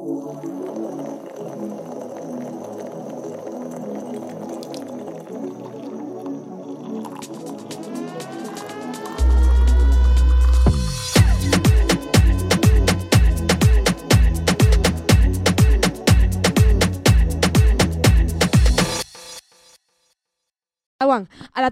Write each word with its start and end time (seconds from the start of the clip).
A 0.00 0.06
la 21.04 21.16
one, 21.16 21.28
a 21.52 21.60
la 21.60 21.70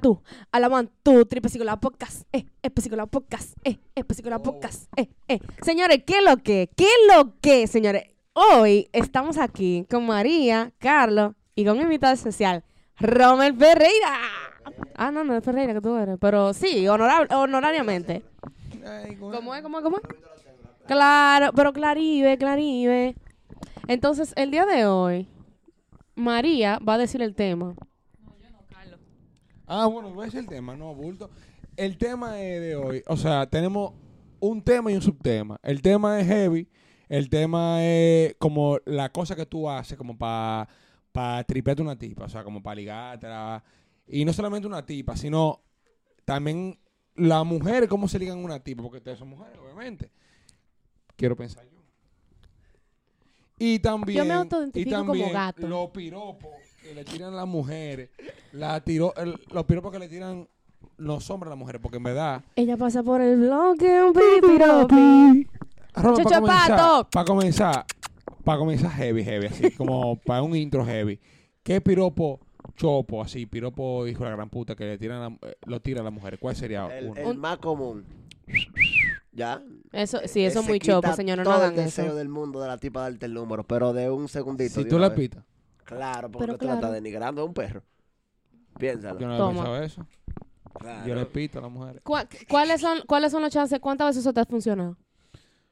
la 0.61 0.69
one, 0.69 0.89
two, 1.03 1.25
triple 1.25 1.49
psicóloga 1.49 1.81
podcast, 1.81 2.25
eh, 2.33 2.45
eh, 2.63 2.71
psicóloga 2.77 3.07
podcast, 3.07 3.55
eh, 3.65 3.79
eh, 3.95 4.05
psicóloga 4.15 4.43
podcast, 4.43 4.93
eh, 4.97 5.09
eh. 5.29 5.39
Señores, 5.63 6.03
¿qué 6.07 6.19
es 6.19 6.25
lo 6.25 6.37
que? 6.43 6.69
¿Qué 6.77 6.85
es 6.85 7.17
lo 7.17 7.41
que, 7.41 7.67
señores? 7.67 8.18
Hoy 8.41 8.89
estamos 8.93 9.37
aquí 9.37 9.85
con 9.91 10.07
María, 10.07 10.73
Carlos 10.79 11.35
y 11.57 11.65
con 11.65 11.77
un 11.77 11.83
invitado 11.83 12.15
especial, 12.15 12.63
Romel 12.97 13.57
Ferreira. 13.57 14.17
Ah, 14.95 15.11
no, 15.11 15.25
no 15.25 15.37
es 15.37 15.43
Ferreira 15.43 15.75
que 15.75 15.81
tú 15.81 15.97
eres, 15.97 16.19
pero 16.21 16.55
sí, 16.55 16.87
honorable, 16.87 17.35
honorariamente. 17.35 18.23
¿Cómo 19.19 19.57
es? 19.57 19.63
¿Cómo 19.63 19.79
es? 19.79 19.83
¿Cómo 19.83 19.97
es? 19.97 20.03
Claro, 20.87 21.53
pero 21.53 21.73
Clarive, 21.73 22.39
Clarive. 22.39 23.17
Entonces, 23.89 24.33
el 24.37 24.53
día 24.53 24.67
de 24.67 24.87
hoy, 24.87 25.27
María 26.15 26.79
va 26.79 26.95
a 26.95 26.99
decir 26.99 27.21
el 27.23 27.35
tema. 27.35 27.75
Ah, 29.67 29.87
bueno, 29.87 30.11
voy 30.11 30.23
a 30.23 30.25
decir 30.27 30.39
el 30.39 30.47
tema, 30.47 30.77
no, 30.77 30.95
bulto. 30.95 31.29
El 31.77 31.99
tema 31.99 32.41
es 32.41 32.61
de 32.61 32.77
hoy, 32.77 33.03
o 33.09 33.17
sea, 33.17 33.47
tenemos 33.47 33.95
un 34.39 34.63
tema 34.63 34.93
y 34.93 34.95
un 34.95 35.03
subtema. 35.03 35.59
El 35.61 35.83
tema 35.83 36.21
es 36.21 36.29
heavy, 36.29 36.69
el 37.09 37.29
tema 37.29 37.85
es 37.85 38.35
como 38.39 38.79
la 38.85 39.11
cosa 39.11 39.35
que 39.37 39.47
tú 39.47 39.69
haces 39.69 39.97
como 39.97 40.17
para 40.17 40.69
pa 41.13 41.43
tripearte 41.45 41.83
una 41.83 41.99
tipa, 41.99 42.25
o 42.25 42.29
sea, 42.29 42.45
como 42.45 42.63
para 42.63 42.77
ligártela. 42.77 43.63
Y 44.07 44.25
no 44.25 44.33
solamente 44.33 44.67
una 44.67 44.85
tipa, 44.85 45.17
sino 45.17 45.61
también 46.25 46.79
las 47.15 47.45
mujeres, 47.45 47.89
cómo 47.89 48.09
se 48.09 48.19
ligan 48.19 48.39
una 48.39 48.61
tipa, 48.61 48.83
porque 48.83 48.99
ustedes 48.99 49.19
son 49.19 49.29
mujeres, 49.29 49.59
obviamente. 49.63 50.11
Quiero 51.17 51.35
pensar 51.37 51.65
yo. 51.65 51.79
Y 53.59 53.81
también, 53.81 54.19
Yo 54.19 54.25
me 54.25 54.71
y 54.81 54.85
como 54.91 55.31
gato. 55.33 55.67
los 55.67 55.91
piropos 55.91 56.51
que 56.81 56.95
le 56.95 57.05
tiran 57.05 57.35
las 57.35 57.47
mujeres, 57.47 58.11
la 58.53 58.81
tiro, 58.85 59.13
el- 59.17 59.41
los 59.51 59.65
piropos 59.65 59.91
que 59.91 59.99
le 59.99 60.09
tiran 60.09 60.47
los 60.97 61.29
hombres 61.31 61.49
a 61.49 61.51
las 61.51 61.59
mujeres, 61.59 61.81
porque 61.83 61.97
en 61.97 62.05
verdad... 62.05 62.45
Ella 62.55 62.77
pasa 62.77 63.03
por 63.03 63.21
el 63.21 63.37
bloque, 63.41 64.01
un 64.01 64.13
pipiropi. 64.13 65.49
Chacho 66.03 66.23
para 66.23 66.41
comenzar, 66.41 66.69
Pato. 66.77 67.09
para 67.11 67.25
comenzar, 67.27 67.85
para 68.45 68.59
comenzar 68.59 68.91
heavy, 68.93 69.25
heavy, 69.25 69.47
así, 69.47 69.71
como 69.77 70.17
para 70.17 70.43
un 70.43 70.55
intro 70.57 70.85
heavy. 70.85 71.21
¿Qué 71.63 71.81
piropo 71.81 72.41
chopo, 72.77 73.23
así, 73.23 73.47
piropo 73.47 74.07
hijo 74.07 74.25
de 74.25 74.31
la 74.31 74.37
gran 74.37 74.49
puta 74.51 74.75
que 74.75 74.85
le 74.85 74.99
tiran 74.99 75.23
a- 75.43 75.47
eh, 75.47 75.57
lo 75.67 75.81
tiran 75.81 76.03
a 76.03 76.05
las 76.05 76.13
mujeres? 76.13 76.39
¿Cuál 76.41 76.57
sería 76.57 76.87
El, 76.97 77.09
uno? 77.11 77.21
el 77.31 77.39
más 77.39 77.59
común. 77.59 78.05
¿Ya? 79.33 79.63
Eso, 79.93 80.19
sí, 80.25 80.45
eso 80.45 80.61
es 80.61 80.67
muy 80.69 80.79
chopo, 80.81 81.13
señores, 81.15 81.45
no 81.45 81.51
todo 81.53 81.63
hagan 81.63 81.79
el 81.79 81.85
deseo 81.85 82.07
eso. 82.07 82.15
del 82.17 82.29
mundo 82.29 82.61
de 82.61 82.69
la 82.69 82.79
tipa 82.79 83.03
darte 83.03 83.27
el 83.27 83.35
número, 83.35 83.63
pero 83.65 83.93
de 83.93 84.11
un 84.11 84.27
segundito. 84.29 84.75
Si 84.75 84.85
de 84.85 84.91
tú 84.91 84.97
una 84.97 85.09
le 85.09 85.15
vez. 85.15 85.19
pitas, 85.31 85.45
Claro, 85.85 86.31
porque 86.31 86.47
Pero 86.47 86.59
tú 86.59 86.67
la 86.67 86.75
estás 86.75 86.93
denigrando 86.93 87.43
a 87.43 87.45
un 87.45 87.55
perro. 87.55 87.83
Piénsalo. 88.79 89.19
yo 89.21 89.27
no 89.29 89.37
Toma. 89.39 89.53
he 89.53 89.55
pensado 89.57 89.83
eso. 89.85 90.07
Claro. 90.79 91.07
Yo 91.09 91.15
le 91.15 91.27
pito 91.27 91.59
a 91.59 91.63
las 91.63 91.71
mujeres. 91.71 92.03
¿Cuá- 92.05 92.29
¿Cuáles 92.49 92.81
son, 92.81 92.99
¿Cuáles 93.07 93.33
son 93.33 93.43
las 93.43 93.53
chances? 93.53 93.81
¿Cuántas 93.81 94.09
veces 94.09 94.21
eso 94.21 94.33
te 94.33 94.41
ha 94.41 94.45
funcionado? 94.45 94.97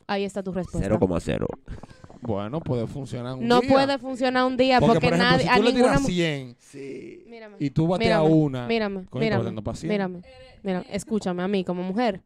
Ahí 0.07 0.25
está 0.25 0.43
tu 0.43 0.53
respuesta. 0.53 0.89
0,0. 0.89 1.47
Bueno, 2.23 2.61
puede 2.61 2.87
funcionar 2.87 3.35
un 3.35 3.47
No 3.47 3.61
día. 3.61 3.71
puede 3.71 3.99
funcionar 3.99 4.45
un 4.47 4.57
día 4.57 4.81
porque, 4.81 4.95
Porque, 4.95 5.09
por 5.09 5.15
ejemplo, 5.17 5.31
nadie, 5.33 5.43
si 5.45 5.49
a 5.49 5.57
tú 5.57 5.63
le 5.63 5.73
ninguna 5.73 5.89
tiras 5.93 6.03
mu- 6.03 6.09
100 6.09 6.57
Sí. 6.59 7.25
Mírame, 7.29 7.57
y 7.61 7.71
tú 7.71 7.87
bateas 7.87 8.21
mírame, 8.23 8.35
una, 8.43 8.67
mírame, 8.67 9.07
coño, 9.07 9.21
mírame, 9.25 9.63
mírame, 9.85 10.23
mira, 10.63 10.85
escúchame, 10.91 11.43
a 11.43 11.49
mí 11.49 11.63
como 11.65 11.83
mujer 11.83 12.23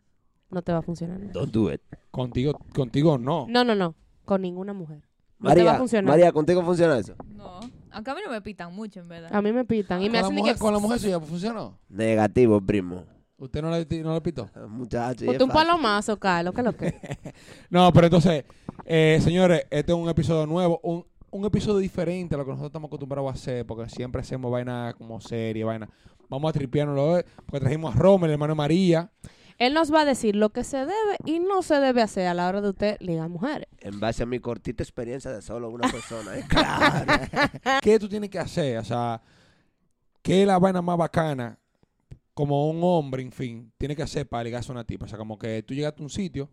no 0.51 0.63
te 0.63 0.73
va 0.73 0.79
a 0.79 0.83
funcionar. 0.83 1.21
Don't 1.33 1.53
do 1.53 1.73
it. 1.73 1.81
contigo, 2.11 2.59
contigo 2.75 3.19
no. 3.19 3.47
No, 3.49 3.65
no, 3.65 3.75
no, 3.75 3.95
con 4.25 4.43
ninguna 4.43 4.73
mujer. 4.73 5.03
No 5.39 5.51
te 5.55 5.63
va 5.63 5.63
a 5.63 5.65
María, 5.65 5.79
funcionar. 5.79 6.09
María, 6.11 6.33
¿contigo 6.33 6.63
funciona 6.63 6.99
eso? 6.99 7.15
No, 7.35 7.61
aunque 7.91 8.11
a 8.11 8.15
mí 8.15 8.21
no 8.25 8.31
me 8.31 8.41
pitan 8.43 8.75
mucho, 8.75 9.01
en 9.01 9.09
verdad. 9.09 9.35
A 9.35 9.43
mí 9.43 9.53
me 9.53 9.65
pitan 9.65 10.01
y 10.01 10.05
¿Con 10.05 10.13
me 10.13 10.19
la, 10.19 10.25
hacen 10.25 10.37
mujer, 10.37 10.55
que... 10.55 10.61
con 10.61 10.73
la 10.73 10.79
mujer 10.79 10.99
suya 10.99 11.19
funcionó? 11.21 11.79
Negativo, 11.89 12.61
primo. 12.61 13.05
¿Usted 13.41 13.63
no 13.63 13.71
le, 13.71 14.03
no 14.03 14.13
le 14.13 14.21
pitó? 14.21 14.51
Muchacho. 14.69 15.25
y 15.25 15.29
Usted 15.29 15.41
un 15.41 15.49
palomazo, 15.49 16.19
Carlos, 16.19 16.53
¿qué 16.53 16.61
es 16.61 16.65
lo 16.65 16.77
que? 16.77 16.95
No, 17.71 17.91
pero 17.91 18.07
entonces, 18.07 18.45
eh, 18.85 19.19
señores, 19.23 19.63
este 19.71 19.93
es 19.93 19.99
un 19.99 20.11
episodio 20.11 20.47
nuevo, 20.47 20.79
un, 20.83 21.07
un 21.31 21.45
episodio 21.47 21.79
diferente 21.79 22.35
a 22.35 22.39
lo 22.39 22.45
que 22.45 22.51
nosotros 22.51 22.69
estamos 22.69 22.89
acostumbrados 22.89 23.31
a 23.31 23.35
hacer, 23.35 23.65
porque 23.65 23.89
siempre 23.89 24.21
hacemos 24.21 24.53
vaina 24.53 24.95
como 24.99 25.23
serie, 25.23 25.65
vaina. 25.65 25.89
Vamos 26.29 26.51
a 26.51 26.53
tripearnos 26.53 26.99
hoy, 26.99 27.23
porque 27.47 27.61
trajimos 27.61 27.97
a 27.97 27.99
Romer, 27.99 28.29
el 28.29 28.35
hermano 28.35 28.55
María. 28.55 29.11
Él 29.57 29.73
nos 29.73 29.93
va 29.93 30.03
a 30.03 30.05
decir 30.05 30.37
lo 30.37 30.51
que 30.51 30.63
se 30.63 30.77
debe 30.79 31.17
y 31.25 31.39
no 31.39 31.63
se 31.63 31.81
debe 31.81 32.03
hacer 32.03 32.27
a 32.27 32.35
la 32.35 32.47
hora 32.47 32.61
de 32.61 32.69
usted 32.69 32.97
ligar 33.01 33.31
mujeres. 33.31 33.69
En 33.79 34.01
base 34.01 34.23
a 34.23 34.27
mi 34.27 34.39
cortita 34.39 34.83
experiencia 34.83 35.31
de 35.31 35.41
solo 35.41 35.71
una 35.71 35.89
persona. 35.91 36.37
¿eh? 36.37 36.45
Claro. 36.49 37.07
¿Qué 37.81 37.99
tú 37.99 38.07
tienes 38.07 38.29
que 38.29 38.39
hacer? 38.39 38.77
O 38.77 38.85
sea, 38.85 39.23
¿qué 40.21 40.43
es 40.43 40.47
la 40.47 40.59
vaina 40.59 40.83
más 40.83 40.99
bacana 40.99 41.60
como 42.41 42.69
un 42.71 42.81
hombre, 42.83 43.23
en 43.23 43.33
fin, 43.33 43.73
tiene 43.79 43.95
que 43.95 44.03
hacer 44.03 44.27
para 44.29 44.45
ligarse 44.45 44.71
a 44.71 44.75
una 44.75 44.85
tipa? 44.85 45.05
O 45.05 45.09
sea, 45.09 45.19
como 45.19 45.39
que 45.39 45.63
tú 45.63 45.75
llegaste 45.75 46.03
a 46.03 46.05
un 46.05 46.11
sitio, 46.11 46.49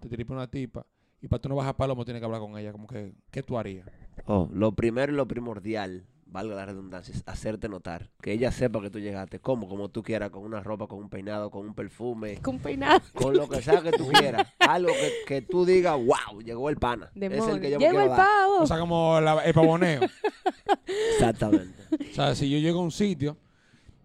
te 0.00 0.08
tripa 0.08 0.34
una 0.34 0.50
tipa, 0.50 0.84
y 1.20 1.28
para 1.28 1.40
tú 1.40 1.48
no 1.48 1.54
bajar 1.56 1.76
palomo 1.76 2.04
tienes 2.04 2.20
que 2.20 2.24
hablar 2.26 2.40
con 2.40 2.58
ella, 2.58 2.72
como 2.72 2.86
que, 2.88 3.12
¿qué 3.30 3.42
tú 3.42 3.56
harías? 3.58 3.86
Oh, 4.26 4.48
lo 4.52 4.72
primero 4.72 5.12
y 5.12 5.16
lo 5.16 5.26
primordial, 5.28 6.04
valga 6.26 6.54
la 6.56 6.66
redundancia, 6.66 7.14
es 7.14 7.22
hacerte 7.26 7.68
notar. 7.68 8.10
Que 8.20 8.32
ella 8.32 8.50
sepa 8.50 8.80
que 8.80 8.90
tú 8.90 8.98
llegaste. 8.98 9.38
Como, 9.38 9.68
como 9.68 9.90
tú 9.90 10.02
quieras, 10.02 10.30
con 10.30 10.42
una 10.44 10.60
ropa, 10.62 10.86
con 10.86 10.98
un 10.98 11.08
peinado, 11.10 11.50
con 11.50 11.66
un 11.66 11.74
perfume, 11.74 12.38
Con 12.38 12.58
peinado. 12.58 13.00
con 13.14 13.36
lo 13.36 13.48
que 13.48 13.60
sea 13.62 13.82
que 13.82 13.92
tú 13.92 14.08
quieras. 14.08 14.48
Algo 14.58 14.88
que, 14.92 15.12
que 15.26 15.42
tú 15.42 15.64
digas, 15.66 15.94
wow, 15.96 16.40
llegó 16.42 16.68
el 16.70 16.76
pana. 16.78 17.10
Es 17.14 17.46
el 17.46 17.60
que 17.60 17.70
yo 17.70 17.78
quiero 17.78 18.00
el 18.00 18.08
dar. 18.08 18.16
pavo. 18.16 18.60
O 18.62 18.66
sea, 18.66 18.78
como 18.80 19.20
la- 19.20 19.44
el 19.44 19.54
pavoneo. 19.54 20.00
Exactamente. 21.14 21.74
O 22.10 22.14
sea, 22.14 22.34
si 22.34 22.50
yo 22.50 22.58
llego 22.58 22.80
a 22.80 22.82
un 22.84 22.90
sitio 22.90 23.36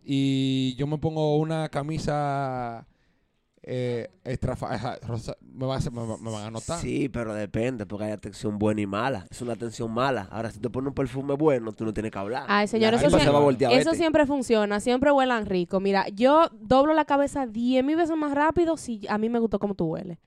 y 0.10 0.74
yo 0.76 0.88
me 0.88 0.98
pongo 0.98 1.36
una 1.38 1.68
camisa 1.68 2.88
eh, 3.62 4.08
rosa, 5.06 5.36
me, 5.42 5.66
va 5.66 5.76
a 5.76 5.78
hacer- 5.80 5.92
me, 5.92 6.06
va- 6.08 6.18
me 6.18 6.32
van 6.32 6.46
a 6.46 6.52
notar. 6.52 6.80
Sí, 6.80 7.10
pero 7.10 7.34
depende, 7.34 7.86
porque 7.86 8.06
hay 8.06 8.12
atención 8.12 8.58
buena 8.58 8.80
y 8.80 8.86
mala. 8.88 9.28
Es 9.30 9.42
una 9.42 9.54
atención 9.54 9.92
mala. 9.92 10.30
Ahora, 10.32 10.50
si 10.50 10.60
te 10.60 10.70
pones 10.70 10.88
un 10.88 10.94
perfume 10.94 11.34
bueno, 11.34 11.74
tú 11.74 11.84
no 11.84 11.94
tienes 11.94 12.14
que 12.14 12.20
hablar. 12.20 12.46
Ay, 12.48 12.68
señor, 12.68 12.94
eso, 12.94 13.10
siempre, 13.10 13.30
va 13.30 13.40
a 13.40 13.42
voltear 13.42 13.74
a 13.74 13.76
eso 13.76 13.94
siempre 13.94 14.26
funciona, 14.26 14.80
siempre 14.80 15.12
huelan 15.12 15.46
rico. 15.46 15.82
Mira, 15.82 16.08
yo 16.10 16.50
doblo 16.62 16.94
la 16.94 17.04
cabeza 17.04 17.46
diez 17.46 17.84
mil 17.84 17.98
veces 17.98 18.16
más 18.16 18.34
rápido 18.34 18.78
si 18.78 19.06
a 19.10 19.18
mí 19.18 19.28
me 19.28 19.40
gustó 19.40 19.60
como 19.60 19.76
tú 19.76 19.88
hueles. 19.88 20.18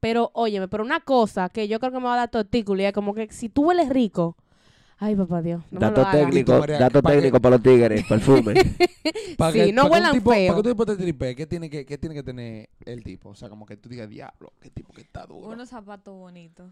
Pero, 0.00 0.30
óyeme, 0.34 0.68
pero 0.68 0.84
una 0.84 1.00
cosa 1.00 1.48
que 1.48 1.68
yo 1.68 1.80
creo 1.80 1.92
que 1.92 1.98
me 1.98 2.04
va 2.04 2.14
a 2.14 2.16
dar 2.18 2.30
tortícolis 2.30 2.86
es 2.88 2.92
como 2.92 3.14
que 3.14 3.30
si 3.30 3.48
tú 3.48 3.68
hueles 3.68 3.88
rico, 3.88 4.36
ay, 5.04 5.16
papá 5.16 5.42
Dios, 5.42 5.62
no 5.70 5.80
dato 5.80 6.06
técnico, 6.12 6.58
María, 6.58 6.78
dato 6.78 7.02
¿para 7.02 7.16
técnico 7.16 7.40
para 7.40 7.56
los 7.56 7.62
tigres, 7.62 8.04
perfume. 8.08 8.54
Para 9.36 9.52
Sí, 9.52 9.72
no 9.72 9.82
para 9.82 9.92
huelan 9.94 10.12
tipo, 10.12 10.30
feo. 10.30 10.46
Para 10.52 10.62
que 10.62 10.68
un 10.68 10.74
tipo 10.74 10.86
te 10.86 10.96
tripe, 10.96 11.36
¿qué 11.36 11.46
tiene 11.46 11.68
que, 11.70 11.84
qué 11.84 11.98
tiene 11.98 12.14
que 12.14 12.22
tener 12.22 12.68
el 12.84 13.02
tipo? 13.02 13.30
O 13.30 13.34
sea, 13.34 13.48
como 13.48 13.66
que 13.66 13.76
tú 13.76 13.88
digas, 13.88 14.08
diablo, 14.08 14.52
qué 14.60 14.70
tipo 14.70 14.92
que 14.92 15.00
está 15.00 15.26
duro. 15.26 15.48
Unos 15.48 15.68
zapatos 15.68 16.14
bonitos. 16.16 16.70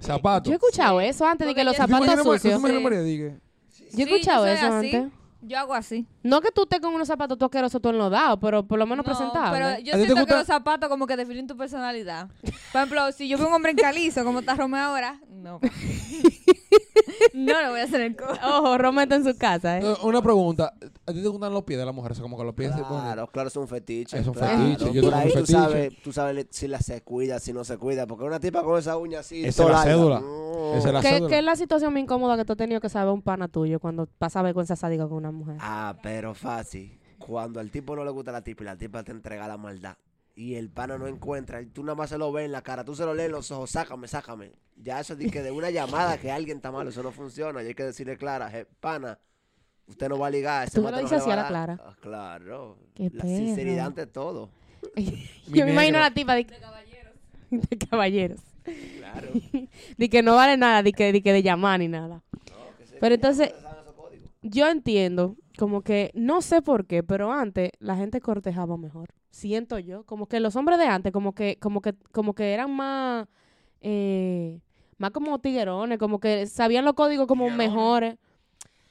Zapatos. 0.00 0.46
Yo 0.48 0.52
he 0.52 0.56
escuchado 0.56 1.00
eso 1.00 1.26
antes 1.26 1.46
de 1.46 1.54
que 1.54 1.64
los 1.64 1.76
yo- 1.76 1.82
¿Tú 1.84 1.88
te 1.88 1.92
zapatos 1.92 2.22
sucios. 2.24 2.62
Sí. 2.62 3.84
Yo 3.92 4.04
he 4.04 4.06
Sí, 4.06 4.14
escuchado 4.14 4.46
eso 4.46 4.66
antes. 4.66 5.06
Yo 5.44 5.58
hago 5.58 5.74
así. 5.74 6.06
No 6.22 6.40
que 6.40 6.52
tú 6.52 6.62
estés 6.62 6.80
con 6.80 6.94
unos 6.94 7.08
zapatos 7.08 7.36
tú 7.36 7.44
asquerosos 7.44 7.82
tú 7.82 7.88
enlodado, 7.88 8.38
pero 8.38 8.62
por 8.64 8.78
lo 8.78 8.86
menos 8.86 9.04
No, 9.04 9.12
presentable. 9.12 9.58
Pero 9.58 9.78
yo 9.80 9.92
¿A 9.92 9.96
ti 9.96 10.02
te 10.02 10.06
siento 10.06 10.26
que 10.26 10.34
los 10.34 10.46
zapatos 10.46 10.88
como 10.88 11.06
que 11.06 11.16
definen 11.16 11.48
tu 11.48 11.56
personalidad. 11.56 12.28
Por 12.72 12.80
ejemplo, 12.80 13.10
si 13.12 13.28
yo 13.28 13.38
veo 13.38 13.48
un 13.48 13.52
hombre 13.52 13.72
en 13.72 13.76
calizo, 13.76 14.24
como 14.24 14.38
está 14.40 14.54
Romeo 14.54 14.80
ahora, 14.80 15.18
no. 15.28 15.60
no 17.34 17.62
lo 17.62 17.70
voy 17.70 17.80
a 17.80 17.84
hacer 17.84 18.00
en 18.02 18.14
codo. 18.14 18.34
Ojo, 18.44 18.78
Romete 18.78 19.16
en 19.16 19.24
su 19.24 19.36
casa, 19.36 19.78
¿eh? 19.78 19.82
Eh, 19.84 19.94
Una 20.04 20.22
pregunta, 20.22 20.72
¿a 21.06 21.12
ti 21.12 21.22
te 21.22 21.28
gustan 21.28 21.52
los 21.52 21.64
pies 21.64 21.78
de 21.78 21.84
la 21.84 21.92
mujer? 21.92 22.12
O 22.12 22.14
sea, 22.14 22.22
como 22.22 22.36
que 22.38 22.44
los 22.44 22.54
pies 22.54 22.74
se 22.74 22.82
ponen... 22.82 23.02
Claro, 23.04 23.26
claro, 23.28 23.48
es 23.48 23.56
un 23.56 23.68
fetiche. 23.68 24.18
Es 24.18 24.26
un 24.26 24.34
claro. 24.34 24.58
fetiche, 24.58 24.92
yo 24.92 25.02
Por 25.02 25.14
ahí 25.14 25.28
un 25.34 25.40
tú 25.40 25.46
sabes, 25.46 26.02
tú 26.02 26.12
sabes 26.12 26.46
si 26.50 26.68
la 26.68 26.78
se 26.80 27.02
cuida, 27.02 27.38
si 27.40 27.52
no 27.52 27.64
se 27.64 27.76
cuida. 27.78 28.06
Porque 28.06 28.24
una 28.24 28.40
tipa 28.40 28.62
con 28.62 28.78
esa 28.78 28.96
uña 28.96 29.20
así. 29.20 29.44
Esa 29.44 29.64
es 29.64 29.68
la 29.70 29.82
cédula. 29.82 30.20
no. 30.20 30.74
Esa 30.74 30.88
es 30.88 30.94
la 30.94 31.00
¿Qué, 31.00 31.08
cédula. 31.10 31.28
qué 31.28 31.38
es 31.38 31.44
la 31.44 31.56
situación 31.56 31.92
más 31.92 32.02
incómoda 32.02 32.36
que 32.36 32.44
tú 32.44 32.52
has 32.52 32.58
tenido 32.58 32.80
que 32.80 32.88
saber 32.88 33.12
un 33.12 33.22
pana 33.22 33.48
tuyo 33.48 33.78
cuando 33.80 34.06
pasa 34.06 34.42
vergüenza 34.42 34.76
sádica 34.76 35.04
con 35.08 35.18
una 35.18 35.30
mujer? 35.32 35.56
Ah, 35.60 35.96
pero 36.02 36.34
fácil. 36.34 36.98
Cuando 37.18 37.60
al 37.60 37.70
tipo 37.70 37.94
no 37.94 38.04
le 38.04 38.10
gusta 38.10 38.32
la 38.32 38.42
tipa 38.42 38.62
y 38.62 38.66
la 38.66 38.76
tipa 38.76 39.02
te 39.02 39.12
entrega 39.12 39.46
la 39.48 39.56
maldad. 39.56 39.96
Y 40.34 40.54
el 40.54 40.70
pana 40.70 40.96
no 40.96 41.06
encuentra, 41.06 41.60
y 41.60 41.66
tú 41.66 41.82
nada 41.84 41.94
más 41.94 42.08
se 42.08 42.16
lo 42.16 42.32
ves 42.32 42.46
en 42.46 42.52
la 42.52 42.62
cara, 42.62 42.84
tú 42.84 42.94
se 42.96 43.04
lo 43.04 43.12
lees 43.12 43.26
en 43.26 43.32
los 43.32 43.50
ojos, 43.50 43.70
sácame, 43.70 44.08
sácame. 44.08 44.50
Ya 44.76 44.98
eso 44.98 45.14
de 45.14 45.30
que 45.30 45.42
de 45.42 45.50
una 45.50 45.70
llamada 45.70 46.16
que 46.18 46.32
alguien 46.32 46.56
está 46.56 46.72
malo, 46.72 46.88
eso 46.88 47.02
no 47.02 47.12
funciona. 47.12 47.62
Y 47.62 47.66
hay 47.66 47.74
que 47.74 47.84
decirle 47.84 48.16
clara, 48.16 48.48
"Je, 48.50 48.64
pana, 48.80 49.18
usted 49.86 50.08
no 50.08 50.18
va 50.18 50.26
a 50.28 50.30
ligar. 50.30 50.66
ese 50.68 50.76
Tú 50.76 50.84
me 50.84 50.90
lo 50.90 50.96
no 50.96 51.02
dices 51.02 51.22
se 51.22 51.22
así 51.22 51.30
a 51.30 51.36
la 51.36 51.42
dar". 51.42 51.50
clara. 51.50 51.80
Ah, 51.84 51.96
claro. 52.00 52.76
Qué 52.94 53.10
la 53.12 53.24
sinceridad 53.24 53.86
ante 53.86 54.06
todo. 54.06 54.50
Yo 55.48 55.64
me 55.64 55.72
imagino 55.72 55.98
a 55.98 56.02
la 56.02 56.10
tipa 56.12 56.34
de, 56.34 56.44
de 57.50 57.78
caballeros. 57.78 58.40
Claro. 58.98 59.28
de 59.98 60.08
que 60.08 60.22
no 60.22 60.34
vale 60.36 60.56
nada, 60.56 60.82
de 60.82 60.92
que, 60.92 61.12
de 61.12 61.22
que 61.22 61.32
de 61.32 61.42
llamar 61.42 61.80
ni 61.80 61.88
nada. 61.88 62.22
Pero 63.00 63.14
entonces, 63.16 63.52
yo 64.42 64.68
entiendo, 64.68 65.36
como 65.58 65.82
que, 65.82 66.10
no 66.14 66.40
sé 66.42 66.62
por 66.62 66.86
qué, 66.86 67.02
pero 67.02 67.32
antes 67.32 67.70
la 67.80 67.96
gente 67.96 68.20
cortejaba 68.20 68.76
mejor. 68.76 69.08
Siento 69.30 69.78
yo, 69.78 70.04
como 70.04 70.26
que 70.26 70.38
los 70.40 70.54
hombres 70.56 70.78
de 70.78 70.86
antes, 70.86 71.12
como 71.12 71.34
que, 71.34 71.56
como 71.58 71.80
que, 71.80 71.94
como 72.12 72.34
que 72.34 72.52
eran 72.52 72.70
más, 72.70 73.26
eh, 73.80 74.60
más 74.98 75.10
como 75.10 75.38
tiguerones, 75.40 75.98
como 75.98 76.20
que 76.20 76.46
sabían 76.46 76.84
los 76.84 76.94
códigos 76.94 77.26
como 77.26 77.50
mejores. 77.50 78.16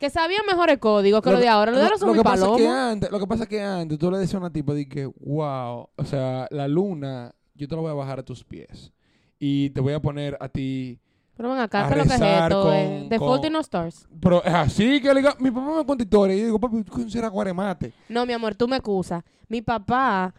Que 0.02 0.10
sabían 0.10 0.42
mejores 0.48 0.80
códigos 0.80 1.22
que 1.22 1.30
los 1.30 1.40
de 1.40 1.48
ahora. 1.48 1.70
Los 1.72 1.80
de 1.80 1.86
ahora 1.86 1.98
son 2.00 2.08
lo 2.08 2.16
que 2.16 2.24
pasa 2.24 2.48
es 2.48 2.58
que 2.58 2.68
antes, 2.68 3.12
lo 3.12 3.20
que 3.20 3.28
pasa 3.28 3.44
es 3.44 3.50
que 3.50 3.62
antes 3.62 4.00
tú 4.00 4.10
le 4.10 4.18
decías 4.18 4.34
a 4.34 4.40
una 4.40 4.50
tipa 4.52 4.74
de 4.74 4.90
que, 4.90 5.06
wow, 5.06 5.90
o 5.96 6.06
sea, 6.06 6.48
la 6.50 6.68
luna, 6.68 7.32
yo 7.54 7.68
te 7.68 7.76
la 7.76 7.82
voy 7.82 7.92
a 7.92 7.94
bajar 7.94 8.18
a 8.18 8.24
tus 8.24 8.44
pies. 8.44 8.92
Y 9.38 9.70
te 9.70 9.80
voy 9.80 9.94
a 9.94 10.00
poner 10.00 10.36
a 10.42 10.50
ti. 10.50 11.00
Pero 11.38 11.52
ven 11.52 11.60
acá, 11.60 11.86
a 11.86 11.90
¿qué 11.90 11.96
lo 11.98 12.04
que 12.06 12.16
es 12.16 12.20
esto? 12.22 12.62
con- 12.64 12.74
eh? 12.74 13.06
The 13.10 13.20
Fault 13.20 13.46
in 13.46 13.56
Our 13.56 13.62
Stars. 13.62 14.08
Pero 14.20 14.44
es 14.44 14.54
así 14.56 15.00
que 15.02 15.14
le 15.14 15.22
digo, 15.22 15.34
mi 15.38 15.52
papá 15.52 15.78
me 15.78 15.86
cuenta 15.86 16.04
historias. 16.04 16.36
Y 16.36 16.40
yo 16.40 16.46
digo, 16.48 16.60
papi, 16.60 16.84
¿tú 16.84 17.08
será 17.08 17.28
guaremate? 17.28 17.94
No, 18.10 18.26
mi 18.26 18.34
amor, 18.34 18.56
tú 18.56 18.68
me 18.68 18.78
excusas. 18.78 19.24
Mi 19.50 19.62
papá, 19.62 20.34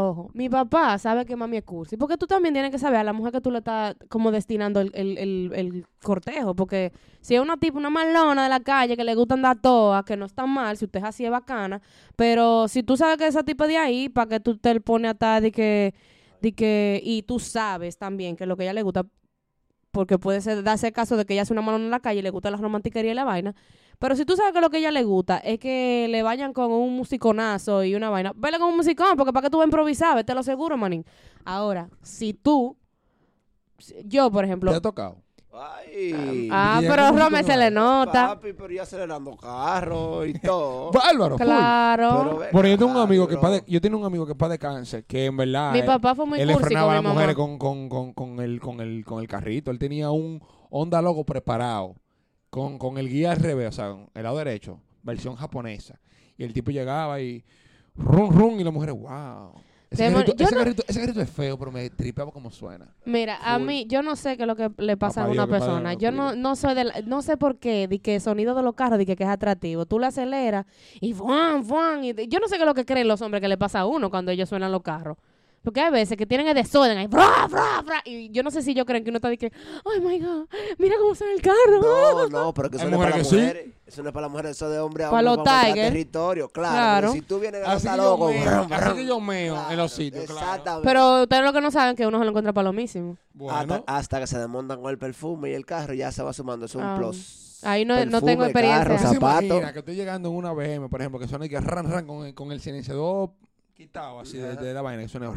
ojo, 0.00 0.30
mi 0.34 0.48
papá 0.48 0.98
sabe 0.98 1.24
que 1.24 1.36
mami 1.36 1.58
es 1.58 1.64
cursi. 1.64 1.96
Porque 1.96 2.16
tú 2.16 2.26
también 2.26 2.54
tienes 2.54 2.70
que 2.70 2.78
saber 2.78 3.00
a 3.00 3.04
la 3.04 3.12
mujer 3.12 3.32
que 3.32 3.40
tú 3.40 3.50
le 3.50 3.58
estás 3.58 3.96
como 4.08 4.30
destinando 4.30 4.80
el, 4.80 4.90
el, 4.94 5.18
el, 5.18 5.52
el 5.54 5.86
cortejo. 6.02 6.54
Porque 6.54 6.92
si 7.20 7.34
es 7.34 7.40
una 7.40 7.56
tipo, 7.56 7.78
una 7.78 7.90
malona 7.90 8.42
de 8.42 8.48
la 8.48 8.60
calle 8.60 8.96
que 8.96 9.04
le 9.04 9.14
gusta 9.14 9.34
andar 9.34 9.60
toa, 9.60 10.04
que 10.04 10.16
no 10.16 10.26
está 10.26 10.46
mal, 10.46 10.76
si 10.76 10.84
usted 10.84 11.00
es 11.00 11.04
así 11.04 11.24
es 11.24 11.30
bacana. 11.30 11.80
Pero 12.16 12.68
si 12.68 12.82
tú 12.82 12.96
sabes 12.96 13.16
que 13.18 13.26
esa 13.26 13.42
tipo 13.42 13.66
de 13.66 13.76
ahí, 13.76 14.08
para 14.08 14.28
que 14.28 14.40
tú 14.40 14.56
te 14.56 14.74
le 14.74 14.80
pones 14.80 15.12
atrás 15.12 15.42
de 15.42 15.52
que, 15.52 15.94
de 16.40 16.52
que, 16.52 17.00
y 17.04 17.22
tú 17.22 17.38
sabes 17.38 17.98
también 17.98 18.36
que 18.36 18.46
lo 18.46 18.56
que 18.56 18.62
a 18.62 18.66
ella 18.66 18.74
le 18.74 18.82
gusta, 18.82 19.04
porque 19.90 20.18
puede 20.18 20.40
ser, 20.40 20.62
darse 20.62 20.92
caso 20.92 21.16
de 21.16 21.24
que 21.24 21.34
ella 21.34 21.42
hace 21.42 21.52
una 21.52 21.62
malona 21.62 21.84
en 21.84 21.90
la 21.90 22.00
calle 22.00 22.20
y 22.20 22.22
le 22.22 22.30
gusta 22.30 22.50
la 22.50 22.56
romantiquería 22.56 23.12
y 23.12 23.14
la 23.14 23.24
vaina. 23.24 23.54
Pero 23.98 24.16
si 24.16 24.24
tú 24.24 24.34
sabes 24.34 24.52
que 24.52 24.60
lo 24.60 24.70
que 24.70 24.78
ella 24.78 24.90
le 24.90 25.04
gusta 25.04 25.38
es 25.38 25.58
que 25.58 26.06
le 26.08 26.22
vayan 26.22 26.52
con 26.54 26.72
un 26.72 26.96
musiconazo 26.96 27.84
y 27.84 27.94
una 27.94 28.08
vaina, 28.08 28.32
vele 28.34 28.58
con 28.58 28.70
un 28.70 28.76
musicón, 28.76 29.16
porque 29.16 29.32
para 29.32 29.46
que 29.46 29.50
tú 29.50 29.58
vas 29.58 29.64
a 29.64 29.68
improvisar, 29.68 30.16
vete 30.16 30.34
lo 30.34 30.42
seguro, 30.42 30.76
manín. 30.78 31.04
Ahora, 31.44 31.90
si 32.02 32.32
tú, 32.32 32.76
yo, 34.04 34.30
por 34.30 34.44
ejemplo, 34.44 34.72
¿Te 34.72 34.80
tocado? 34.80 35.18
Ay. 35.52 36.48
ah, 36.52 36.80
pero 36.80 37.10
Rome 37.10 37.42
se 37.42 37.56
le 37.56 37.70
nota. 37.70 38.28
Papi, 38.28 38.52
pero 38.52 38.70
ya 38.70 38.82
acelerando 38.82 39.36
carro 39.36 40.24
y 40.24 40.32
todo. 40.38 40.92
Bárbaro. 40.92 41.36
Claro. 41.36 42.38
Pero 42.38 42.50
Bueno, 42.52 42.68
yo 42.68 42.78
tengo 42.78 42.92
un 42.92 42.98
amigo 42.98 43.26
que 43.26 43.36
yo 43.66 43.80
tengo 43.80 43.98
un 43.98 44.04
amigo 44.04 44.26
que 44.26 44.34
para 44.34 44.52
de 44.52 44.58
cáncer, 44.58 45.04
que 45.04 45.26
en 45.26 45.36
verdad 45.36 45.72
Mi 45.72 45.82
papá 45.82 46.14
fue 46.14 46.26
muy 46.26 46.40
él 46.40 46.46
le 46.48 46.54
cursi 46.54 46.66
frenaba 46.68 46.88
con 46.88 46.96
a 46.96 47.02
las 47.02 47.12
mujeres 47.12 47.34
con, 47.34 47.58
con, 47.58 47.88
con, 47.88 48.12
con 48.12 48.40
el, 48.40 48.60
con, 48.60 48.80
el, 48.80 49.04
con 49.04 49.20
el 49.20 49.28
carrito. 49.28 49.70
Él 49.70 49.78
tenía 49.78 50.10
un 50.10 50.40
Honda 50.70 51.02
Logo 51.02 51.24
preparado 51.24 51.96
con, 52.48 52.78
con 52.78 52.98
el 52.98 53.08
guía 53.08 53.32
al 53.32 53.38
revés, 53.38 53.68
o 53.68 53.72
sea, 53.72 53.96
el 54.14 54.22
lado 54.22 54.38
derecho, 54.38 54.80
versión 55.02 55.34
japonesa. 55.36 55.98
Y 56.36 56.44
el 56.44 56.52
tipo 56.52 56.70
llegaba 56.70 57.20
y 57.20 57.44
rum, 57.96 58.30
rum, 58.30 58.60
y 58.60 58.64
la 58.64 58.70
mujer, 58.70 58.92
wow. 58.92 59.52
Ese, 59.90 60.04
Demon- 60.04 60.22
carrito, 60.22 60.36
yo 60.36 60.44
ese, 60.46 60.54
no- 60.54 60.60
carrito, 60.60 60.82
ese 60.86 61.00
carrito 61.00 61.20
es 61.20 61.30
feo, 61.30 61.58
pero 61.58 61.72
me 61.72 61.90
tripeaba 61.90 62.30
como 62.30 62.50
suena. 62.52 62.86
Mira, 63.04 63.38
a 63.42 63.58
mí, 63.58 63.86
yo 63.88 64.02
no 64.02 64.14
sé 64.14 64.36
qué 64.36 64.44
es 64.44 64.46
lo 64.46 64.54
que 64.54 64.70
le 64.78 64.96
pasa 64.96 65.22
Papá 65.22 65.28
a 65.30 65.32
una 65.32 65.46
Dios, 65.46 65.58
persona. 65.58 65.94
Yo 65.94 66.12
no, 66.12 66.36
no 66.36 66.54
soy 66.54 66.74
de 66.74 66.84
la- 66.84 67.00
no 67.04 67.22
sé 67.22 67.36
por 67.36 67.58
qué, 67.58 67.88
de 67.88 67.98
que 67.98 68.14
el 68.14 68.20
sonido 68.20 68.54
de 68.54 68.62
los 68.62 68.74
carros, 68.74 68.98
de 68.98 69.06
que, 69.06 69.16
que 69.16 69.24
es 69.24 69.28
atractivo. 69.30 69.86
Tú 69.86 69.98
le 69.98 70.06
aceleras 70.06 70.64
y 71.00 71.12
fuan, 71.12 71.64
fuan. 71.64 72.04
Y 72.04 72.14
yo 72.28 72.38
no 72.38 72.46
sé 72.46 72.54
qué 72.56 72.62
es 72.62 72.66
lo 72.66 72.74
que 72.74 72.84
creen 72.84 73.08
los 73.08 73.20
hombres 73.20 73.40
que 73.40 73.48
le 73.48 73.58
pasa 73.58 73.80
a 73.80 73.86
uno 73.86 74.10
cuando 74.10 74.30
ellos 74.30 74.48
suenan 74.48 74.70
los 74.70 74.82
carros. 74.82 75.16
Porque 75.62 75.80
hay 75.80 75.90
veces 75.90 76.16
que 76.16 76.24
tienen 76.24 76.46
el 76.48 76.54
desorden 76.54 76.96
ahí, 76.96 77.06
fra, 77.06 77.46
fra, 77.48 77.82
fra, 77.84 78.00
y 78.06 78.30
yo 78.30 78.42
no 78.42 78.50
sé 78.50 78.62
si 78.62 78.72
yo 78.72 78.86
creen 78.86 79.04
que 79.04 79.10
uno 79.10 79.18
está 79.18 79.28
de 79.28 79.36
que, 79.36 79.52
oh 79.84 80.00
my 80.00 80.18
god, 80.18 80.46
mira 80.78 80.96
cómo 80.98 81.14
suena 81.14 81.34
el 81.34 81.42
carro. 81.42 81.82
No, 81.82 82.28
no, 82.30 82.54
pero 82.54 82.70
que 82.70 82.78
eso 82.78 82.88
no 82.88 82.96
es 82.96 82.98
para 82.98 83.16
mujeres 83.16 83.16
las 83.16 83.28
que 83.28 83.36
sí. 83.36 83.36
mujeres. 83.42 83.74
Eso 83.86 84.02
no 84.02 84.08
es 84.08 84.12
para 84.14 84.22
las 84.22 84.30
mujeres, 84.30 84.50
eso 84.52 84.66
es 84.66 84.72
de 84.72 84.78
hombre 84.80 85.04
a 85.04 85.10
Para 85.10 85.18
hombre. 85.32 85.36
los 85.36 85.44
para 85.44 85.66
Tiger. 85.74 85.84
territorio, 85.92 86.48
claro. 86.48 86.72
Claro. 87.08 87.12
Si 87.12 87.20
tú 87.22 87.40
vienes 87.40 87.62
a 87.66 87.76
yo 87.76 87.96
loco. 87.96 88.28
meo, 88.30 88.66
así 88.70 88.94
que 88.94 89.06
yo 89.06 89.20
meo 89.20 89.70
en 89.70 89.76
los 89.76 89.92
sitios, 89.92 90.24
claro. 90.24 90.40
Exactamente. 90.46 90.88
Pero 90.88 91.22
ustedes 91.24 91.42
lo 91.44 91.52
que 91.52 91.60
no 91.60 91.70
saben 91.70 91.90
es 91.90 91.96
que 91.96 92.06
uno 92.06 92.18
se 92.18 92.24
lo 92.24 92.30
encuentra 92.30 92.52
palomísimo. 92.54 93.16
Bueno, 93.34 93.74
hasta, 93.74 93.82
hasta 93.86 94.20
que 94.20 94.26
se 94.28 94.38
desmontan 94.38 94.80
con 94.80 94.90
el 94.90 94.96
perfume 94.98 95.50
y 95.50 95.54
el 95.54 95.66
carro 95.66 95.92
ya 95.92 96.10
se 96.10 96.22
va 96.22 96.32
sumando. 96.32 96.64
Es 96.66 96.74
un 96.74 96.82
Ah, 96.84 96.94
plus. 96.98 97.58
Ahí 97.62 97.84
no, 97.84 97.94
no 97.96 98.00
Perfume, 98.12 98.32
tengo 98.32 98.44
experiencia. 98.44 98.82
carro, 98.82 98.94
¿Usted 98.94 99.08
se 99.08 99.14
zapato. 99.14 99.44
imagina 99.44 99.72
que 99.74 99.78
estoy 99.80 99.94
llegando 99.96 100.30
en 100.30 100.36
una 100.36 100.52
BM, 100.52 100.88
por 100.88 101.00
ejemplo, 101.02 101.20
que 101.20 101.28
suena 101.28 101.44
y 101.44 101.48
que 101.50 101.60
ran, 101.60 101.90
ran 101.90 102.06
con 102.06 102.24
el, 102.26 102.32
con 102.32 102.52
el 102.52 102.60
silenciador 102.62 103.32
quitado 103.80 104.20
así 104.20 104.36
de, 104.36 104.56
de 104.56 104.74
la 104.74 104.82
vaina, 104.82 105.02
que 105.02 105.08
suena 105.08 105.32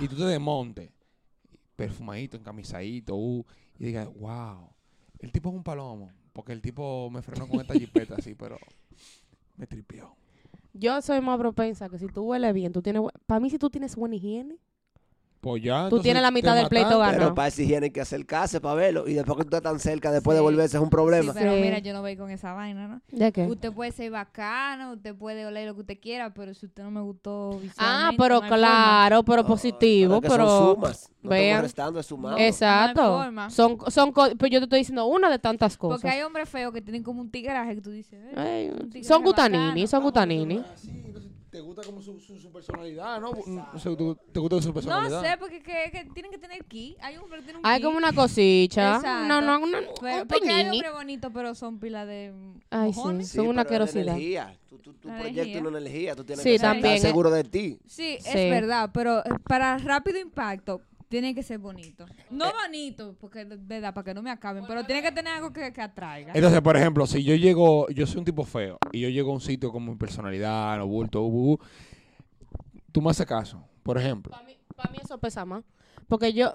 y 0.00 0.08
tú 0.08 0.16
te 0.16 0.24
desmontes, 0.24 0.90
perfumadito, 1.76 2.38
encamisadito, 2.38 3.14
uh, 3.16 3.44
y 3.78 3.84
digas, 3.84 4.08
wow, 4.18 4.70
el 5.18 5.30
tipo 5.30 5.50
es 5.50 5.54
un 5.54 5.62
palomo, 5.62 6.10
porque 6.32 6.52
el 6.52 6.62
tipo 6.62 7.10
me 7.10 7.20
frenó 7.20 7.46
con 7.46 7.60
esta 7.60 7.74
jipeta 7.74 8.14
así, 8.16 8.34
pero 8.34 8.56
me 9.56 9.66
tripió. 9.66 10.16
Yo 10.72 11.02
soy 11.02 11.20
más 11.20 11.38
propensa 11.38 11.90
que 11.90 11.98
si 11.98 12.06
tú 12.06 12.22
hueles 12.22 12.54
bien, 12.54 12.72
tú 12.72 12.80
tienes... 12.80 13.02
Para 13.26 13.40
mí, 13.40 13.50
si 13.50 13.58
tú 13.58 13.68
tienes 13.68 13.94
buena 13.94 14.16
higiene, 14.16 14.56
Pues 15.40 15.62
ya, 15.62 15.78
Tú 15.82 15.84
entonces 15.84 16.02
tienes 16.02 16.22
la 16.22 16.28
te 16.30 16.34
mitad 16.34 16.56
del 16.56 16.66
pleito 16.68 16.86
mataste. 16.88 17.00
ganado. 17.12 17.18
Pero 17.26 17.34
para 17.36 17.48
higiene 17.48 17.84
hay 17.86 17.90
que 17.92 18.00
acercarse 18.00 18.60
para 18.60 18.74
verlo. 18.74 19.06
Y 19.08 19.14
después 19.14 19.38
que 19.38 19.44
tú 19.44 19.56
estás 19.56 19.62
tan 19.62 19.78
cerca, 19.78 20.10
después 20.10 20.34
de 20.34 20.40
Sí. 20.40 20.44
volverse 20.44 20.76
es 20.78 20.82
un 20.82 20.90
problema. 20.90 21.32
Sí, 21.32 21.38
pero 21.38 21.54
Sí. 21.54 21.60
mira, 21.60 21.78
yo 21.78 21.92
no 21.92 22.00
voy 22.00 22.16
con 22.16 22.30
esa 22.30 22.54
vaina, 22.54 22.88
¿no? 22.88 23.00
¿de 23.12 23.30
qué? 23.32 23.46
Usted 23.46 23.72
puede 23.72 23.92
ser 23.92 24.10
bacano, 24.10 24.94
usted 24.94 25.14
puede 25.14 25.46
oler 25.46 25.68
lo 25.68 25.74
que 25.74 25.80
usted 25.82 25.98
quiera, 26.00 26.34
pero 26.34 26.54
si 26.54 26.66
usted 26.66 26.82
no 26.82 26.90
me 26.90 27.00
gustó 27.02 27.52
Ah, 27.52 27.58
visualmente, 27.62 28.16
pero 28.18 28.34
no 28.34 28.42
hay 28.42 28.48
forma. 28.50 28.56
claro, 28.58 29.22
pero 29.22 29.42
No, 29.42 29.48
positivo, 29.48 30.20
que 30.20 30.28
son 30.28 30.36
pero... 30.38 30.74
sumas. 30.74 31.10
No 31.22 31.30
vean. 31.30 31.42
estamos 31.44 31.62
restando, 31.62 32.00
es 32.00 32.06
sumando. 32.06 32.38
Exacto. 32.38 33.02
No 33.02 33.18
hay 33.18 33.24
forma. 33.26 33.50
son, 33.50 33.78
son 33.88 34.12
co- 34.12 34.28
pues 34.38 34.50
yo 34.52 34.58
te 34.60 34.64
estoy 34.64 34.78
diciendo 34.80 35.06
una 35.06 35.28
de 35.30 35.38
tantas 35.38 35.76
cosas. 35.76 36.00
Porque 36.00 36.16
hay 36.16 36.22
hombres 36.22 36.48
feos 36.48 36.72
que 36.72 36.80
tienen 36.80 37.02
como 37.02 37.20
un 37.20 37.30
tigreaje 37.30 37.74
que 37.76 37.80
tú 37.80 37.90
dices, 37.90 38.20
eh, 38.24 38.34
Ay, 38.36 38.68
un 38.70 38.88
tigreaje 38.90 39.04
son 39.04 39.24
bacano. 39.24 39.58
gutanini, 39.58 39.86
son 39.86 40.02
gutanini. 40.02 40.58
Ah, 40.64 40.72
sí, 40.76 40.90
te 41.58 41.62
gusta 41.64 41.82
como 41.82 42.00
su, 42.00 42.20
su, 42.20 42.38
su 42.38 42.52
personalidad, 42.52 43.20
¿no? 43.20 43.32
No 43.32 43.78
sé, 43.80 43.96
¿tú- 43.96 44.16
¿Te 44.32 44.38
gusta 44.38 44.62
su 44.62 44.68
No 44.68 44.74
personalidad? 44.74 45.22
sé, 45.22 45.36
porque 45.38 45.60
que, 45.60 45.90
que 45.90 46.04
tienen 46.14 46.30
que 46.30 46.38
tener 46.38 46.64
ki. 46.64 46.96
Hay 47.00 47.16
hombres 47.16 47.40
que 47.40 47.46
tienen 47.46 47.60
un 47.64 47.66
Hay 47.66 47.78
ki. 47.80 47.84
como 47.84 47.98
una 47.98 48.12
cosita. 48.12 48.96
Exacto. 48.96 49.26
No, 49.26 49.40
no, 49.40 49.58
una, 49.60 49.78
Pero- 49.80 50.22
un 50.22 50.28
porque 50.28 50.48
hay 50.50 50.54
peñini. 50.62 50.76
hombres 50.76 50.92
bonitos, 50.92 51.30
pero 51.34 51.54
son 51.56 51.80
pila 51.80 52.06
de 52.06 52.32
Ay, 52.70 52.92
sí. 52.92 52.98
mojones. 52.98 53.28
son 53.28 53.48
una 53.48 53.64
pero 53.64 53.78
la 53.80 53.84
asquerosidad. 53.86 54.14
energía. 54.16 54.58
Tú, 54.68 54.78
tú, 54.78 54.92
tú 54.94 55.08
La 55.08 55.14
proyectas 55.18 55.46
energía. 55.46 55.68
una 55.68 55.78
energía. 55.78 56.14
Tú 56.14 56.24
tienes 56.24 56.42
Sí, 56.44 56.48
que 56.50 56.54
estar 56.54 56.72
también, 56.74 57.00
seguro 57.00 57.30
de 57.30 57.42
ti. 57.42 57.78
Sí, 57.86 58.18
Sí. 58.20 58.28
es 58.28 58.50
verdad, 58.50 58.90
pero 58.94 59.18
eh, 59.18 59.30
para 59.42 59.78
rápido 59.78 60.18
impacto 60.20 60.80
tiene 61.08 61.34
que 61.34 61.42
ser 61.42 61.58
bonito. 61.58 62.06
No 62.30 62.46
Eh. 62.48 62.52
bonito, 62.64 63.16
porque 63.20 63.44
verdad, 63.44 63.94
para 63.94 64.04
que 64.04 64.14
no 64.14 64.22
me 64.22 64.30
acaben, 64.30 64.64
pero 64.66 64.84
tiene 64.84 65.02
que 65.02 65.12
tener 65.12 65.34
algo 65.34 65.52
que, 65.52 65.72
que 65.72 65.80
atraiga. 65.80 66.32
Entonces, 66.34 66.60
por 66.60 66.76
ejemplo, 66.76 67.06
si 67.06 67.22
yo 67.24 67.34
llego, 67.34 67.88
yo 67.90 68.06
soy 68.06 68.18
un 68.18 68.24
tipo 68.24 68.44
feo 68.44 68.78
y 68.92 69.00
yo 69.00 69.08
llego 69.08 69.30
a 69.30 69.34
un 69.34 69.40
sitio 69.40 69.72
como 69.72 69.92
mi 69.92 69.98
personalidad, 69.98 70.76
no 70.78 70.86
bulto, 70.86 71.22
uh, 71.22 71.26
uh, 71.28 71.52
uh, 71.54 71.58
tú 72.92 73.00
me 73.02 73.10
haces 73.10 73.26
caso, 73.26 73.62
por 73.82 73.98
ejemplo. 73.98 74.30
Para 74.32 74.44
mí, 74.44 74.56
pa' 74.76 74.90
mí 74.90 74.98
eso 75.02 75.18
pesa 75.18 75.44
más. 75.44 75.64
Porque 76.08 76.32
yo, 76.32 76.54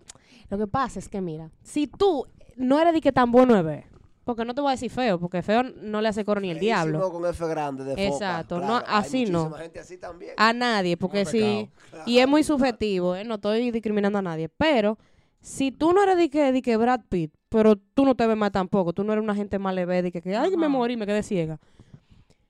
lo 0.50 0.58
que 0.58 0.68
pasa 0.68 1.00
es 1.00 1.10
que 1.10 1.22
mira, 1.22 1.52
si 1.62 1.88
tú 1.88 2.28
no 2.56 2.80
eres 2.80 2.94
de 2.94 3.02
que 3.02 3.12
tan 3.12 3.32
bueno 3.32 3.56
es 3.58 3.64
ver, 3.64 3.86
porque 4.24 4.46
no 4.46 4.54
te 4.56 4.62
voy 4.62 4.70
a 4.70 4.72
decir 4.72 4.90
feo, 4.90 5.20
porque 5.20 5.42
feo 5.42 5.64
no 5.64 6.02
le 6.02 6.08
hace 6.10 6.24
coro 6.24 6.40
ni 6.40 6.50
el 6.50 6.58
Feísimo 6.60 6.76
diablo. 6.92 7.12
con 7.12 7.26
F 7.26 7.46
grande 7.48 7.84
de 7.84 7.92
foca. 7.92 8.04
Exacto, 8.04 8.60
no, 8.60 8.78
hay 8.78 8.84
así 8.88 9.26
no. 9.26 9.40
muchísima 9.46 9.58
gente 9.64 9.80
así 9.80 9.98
también. 9.98 10.34
A 10.38 10.54
nadie, 10.54 10.96
porque 10.98 11.26
pecado. 11.26 12.04
Y 12.06 12.20
es 12.20 12.28
muy 12.28 12.44
subjetivo, 12.44 13.16
¿eh? 13.16 13.24
No 13.26 13.36
estoy 13.36 13.72
discriminando 13.72 14.20
a 14.20 14.22
nadie. 14.22 14.50
Pero 14.50 14.98
si 15.42 15.72
tú 15.72 15.92
no 15.92 16.02
eres 16.04 16.18
de 16.18 16.30
que, 16.30 16.52
de 16.52 16.62
que 16.62 16.78
Brad 16.78 17.02
Pitt, 17.10 17.34
pero 17.50 17.76
tú 17.76 18.06
no 18.06 18.16
te 18.16 18.26
ves 18.26 18.38
mal 18.38 18.52
tampoco, 18.52 18.94
tú 18.94 19.04
no 19.04 19.12
eres 19.14 19.24
una 19.24 19.36
gente 19.36 19.60
mal 19.60 19.76
leve, 19.76 20.02
de 20.02 20.12
que, 20.12 20.22
que 20.22 20.36
ay, 20.36 20.56
me 20.58 20.68
morí, 20.70 20.96
me 20.98 21.06
quedé 21.06 21.22
ciega. 21.22 21.60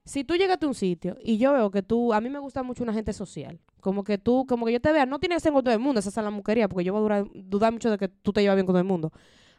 Si 0.05 0.23
tú 0.25 0.35
llegas 0.35 0.57
a 0.61 0.67
un 0.67 0.73
sitio 0.75 1.15
y 1.23 1.37
yo 1.37 1.53
veo 1.53 1.71
que 1.71 1.81
tú, 1.81 2.13
a 2.13 2.19
mí 2.19 2.29
me 2.29 2.37
gusta 2.39 2.61
mucho 2.61 2.83
una 2.83 2.93
gente 2.93 3.13
social, 3.13 3.59
como 3.79 4.03
que 4.03 4.17
tú, 4.17 4.45
como 4.45 4.65
que 4.65 4.73
yo 4.73 4.81
te 4.81 4.91
vea, 4.91 5.05
no 5.05 5.17
tienes 5.17 5.37
que 5.37 5.43
ser 5.43 5.53
con 5.53 5.63
todo 5.63 5.73
el 5.73 5.79
mundo, 5.79 5.99
esa 6.01 6.09
es 6.09 6.15
la 6.17 6.29
muquería, 6.29 6.67
porque 6.67 6.83
yo 6.83 6.91
voy 6.93 6.99
a 6.99 7.03
durar- 7.23 7.31
dudar 7.33 7.71
mucho 7.71 7.89
de 7.89 7.97
que 7.97 8.09
tú 8.09 8.33
te 8.33 8.41
llevas 8.41 8.55
bien 8.57 8.65
con 8.65 8.73
todo 8.73 8.81
el 8.81 8.87
mundo. 8.87 9.11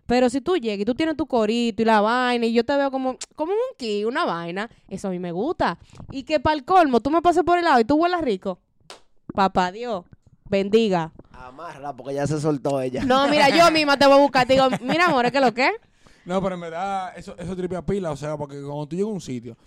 Pero 0.07 0.29
si 0.29 0.41
tú 0.41 0.57
llegas 0.57 0.81
y 0.81 0.85
tú 0.85 0.95
tienes 0.95 1.17
tu 1.17 1.27
corito 1.27 1.83
y 1.83 1.85
la 1.85 2.01
vaina 2.01 2.47
y 2.47 2.53
yo 2.53 2.65
te 2.65 2.77
veo 2.77 2.91
como, 2.91 3.17
como 3.35 3.53
un 3.53 3.77
ki, 3.79 4.05
una 4.05 4.25
vaina, 4.25 4.71
eso 4.89 5.09
a 5.09 5.11
mí 5.11 5.19
me 5.19 5.33
gusta. 5.33 5.79
Y 6.11 6.25
que 6.25 6.41
para 6.41 6.55
el 6.57 6.65
colmo 6.65 7.01
tú 7.01 7.11
me 7.11 7.23
pases 7.23 7.43
por 7.43 7.59
el 7.59 7.65
lado 7.65 7.81
y 7.81 7.85
tú 7.85 7.97
huelas 7.97 8.21
rico. 8.21 8.59
Papá 9.35 9.73
Dios, 9.73 10.05
bendiga. 10.49 11.13
Amárrala 11.33 11.95
porque 11.97 12.15
ya 12.15 12.27
se 12.27 12.41
soltó 12.41 12.81
ella. 12.81 13.05
No, 13.05 13.29
mira, 13.29 13.49
yo 13.49 13.71
misma 13.71 13.99
te 13.99 14.07
voy 14.07 14.17
a 14.17 14.21
buscar. 14.21 14.47
Te 14.47 14.55
digo, 14.55 14.67
mira, 14.83 15.07
amor, 15.07 15.31
¿qué 15.31 15.39
es 15.39 15.45
lo 15.45 15.55
que? 15.55 15.71
No, 16.25 16.43
pero 16.43 16.55
en 16.55 16.63
verdad, 16.63 17.13
eso, 17.19 17.37
eso 17.37 17.55
tripea 17.55 17.85
pila, 17.85 18.11
o 18.11 18.17
sea, 18.17 18.39
porque 18.39 18.55
cuando 18.63 18.87
tú 18.89 18.97
llegas 18.97 19.11
a 19.11 19.13
un 19.13 19.21
sitio, 19.21 19.59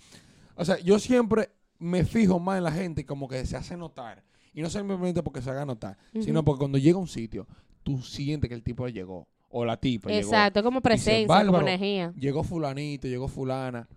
o 0.56 0.64
sea, 0.64 0.76
yo 0.80 0.98
siempre 0.98 1.50
me 1.78 2.04
fijo 2.04 2.40
más 2.40 2.58
en 2.58 2.64
la 2.64 2.72
gente 2.72 3.06
como 3.06 3.28
que 3.28 3.46
se 3.46 3.56
hace 3.56 3.76
notar. 3.76 4.24
Y 4.52 4.60
no 4.60 4.68
simplemente 4.68 5.22
porque 5.22 5.40
se 5.40 5.50
haga 5.50 5.64
notar, 5.64 5.96
sino 6.20 6.44
porque 6.44 6.58
cuando 6.58 6.78
llega 6.78 6.96
a 6.96 7.00
un 7.00 7.06
sitio, 7.06 7.46
tú 7.84 8.02
sientes 8.02 8.48
que 8.48 8.54
el 8.56 8.64
tipo 8.64 8.88
llegó. 8.88 9.28
O 9.50 9.64
la 9.64 9.76
tipa 9.76 10.10
llegó. 10.10 10.20
Exacto, 10.28 10.60
es 10.60 10.64
como 10.64 10.80
Dice, 10.80 10.88
presencia, 10.88 11.26
como 11.26 11.34
"Bárbaro, 11.52 11.66
energía. 11.66 12.12
Llegó 12.18 12.42
fulanito, 12.44 13.08
llegó 13.08 13.28
fulana. 13.28 13.88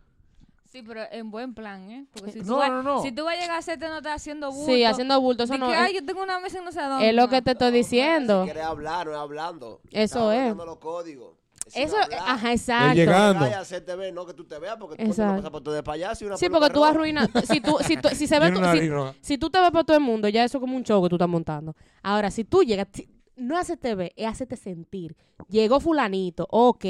Sí, 0.72 0.82
pero 0.88 1.02
en 1.12 1.30
buen 1.30 1.54
plan, 1.54 1.92
¿eh? 1.92 2.06
Porque 2.14 2.32
si 2.32 2.40
tú, 2.40 2.46
No, 2.46 2.56
vas, 2.58 2.70
no, 2.70 2.82
no. 2.82 3.02
Si 3.02 3.12
tú 3.12 3.26
vas 3.26 3.36
a 3.36 3.42
llegar 3.42 3.58
a 3.58 3.60
hacerte 3.60 3.90
no 3.90 3.98
estás 3.98 4.16
haciendo 4.16 4.50
bulto. 4.54 4.72
Sí, 4.72 4.86
haciendo 4.86 5.20
bulto, 5.20 5.44
eso 5.44 5.58
no 5.58 5.68
que, 5.68 5.74
es- 5.74 5.80
ay, 5.80 5.94
yo 5.96 6.06
tengo 6.06 6.24
una 6.24 6.40
mesa 6.40 6.60
en 6.60 6.64
no 6.64 6.72
sé 6.72 6.82
dónde. 6.82 7.10
Es 7.10 7.14
lo 7.14 7.28
que 7.28 7.42
te 7.42 7.52
estoy 7.52 7.72
diciendo. 7.72 8.44
Si 8.44 8.52
quieres 8.52 8.64
hablar, 8.64 9.08
no 9.08 9.12
es 9.14 9.18
hablando. 9.20 9.82
Eso 9.92 10.32
es. 10.32 10.56
los 10.56 10.78
códigos. 10.78 11.34
Eso, 11.76 11.98
hablar. 11.98 12.20
ajá, 12.26 12.52
exacto. 12.54 12.96
llegando. 12.96 13.42
Vaya 13.42 13.58
a 13.58 13.62
hacerte 13.62 13.96
ver, 13.96 14.14
no 14.14 14.26
que 14.26 14.34
tú 14.34 14.46
te 14.46 14.58
veas, 14.60 14.78
porque 14.78 14.96
tú 14.96 15.04
Exacto. 15.10 15.32
no 15.34 15.38
pasas 15.40 15.52
por 15.52 15.62
todo 15.62 15.74
de 15.76 15.84
payaso 15.84 16.24
y 16.24 16.28
una 16.28 16.38
Sí, 16.38 16.50
porque 16.50 16.70
tú 16.70 16.84
arruinas. 16.86 17.30
Si, 17.50 17.60
tú, 17.62 17.78
si, 17.86 17.98
tú- 17.98 18.10
si 18.10 18.28
se 18.28 18.40
ve 18.40 18.48
una 18.50 18.72
si- 18.74 18.90
si 19.22 19.38
tú 19.38 19.50
te 19.50 19.60
ves 19.60 19.72
por 19.72 19.84
todo 19.84 19.96
el 19.98 20.04
mundo, 20.04 20.28
ya 20.30 20.44
eso 20.46 20.58
es 20.58 20.62
como 20.62 20.76
un 20.78 20.84
show 20.84 21.04
que 21.04 21.10
tú 21.10 21.16
estás 21.16 21.30
montando. 21.30 21.76
Ahora, 22.02 22.32
si 22.32 22.44
tú 22.46 22.64
llegas, 22.64 22.88
si- 22.94 23.08
no 23.36 23.56
es 23.56 23.62
hacerte 23.62 23.96
ver, 23.96 24.14
es 24.16 24.28
hacerte 24.28 24.56
sentir. 24.56 25.16
Llegó 25.50 25.80
fulanito, 25.80 26.48
ok. 26.50 26.86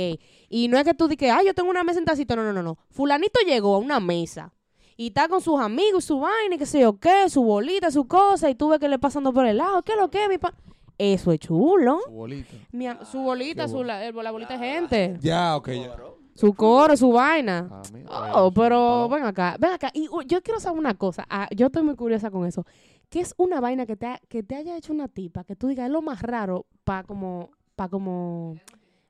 Y 0.50 0.68
no 0.68 0.78
es 0.78 0.84
que 0.84 0.94
tú 0.94 1.08
digas, 1.08 1.38
ay, 1.40 1.46
yo 1.48 1.54
tengo 1.54 1.70
una 1.70 1.84
mesa 1.84 2.00
en 2.00 2.06
tacito. 2.06 2.36
No, 2.36 2.44
no, 2.44 2.54
no, 2.54 2.62
no. 2.64 2.78
Fulanito 2.90 3.40
llegó 3.46 3.76
a 3.76 3.80
una 3.80 4.00
mesa 4.00 4.54
y 4.98 5.08
está 5.08 5.28
con 5.30 5.42
sus 5.42 5.60
amigos, 5.60 6.04
su 6.06 6.20
vaina, 6.20 6.56
y 6.56 6.58
qué 6.58 6.66
sé 6.66 6.82
yo 6.82 7.00
qué, 7.00 7.30
su 7.30 7.44
bolita, 7.44 7.90
su 7.92 8.06
cosa, 8.08 8.50
y 8.50 8.56
tú 8.56 8.70
ves 8.70 8.80
que 8.80 8.88
le 8.90 9.00
pasando 9.00 9.34
por 9.34 9.46
el 9.46 9.58
lado. 9.58 9.82
¿Qué 9.84 9.94
es 9.94 9.98
lo 9.98 10.10
que, 10.10 10.28
mi 10.28 10.38
pa? 10.38 10.54
Eso 10.98 11.32
es 11.32 11.40
chulo. 11.40 12.00
Su 12.06 12.12
bolita. 12.12 12.54
Mi 12.72 12.88
am- 12.88 13.04
su 13.06 13.20
bolita, 13.20 13.68
su, 13.68 13.84
la, 13.84 14.06
el- 14.06 14.16
la 14.16 14.32
bolita 14.32 14.58
de 14.58 14.72
gente. 14.74 15.18
Ya, 15.22 15.56
ok, 15.56 15.70
ya. 15.70 15.96
Su 16.36 16.54
coro, 16.54 16.96
su 16.96 17.12
vaina. 17.12 17.68
Ah, 17.72 17.82
mira, 17.94 18.08
Oh, 18.10 18.52
bueno, 18.52 18.54
pero 18.54 19.10
ven 19.10 19.24
acá, 19.26 19.58
ven 19.60 19.72
acá. 19.72 19.90
Y 19.94 20.08
uh, 20.10 20.22
yo 20.22 20.42
quiero 20.42 20.60
saber 20.60 20.80
una 20.80 20.94
cosa. 20.94 21.26
Ah, 21.30 21.48
yo 21.56 21.68
estoy 21.68 21.84
muy 21.84 21.96
curiosa 21.96 22.30
con 22.32 22.46
eso. 22.46 22.66
¿Qué 23.12 23.20
es 23.20 23.36
una 23.38 23.60
vaina 23.60 23.86
que 23.86 23.96
te, 23.98 24.08
ha- 24.08 24.22
que 24.30 24.42
te 24.42 24.56
haya 24.56 24.76
hecho 24.78 24.94
una 24.94 25.08
tipa 25.10 25.44
que 25.44 25.56
tú 25.56 25.68
digas 25.68 25.86
es 25.86 25.92
lo 25.92 26.02
más 26.02 26.22
raro 26.24 26.66
para 26.86 27.04
como, 27.04 27.52
para 27.76 27.90
como 27.90 28.56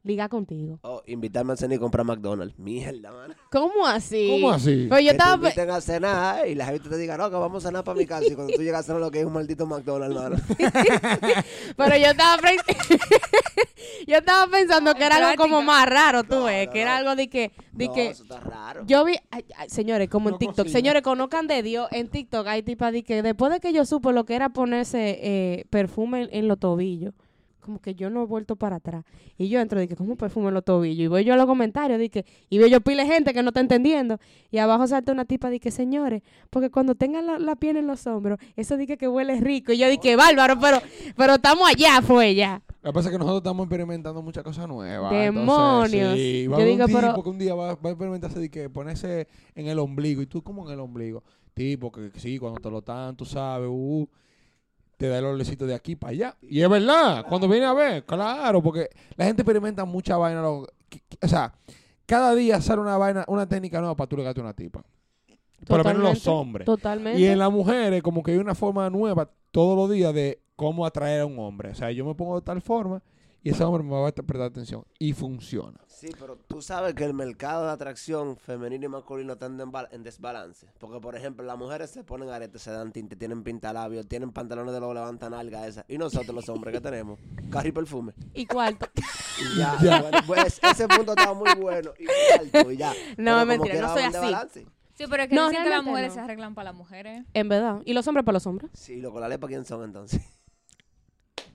ligar 0.04 0.30
contigo? 0.30 0.80
Oh, 0.84 1.02
invitarme 1.06 1.54
a 1.54 1.56
cenar 1.58 1.76
y 1.76 1.80
comprar 1.80 2.06
McDonald's. 2.06 2.58
Mierda, 2.58 3.12
man. 3.12 3.36
¿Cómo 3.52 3.86
así? 3.86 4.28
¿Cómo 4.32 4.52
así? 4.52 4.88
Pero 4.90 5.00
yo 5.02 5.12
que 5.12 5.18
te 5.18 5.24
estaba... 5.24 5.38
pe- 5.38 5.48
inviten 5.50 5.70
a 5.70 5.82
cenar 5.82 6.48
y 6.48 6.56
la 6.56 6.66
gente 6.66 6.90
te 6.90 6.98
diga, 6.98 7.18
no, 7.18 7.30
que 7.30 7.36
vamos 7.36 7.64
a 7.64 7.68
cenar 7.70 7.84
para 7.84 7.98
mi 7.98 8.06
casa. 8.06 8.26
Y 8.26 8.36
cuando 8.36 8.54
tú 8.54 8.62
llegas 8.64 8.82
a 8.82 8.84
cenar 8.84 9.02
lo 9.02 9.12
que 9.12 9.20
es 9.20 9.26
un 9.26 9.34
maldito 9.34 9.66
McDonald's, 9.66 10.16
mano. 10.16 10.36
Pero 11.78 11.98
yo 11.98 12.08
estaba... 12.12 12.38
yo 14.08 14.18
estaba 14.18 14.52
pensando 14.52 14.94
que 14.96 15.06
era 15.06 15.16
algo 15.18 15.42
como 15.44 15.62
más 15.62 15.88
raro, 15.88 16.24
tú 16.24 16.36
No, 16.36 16.44
ves. 16.46 16.68
no, 16.68 16.74
que 16.74 16.82
era 16.82 16.98
algo 16.98 17.16
de 17.16 17.30
que... 17.30 17.52
De 17.72 17.88
no, 17.88 17.94
que 17.94 18.08
eso 18.10 18.24
está 18.24 18.40
raro. 18.40 18.84
Yo 18.86 19.06
vi, 19.06 19.16
ay, 19.32 19.46
ay, 19.58 19.70
señores, 19.70 20.10
como 20.10 20.30
en 20.30 20.34
No 20.34 20.38
TikTok, 20.40 20.58
cocina. 20.66 20.78
señores, 20.80 21.02
conozcan 21.04 21.48
de 21.48 21.64
Dios, 21.64 21.88
en 21.92 22.10
TikTok 22.10 22.48
hay 22.48 22.64
tipas 22.64 22.92
de 22.92 23.04
que 23.04 23.22
después 23.22 23.52
de 23.52 23.60
que 23.60 23.72
yo 23.74 23.86
supe 23.86 24.12
lo 24.12 24.26
que 24.26 24.36
era 24.36 24.50
ponerse 24.50 25.20
eh, 25.22 25.66
perfume 25.70 26.24
en, 26.24 26.30
en 26.32 26.48
los 26.48 26.60
tobillos, 26.60 27.14
como 27.62 27.80
que 27.80 27.96
yo 27.96 28.10
no 28.10 28.24
he 28.24 28.26
vuelto 28.26 28.56
para 28.56 28.78
atrás. 28.78 29.06
Y 29.38 29.48
yo 29.50 29.60
entro 29.60 29.80
que, 29.88 29.96
¿cómo 29.96 30.16
perfume 30.18 30.52
los 30.52 30.66
tobillos? 30.66 31.06
Y 31.06 31.08
voy 31.08 31.24
yo 31.24 31.34
a 31.34 31.38
los 31.38 31.46
comentarios, 31.46 32.00
que, 32.10 32.26
y 32.50 32.58
veo 32.58 32.68
yo 32.68 32.82
pile 32.82 33.06
gente 33.06 33.34
que 33.34 33.42
no 33.44 33.50
está 33.50 33.60
entendiendo. 33.62 34.20
Y 34.50 34.58
abajo 34.58 34.86
salta 34.88 35.12
una 35.12 35.26
tipa 35.26 35.50
que, 35.52 35.72
señores, 35.72 36.22
porque 36.50 36.70
cuando 36.70 36.96
tengan 36.96 37.26
la, 37.28 37.40
la 37.40 37.56
piel 37.56 37.78
en 37.78 37.88
los 37.88 38.06
hombros, 38.08 38.40
eso 38.56 38.76
dice 38.78 38.98
que 38.98 39.08
huele 39.08 39.40
rico. 39.40 39.72
Y 39.72 39.78
yo 39.78 39.88
dije, 39.90 40.16
bárbaro, 40.16 40.60
pero, 40.60 40.80
pero 41.16 41.36
estamos 41.36 41.70
allá, 41.70 42.02
fue 42.02 42.36
ya. 42.36 42.62
Lo 42.82 42.90
que 42.92 42.94
pasa 42.96 43.10
es 43.10 43.12
que 43.14 43.20
nosotros 43.20 43.38
estamos 43.42 43.66
experimentando 43.66 44.22
muchas 44.24 44.44
cosas 44.44 44.68
nuevas. 44.68 45.12
Demonios. 45.12 45.94
Entonces, 45.94 46.14
sí, 46.18 46.48
va 46.48 46.58
Yo 46.58 46.60
a 46.60 46.64
haber 46.64 46.74
digo, 46.74 46.86
un 46.86 46.92
pero- 46.94 47.08
tipo 47.10 47.24
que 47.24 47.30
un 47.30 47.38
día 47.38 47.54
va, 47.54 47.76
va 47.76 47.90
a 47.90 47.92
experimentarse 47.92 48.40
de 48.40 48.50
que 48.50 48.70
ponerse 48.70 49.28
en 49.54 49.68
el 49.68 49.78
ombligo. 49.78 50.22
¿Y 50.22 50.26
tú 50.26 50.42
cómo 50.42 50.66
en 50.68 50.74
el 50.74 50.80
ombligo? 50.80 51.24
Tipo 51.54 51.92
que 51.92 52.10
sí, 52.16 52.40
cuando 52.40 52.60
te 52.60 52.72
lo 52.72 52.80
están, 52.80 53.16
tú 53.16 53.26
sabes, 53.26 53.68
uh, 53.72 54.08
te 55.02 55.08
da 55.10 55.18
el 55.18 55.26
olecito 55.26 55.66
de 55.66 55.74
aquí 55.74 55.96
para 55.96 56.12
allá. 56.12 56.38
Y 56.44 56.62
es 56.62 56.70
verdad, 56.70 57.26
cuando 57.28 57.48
viene 57.48 57.66
a 57.66 57.74
ver, 57.74 58.06
claro, 58.06 58.62
porque 58.62 58.88
la 59.16 59.26
gente 59.26 59.42
experimenta 59.42 59.84
mucha 59.84 60.16
vaina. 60.16 60.44
lo- 60.44 60.68
o 61.22 61.28
sea, 61.28 61.54
cada 62.06 62.36
día 62.36 62.62
sale 62.62 62.82
una 62.82 62.98
vaina, 62.98 63.26
una 63.28 63.48
técnica 63.50 63.80
nueva 63.80 63.96
para 63.96 64.08
tú 64.08 64.18
ligarte 64.18 64.42
a 64.42 64.44
una 64.44 64.54
tipa. 64.54 64.84
Por 65.66 65.80
lo 65.80 65.84
menos 65.86 66.04
los 66.04 66.28
hombres. 66.28 66.66
Totalmente. 66.66 67.20
Y 67.20 67.26
en 67.26 67.40
las 67.40 67.52
mujeres, 67.52 68.04
como 68.04 68.22
que 68.22 68.32
hay 68.34 68.38
una 68.38 68.54
forma 68.54 68.88
nueva 68.92 69.28
todos 69.50 69.76
los 69.76 69.90
días 69.90 70.14
de 70.14 70.40
cómo 70.56 70.86
atraer 70.86 71.22
a 71.22 71.26
un 71.26 71.40
hombre. 71.40 71.70
O 71.72 71.76
sea, 71.76 71.90
yo 71.92 72.06
me 72.06 72.14
pongo 72.14 72.36
de 72.40 72.46
tal 72.46 72.62
forma 72.62 73.02
y 73.44 73.50
ese 73.50 73.64
hombre 73.64 73.84
me 73.84 73.92
va 73.92 74.08
a 74.08 74.12
prestar 74.12 74.42
atención. 74.42 74.84
Y 75.00 75.14
funciona. 75.14 75.80
Sí, 75.88 76.10
pero 76.20 76.36
tú 76.36 76.62
sabes 76.62 76.96
que 76.96 77.04
el 77.04 77.14
mercado 77.14 77.66
de 77.66 77.72
atracción 77.72 78.36
femenino 78.38 78.86
y 78.86 78.90
masculino 78.90 79.34
está 79.34 79.46
en, 79.46 79.60
desbal- 79.60 79.88
en 79.92 80.02
desbalance. 80.04 80.68
Porque, 80.80 81.00
por 81.00 81.16
ejemplo, 81.16 81.46
las 81.46 81.58
mujeres 81.58 81.92
se 81.92 82.04
ponen 82.04 82.30
aretes, 82.30 82.62
se 82.62 82.72
dan 82.72 82.92
tinte, 82.92 83.16
tienen 83.16 83.44
pintalabios, 83.44 84.08
tienen 84.08 84.32
pantalones 84.32 84.74
de 84.74 84.80
lo 84.80 84.94
levantan 84.94 85.34
alga 85.36 85.68
esa. 85.68 85.86
Y 85.88 85.98
nosotros 86.00 86.34
los 86.36 86.50
hombres, 86.50 86.74
¿qué 86.74 86.82
tenemos? 86.82 87.20
Carro 87.52 87.68
y 87.68 87.72
perfume. 87.72 88.14
Y 88.34 88.46
cuarto. 88.46 88.88
Y 89.42 89.58
ya, 89.58 89.78
Ya. 89.82 90.02
bueno, 90.02 90.18
pues 90.28 90.60
ese 90.62 90.88
punto 90.88 91.14
estaba 91.14 91.34
muy 91.34 91.50
bueno. 91.60 91.92
Y 91.98 92.06
alto, 92.40 92.72
y 92.72 92.78
ya. 92.78 92.92
No, 93.18 93.34
Pero 93.34 93.46
mentira, 93.46 93.82
no 93.82 93.94
soy 93.94 94.34
así. 94.34 94.66
Sí, 94.94 95.06
pero 95.10 95.24
es 95.24 95.30
que 95.30 95.36
No, 95.36 95.50
dicen 95.50 95.64
que 95.64 95.70
las 95.70 95.84
mujeres 95.84 96.10
no. 96.10 96.14
se 96.16 96.20
arreglan 96.20 96.54
para 96.54 96.70
las 96.72 96.76
mujeres. 96.78 97.26
En 97.34 97.50
verdad. 97.50 97.82
¿Y 97.86 97.94
los 97.94 98.08
hombres 98.08 98.24
para 98.24 98.34
los 98.36 98.46
hombres? 98.46 98.70
Sí, 98.74 98.98
loco, 99.02 99.20
la 99.20 99.28
lepa, 99.28 99.48
¿quién 99.48 99.66
son 99.66 99.84
entonces? 99.84 100.22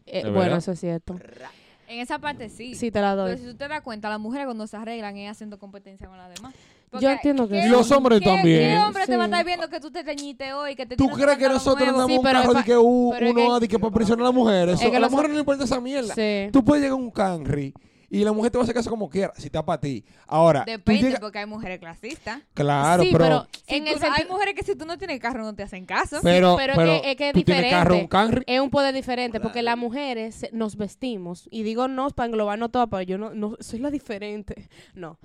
Eh, 0.06 0.18
¿De 0.18 0.30
bueno, 0.30 0.38
verdad? 0.40 0.58
eso 0.58 0.72
es 0.72 0.80
cierto. 0.80 1.16
Ra- 1.18 1.50
En 1.88 2.00
esa 2.00 2.18
parte 2.18 2.48
sí. 2.48 2.74
Sí, 2.74 2.90
te 2.90 3.00
la 3.00 3.12
Pero 3.12 3.28
doy. 3.28 3.38
si 3.38 3.44
tú 3.44 3.54
te 3.54 3.68
das 3.68 3.80
cuenta, 3.82 4.08
las 4.08 4.18
mujeres 4.20 4.46
cuando 4.46 4.66
se 4.66 4.76
arreglan 4.76 5.16
es 5.16 5.30
haciendo 5.30 5.58
competencia 5.58 6.08
con 6.08 6.16
las 6.18 6.34
demás. 6.34 6.54
Yo 7.00 7.10
entiendo 7.10 7.46
que 7.48 7.54
¿qué- 7.54 7.62
sí. 7.62 7.66
Y 7.68 7.70
los 7.70 7.90
hombres 7.90 8.20
qué- 8.20 8.24
también. 8.26 8.70
¿Qué 8.72 8.78
hombre 8.78 9.06
te 9.06 9.16
va 9.16 9.24
a 9.24 9.26
estar 9.26 9.44
viendo 9.44 9.68
que 9.68 9.80
tú 9.80 9.90
te 9.90 10.02
teñiste 10.04 10.52
hoy? 10.52 10.74
Que 10.76 10.86
te 10.86 10.96
¿Tú 10.96 11.04
tienes 11.04 11.14
crees 11.16 11.26
que 11.38 11.44
pantalón 11.44 11.54
nosotros 11.54 11.78
nuevo? 11.88 11.92
andamos 12.02 12.10
Sí, 12.12 12.18
un 12.18 12.24
pero 12.24 12.38
carro 12.40 12.52
de 12.52 12.58
pa- 12.60 12.64
que 12.64 12.76
uh, 12.78 13.10
pero 13.12 13.26
es 13.26 13.32
uno 13.32 13.54
que- 13.54 13.60
de 13.60 13.68
que 13.68 13.78
para 13.78 13.92
presionar 13.92 14.22
a 14.22 14.24
las 14.28 14.34
mujeres? 14.34 14.74
Es 14.74 14.80
Eso, 14.80 14.90
que 14.90 14.96
a 14.96 15.00
las 15.00 15.06
los- 15.06 15.10
mujeres 15.12 15.28
no 15.30 15.34
le 15.34 15.40
importa 15.40 15.64
esa 15.64 15.80
mierda. 15.80 16.14
Sí. 16.14 16.48
Tú 16.52 16.64
puedes 16.64 16.82
llegar 16.82 16.98
a 16.98 17.02
un 17.02 17.10
canry 17.10 17.74
y 18.10 18.24
la 18.24 18.32
mujer 18.32 18.50
te 18.52 18.58
va 18.58 18.62
a 18.62 18.64
hacer 18.64 18.74
caso 18.74 18.90
como 18.90 19.08
quiera, 19.08 19.32
si 19.36 19.46
está 19.46 19.64
para 19.64 19.80
ti. 19.80 20.04
Ahora, 20.26 20.64
Depende, 20.66 21.02
llegas- 21.02 21.20
porque 21.20 21.38
hay 21.38 21.46
mujeres 21.46 21.78
clasistas. 21.78 22.40
Claro, 22.54 23.02
Sí, 23.02 23.08
pero, 23.12 23.24
pero 23.24 23.46
Si 23.66 23.74
en 23.76 23.86
el 23.88 23.98
hay 24.02 24.24
mujeres 24.28 24.54
que 24.54 24.62
si 24.62 24.76
tú 24.76 24.84
no 24.86 24.96
tienes 24.98 25.18
carro 25.20 25.42
no 25.42 25.54
te 25.54 25.62
hacen 25.62 25.86
caso. 25.86 26.20
pero, 26.22 26.56
pero 26.56 26.72
es 26.82 27.00
que- 27.02 27.10
es 27.10 27.16
que 27.16 27.28
es 27.28 27.34
tú 27.34 27.42
tienes 27.42 27.70
carro, 27.70 27.94
un 27.94 28.00
diferente. 28.02 28.08
canry. 28.08 28.44
Es 28.46 28.60
un 28.60 28.70
poder 28.70 28.94
diferente, 28.94 29.40
porque 29.40 29.62
las 29.62 29.76
mujeres 29.76 30.46
nos 30.52 30.76
vestimos, 30.76 31.48
y 31.50 31.62
digo 31.62 31.88
no 31.88 32.08
para 32.10 32.26
englobarnos 32.28 32.70
todas, 32.70 32.88
pero 32.90 33.02
yo 33.02 33.18
no, 33.18 33.34
no 33.34 33.56
soy 33.60 33.78
la 33.80 33.90
diferente. 33.90 34.68
No. 34.94 35.18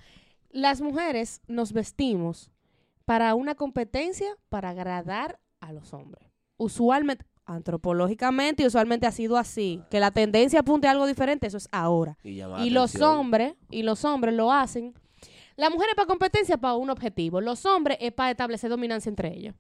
Las 0.50 0.82
mujeres 0.82 1.42
nos 1.48 1.72
vestimos 1.72 2.52
para 3.06 3.36
una 3.36 3.56
competencia 3.56 4.28
para 4.50 4.70
agradar 4.70 5.40
a 5.62 5.72
los 5.72 5.94
hombres. 5.94 6.30
Usualmente, 6.58 7.26
antropológicamente 7.46 8.64
y 8.64 8.68
usualmente 8.68 9.08
ha 9.08 9.12
sido 9.12 9.38
así. 9.38 9.82
Que 9.90 10.00
la 10.00 10.12
tendencia 10.12 10.60
apunte 10.60 10.88
a 10.88 10.92
algo 10.92 11.06
diferente, 11.06 11.48
eso 11.48 11.58
es 11.58 11.68
ahora. 11.72 12.18
Y, 12.24 12.70
los 12.70 12.96
hombres, 13.02 13.54
y 13.70 13.84
los 13.84 14.06
hombres 14.06 14.34
lo 14.34 14.52
hacen. 14.52 14.94
La 15.58 15.70
mujer 15.70 15.90
es 15.90 15.96
para 15.96 16.08
competencia 16.08 16.58
para 16.58 16.76
un 16.76 16.90
objetivo. 16.90 17.42
Los 17.42 17.66
hombres 17.66 17.98
es 18.00 18.12
para 18.12 18.32
establecer 18.32 18.70
dominancia 18.70 19.10
entre 19.10 19.34
ellos. 19.34 19.56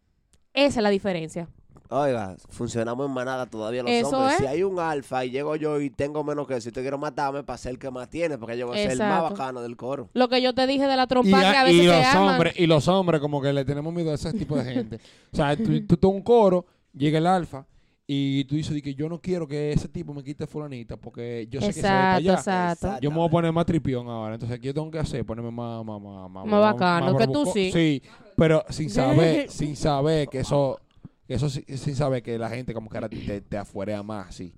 Esa 0.53 0.79
es 0.79 0.83
la 0.83 0.89
diferencia. 0.89 1.47
Oiga, 1.93 2.37
funcionamos 2.47 3.05
en 3.05 3.13
manada 3.13 3.45
todavía 3.47 3.83
los 3.83 3.91
Eso 3.91 4.17
hombres. 4.17 4.35
es. 4.35 4.39
Si 4.39 4.45
hay 4.45 4.63
un 4.63 4.79
alfa 4.79 5.25
y 5.25 5.31
llego 5.31 5.57
yo 5.57 5.81
y 5.81 5.89
tengo 5.89 6.23
menos 6.23 6.47
que 6.47 6.57
y 6.57 6.71
te 6.71 6.81
quiero 6.81 6.97
matarme 6.97 7.43
para 7.43 7.57
ser 7.57 7.71
el 7.71 7.79
que 7.79 7.91
más 7.91 8.09
tiene, 8.09 8.37
porque 8.37 8.57
yo 8.57 8.67
voy 8.67 8.79
a 8.79 8.83
ser 8.83 8.91
el 8.93 8.99
más 8.99 9.23
bacano 9.23 9.61
del 9.61 9.75
coro. 9.75 10.09
Lo 10.13 10.29
que 10.29 10.41
yo 10.41 10.53
te 10.55 10.67
dije 10.67 10.87
de 10.87 10.95
la 10.95 11.03
Y, 11.03 11.07
trompa 11.07 11.41
que 11.41 11.57
a 11.57 11.63
veces 11.65 11.83
y 11.83 11.85
los 11.85 12.15
hombres, 12.15 12.53
y 12.57 12.65
los 12.65 12.87
hombres 12.87 13.19
como 13.19 13.41
que 13.41 13.51
le 13.51 13.65
tenemos 13.65 13.93
miedo 13.93 14.11
a 14.11 14.15
ese 14.15 14.31
tipo 14.31 14.55
de 14.55 14.73
gente. 14.73 14.99
o 15.33 15.35
sea, 15.35 15.57
tú, 15.57 15.85
tú 15.85 15.97
tomas 15.97 16.15
un 16.15 16.23
coro, 16.23 16.65
llega 16.93 17.17
el 17.17 17.27
alfa 17.27 17.65
y 18.07 18.43
tú 18.45 18.55
dices 18.55 18.73
di 18.73 18.81
que 18.81 18.93
yo 18.93 19.07
no 19.07 19.21
quiero 19.21 19.47
que 19.47 19.71
ese 19.71 19.87
tipo 19.87 20.13
me 20.13 20.23
quite 20.23 20.45
fulanita 20.45 20.97
porque 20.97 21.47
yo 21.49 21.61
sé 21.61 21.67
que 21.67 21.73
se 21.73 21.81
va 21.83 22.17
Exacto, 22.17 22.29
allá. 22.29 22.33
exacto. 22.71 22.99
Yo 23.01 23.09
me 23.11 23.17
voy 23.17 23.27
a 23.27 23.31
poner 23.31 23.51
más 23.53 23.65
tripión 23.65 24.07
ahora. 24.09 24.33
Entonces, 24.35 24.59
¿qué 24.59 24.67
yo 24.67 24.73
tengo 24.73 24.91
que 24.91 24.99
hacer? 24.99 25.25
Ponerme 25.25 25.51
más... 25.51 25.85
Más, 25.85 26.01
más, 26.01 26.29
más, 26.29 26.45
Más 26.45 26.59
bacano, 26.61 27.15
que 27.15 27.27
tú 27.27 27.45
sí. 27.45 27.71
Sí, 27.71 28.01
pero 28.35 28.65
sin 28.69 28.89
saber, 28.91 29.49
sin 29.49 29.75
saber 29.77 30.27
que 30.27 30.39
eso... 30.39 30.79
que 31.27 31.35
Eso 31.35 31.49
sí- 31.49 31.63
sin 31.77 31.95
saber 31.95 32.21
que 32.21 32.37
la 32.37 32.49
gente 32.49 32.73
como 32.73 32.89
que 32.89 32.97
ahora 32.97 33.07
te, 33.07 33.39
te 33.41 33.57
afuera 33.57 34.03
más 34.03 34.27
así. 34.29 34.53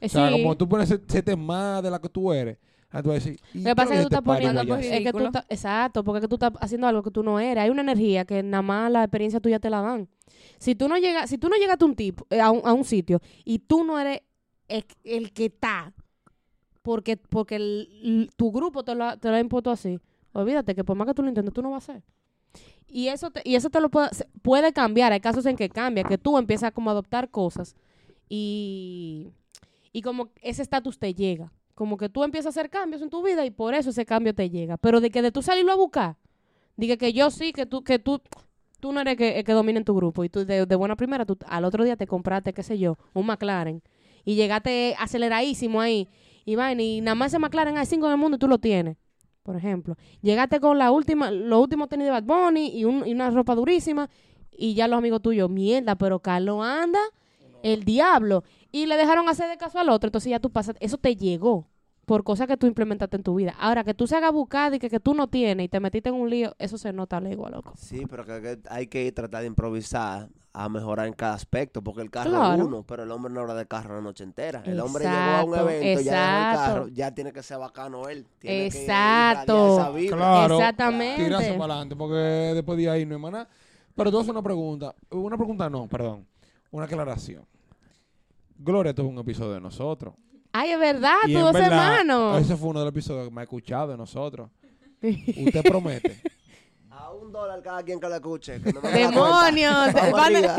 Eh, 0.00 0.06
O 0.06 0.08
sea, 0.08 0.28
sí. 0.30 0.40
como 0.42 0.56
tú 0.56 0.66
pones 0.66 0.88
sete 1.06 1.36
más 1.36 1.82
de 1.82 1.90
la 1.90 1.98
que 1.98 2.08
tú 2.08 2.32
eres, 2.32 2.56
ah, 2.90 3.02
tú 3.02 3.10
vas 3.10 3.16
a 3.16 3.24
decir... 3.24 3.38
¿y 3.52 3.58
Lo 3.58 3.70
que 3.70 3.76
pasa 3.76 3.92
es 3.94 3.96
que 4.00 4.02
tú 4.04 4.14
estás 4.16 4.22
poniendo, 4.22 4.66
pues, 4.66 4.86
es 4.86 5.00
que 5.02 5.12
tú 5.12 5.30
exacto, 5.50 6.02
porque 6.04 6.18
es 6.18 6.22
que 6.22 6.28
tú 6.28 6.36
estás 6.36 6.52
haciendo 6.60 6.86
algo 6.86 7.02
que 7.02 7.10
tú 7.10 7.22
no 7.22 7.38
eres. 7.40 7.62
Hay 7.62 7.68
una 7.68 7.82
energía 7.82 8.24
que 8.24 8.42
nada 8.42 8.62
más 8.62 8.90
la 8.90 9.02
experiencia 9.04 9.38
tuya 9.40 9.58
te 9.58 9.68
la 9.68 9.82
dan. 9.82 10.08
Si 10.58 10.74
tú 10.74 10.88
no 10.88 10.96
llegas, 10.96 11.28
si 11.28 11.38
tú 11.38 11.48
no 11.48 11.56
llegas 11.56 11.80
a 11.80 11.84
un 11.84 11.94
tipo, 11.94 12.26
eh, 12.30 12.40
a 12.40 12.50
un, 12.50 12.62
a 12.64 12.72
un 12.72 12.84
sitio 12.84 13.20
y 13.44 13.58
tú 13.58 13.84
no 13.84 13.98
eres 13.98 14.22
el, 14.68 15.32
que 15.32 15.46
está, 15.46 15.92
porque, 16.82 17.16
porque 17.16 18.28
tu 18.36 18.52
grupo 18.52 18.84
te 18.84 18.94
lo, 18.94 19.18
te 19.18 19.28
lo 19.28 19.34
ha 19.34 19.40
impuesto 19.40 19.70
así, 19.70 19.98
olvídate 20.32 20.74
que 20.74 20.84
por 20.84 20.96
más 20.96 21.06
que 21.06 21.14
tú 21.14 21.22
lo 21.22 21.28
intentes, 21.28 21.54
tú 21.54 21.62
no 21.62 21.70
vas 21.70 21.88
a 21.88 21.92
hacer. 21.92 22.02
Y 22.88 23.08
eso 23.08 23.30
te, 23.30 23.42
y 23.44 23.56
eso 23.56 23.68
te 23.68 23.80
lo 23.80 23.90
puede 23.90 24.72
cambiar. 24.72 25.12
Hay 25.12 25.20
casos 25.20 25.44
en 25.46 25.56
que 25.56 25.68
cambia, 25.68 26.04
que 26.04 26.18
tú 26.18 26.38
empiezas 26.38 26.72
como 26.72 26.90
a 26.90 26.92
adoptar 26.92 27.30
cosas 27.30 27.74
y, 28.28 29.32
y 29.92 30.02
como 30.02 30.30
ese 30.40 30.62
estatus 30.62 30.98
te 30.98 31.14
llega. 31.14 31.52
Como 31.74 31.96
que 31.96 32.08
tú 32.08 32.24
empiezas 32.24 32.46
a 32.46 32.60
hacer 32.60 32.70
cambios 32.70 33.02
en 33.02 33.10
tu 33.10 33.22
vida 33.22 33.44
y 33.44 33.50
por 33.50 33.74
eso 33.74 33.90
ese 33.90 34.06
cambio 34.06 34.34
te 34.34 34.48
llega. 34.48 34.76
Pero 34.78 35.00
de 35.00 35.10
que 35.10 35.20
de 35.20 35.32
tú 35.32 35.42
salirlo 35.42 35.72
a 35.72 35.76
buscar, 35.76 36.16
diga 36.76 36.96
que 36.96 37.12
yo 37.12 37.30
sí, 37.30 37.52
que 37.52 37.66
tú, 37.66 37.82
que 37.82 37.98
tú, 37.98 38.22
tú 38.86 38.92
no 38.92 39.00
eres 39.00 39.16
que, 39.16 39.38
el 39.38 39.44
que 39.44 39.52
domina 39.52 39.78
en 39.78 39.84
tu 39.84 39.96
grupo 39.96 40.22
y 40.22 40.28
tú 40.28 40.44
de, 40.44 40.64
de 40.64 40.76
buena 40.76 40.94
primera, 40.94 41.26
tú 41.26 41.36
al 41.48 41.64
otro 41.64 41.82
día 41.82 41.96
te 41.96 42.06
compraste, 42.06 42.52
qué 42.52 42.62
sé 42.62 42.78
yo, 42.78 42.96
un 43.14 43.26
McLaren 43.26 43.82
y 44.24 44.36
llegaste 44.36 44.94
aceleradísimo 44.96 45.80
ahí 45.80 46.08
y 46.44 46.54
vaina, 46.54 46.82
y 46.82 47.00
nada 47.00 47.16
más 47.16 47.32
ese 47.32 47.40
McLaren 47.40 47.76
hay 47.76 47.86
cinco 47.86 48.06
en 48.06 48.12
el 48.12 48.18
mundo 48.18 48.36
y 48.36 48.38
tú 48.38 48.46
lo 48.46 48.58
tienes. 48.58 48.96
por 49.42 49.56
ejemplo. 49.56 49.96
Llegaste 50.22 50.60
con 50.60 50.78
la 50.78 50.92
última, 50.92 51.32
los 51.32 51.60
últimos 51.60 51.88
tenis 51.88 52.06
de 52.06 52.12
Bad 52.12 52.22
Bunny 52.22 52.68
y, 52.68 52.80
y 52.80 52.84
una 52.84 53.30
ropa 53.30 53.56
durísima 53.56 54.08
y 54.56 54.74
ya 54.74 54.86
los 54.86 54.98
amigos 54.98 55.20
tuyos, 55.20 55.50
mierda, 55.50 55.96
pero 55.96 56.20
Carlos 56.20 56.64
anda 56.64 57.00
el 57.64 57.84
diablo. 57.84 58.44
Y 58.70 58.86
le 58.86 58.96
dejaron 58.96 59.28
hacer 59.28 59.48
de 59.50 59.56
caso 59.56 59.80
al 59.80 59.88
otro, 59.88 60.06
entonces 60.08 60.30
ya 60.30 60.38
tú 60.38 60.50
pasas, 60.50 60.76
eso 60.78 60.96
te 60.96 61.16
llegó 61.16 61.66
por 62.06 62.22
cosas 62.24 62.46
que 62.46 62.56
tú 62.56 62.66
implementaste 62.66 63.16
en 63.16 63.22
tu 63.24 63.34
vida. 63.34 63.54
Ahora, 63.58 63.82
que 63.84 63.92
tú 63.92 64.06
se 64.06 64.16
hagas 64.16 64.32
buscar 64.32 64.72
y 64.72 64.78
que, 64.78 64.88
que 64.88 65.00
tú 65.00 65.12
no 65.12 65.26
tienes 65.26 65.66
y 65.66 65.68
te 65.68 65.80
metiste 65.80 66.08
en 66.08 66.14
un 66.14 66.30
lío, 66.30 66.54
eso 66.58 66.78
se 66.78 66.92
nota 66.92 67.20
legua, 67.20 67.50
loco. 67.50 67.74
Sí, 67.76 68.06
pero 68.08 68.24
que, 68.24 68.40
que 68.40 68.58
hay 68.70 68.86
que 68.86 69.04
ir 69.04 69.12
tratar 69.12 69.40
de 69.42 69.48
improvisar 69.48 70.28
a 70.52 70.68
mejorar 70.70 71.08
en 71.08 71.12
cada 71.12 71.34
aspecto, 71.34 71.82
porque 71.82 72.00
el 72.00 72.10
carro 72.10 72.30
Claro. 72.30 72.62
es 72.62 72.66
uno, 72.68 72.82
pero 72.84 73.02
el 73.02 73.10
hombre 73.10 73.30
no 73.32 73.40
habla 73.40 73.54
de 73.54 73.66
carro 73.66 73.96
la 73.96 74.00
noche 74.00 74.24
entera. 74.24 74.62
El 74.64 74.80
hombre 74.80 75.04
llegó 75.04 75.16
a 75.16 75.44
un 75.44 75.52
Exacto, 75.54 75.68
evento, 75.68 75.82
ya 75.82 75.84
dejó 75.92 75.98
el 76.00 76.06
exacto. 76.06 76.72
carro, 76.74 76.88
ya 76.88 77.14
tiene 77.14 77.32
que 77.32 77.42
ser 77.42 77.58
bacano 77.58 78.08
él. 78.08 78.26
Tiene 78.38 78.66
Exacto. 78.66 79.98
esa. 79.98 80.16
Claro. 80.16 80.54
Exactamente. 80.54 81.24
Tirarse 81.24 81.52
para 81.54 81.74
adelante, 81.74 81.96
porque 81.96 82.14
después 82.54 82.78
de 82.78 82.88
ahí 82.88 83.04
no 83.04 83.18
nada. 83.18 83.48
Pero 83.96 84.10
tú 84.10 84.18
haces 84.20 84.30
una 84.30 84.42
pregunta. 84.42 84.94
Una 85.10 85.36
pregunta 85.36 85.68
no, 85.68 85.88
perdón. 85.88 86.24
Una 86.70 86.84
aclaración. 86.84 87.44
Gloria 88.58 88.94
tuvo 88.94 89.08
un 89.08 89.18
episodio 89.18 89.54
de 89.54 89.60
nosotros. 89.60 90.14
Ay, 90.58 90.70
es 90.70 90.78
verdad, 90.78 91.16
Y 91.26 91.34
tuvo 91.34 91.48
en 91.48 91.52
verdad, 91.54 92.00
hermano. 92.00 92.38
Ese 92.38 92.56
fue 92.56 92.68
uno 92.70 92.78
de 92.80 92.84
los 92.86 92.92
episodios 92.92 93.28
que 93.28 93.34
me 93.34 93.40
ha 93.40 93.44
escuchado 93.44 93.88
de 93.92 93.96
nosotros. 93.96 94.50
Usted 95.02 95.62
promete. 95.62 96.20
A 96.90 97.12
un 97.12 97.30
dólar 97.30 97.60
cada 97.62 97.82
quien 97.82 98.00
que 98.00 98.08
lo 98.08 98.14
escuche. 98.14 98.60
que 98.62 98.72
no 98.72 98.80
me. 98.80 98.90
Demonios, 98.90 99.74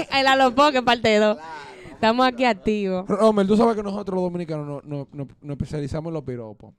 el 0.13 0.27
alopoque 0.27 0.81
parte 0.83 1.17
2. 1.17 1.35
Claro. 1.37 1.51
Estamos 1.91 2.27
aquí 2.27 2.45
activos. 2.45 3.07
Romer, 3.07 3.47
tú 3.47 3.57
sabes 3.57 3.75
que 3.75 3.81
nosotros 3.81 4.13
los 4.15 4.23
dominicanos 4.25 4.67
no- 4.67 4.81
no- 4.83 5.07
no- 5.11 5.27
nos 5.41 5.51
especializamos 5.55 6.09
en 6.09 6.13
los 6.13 6.23
piropos. 6.23 6.73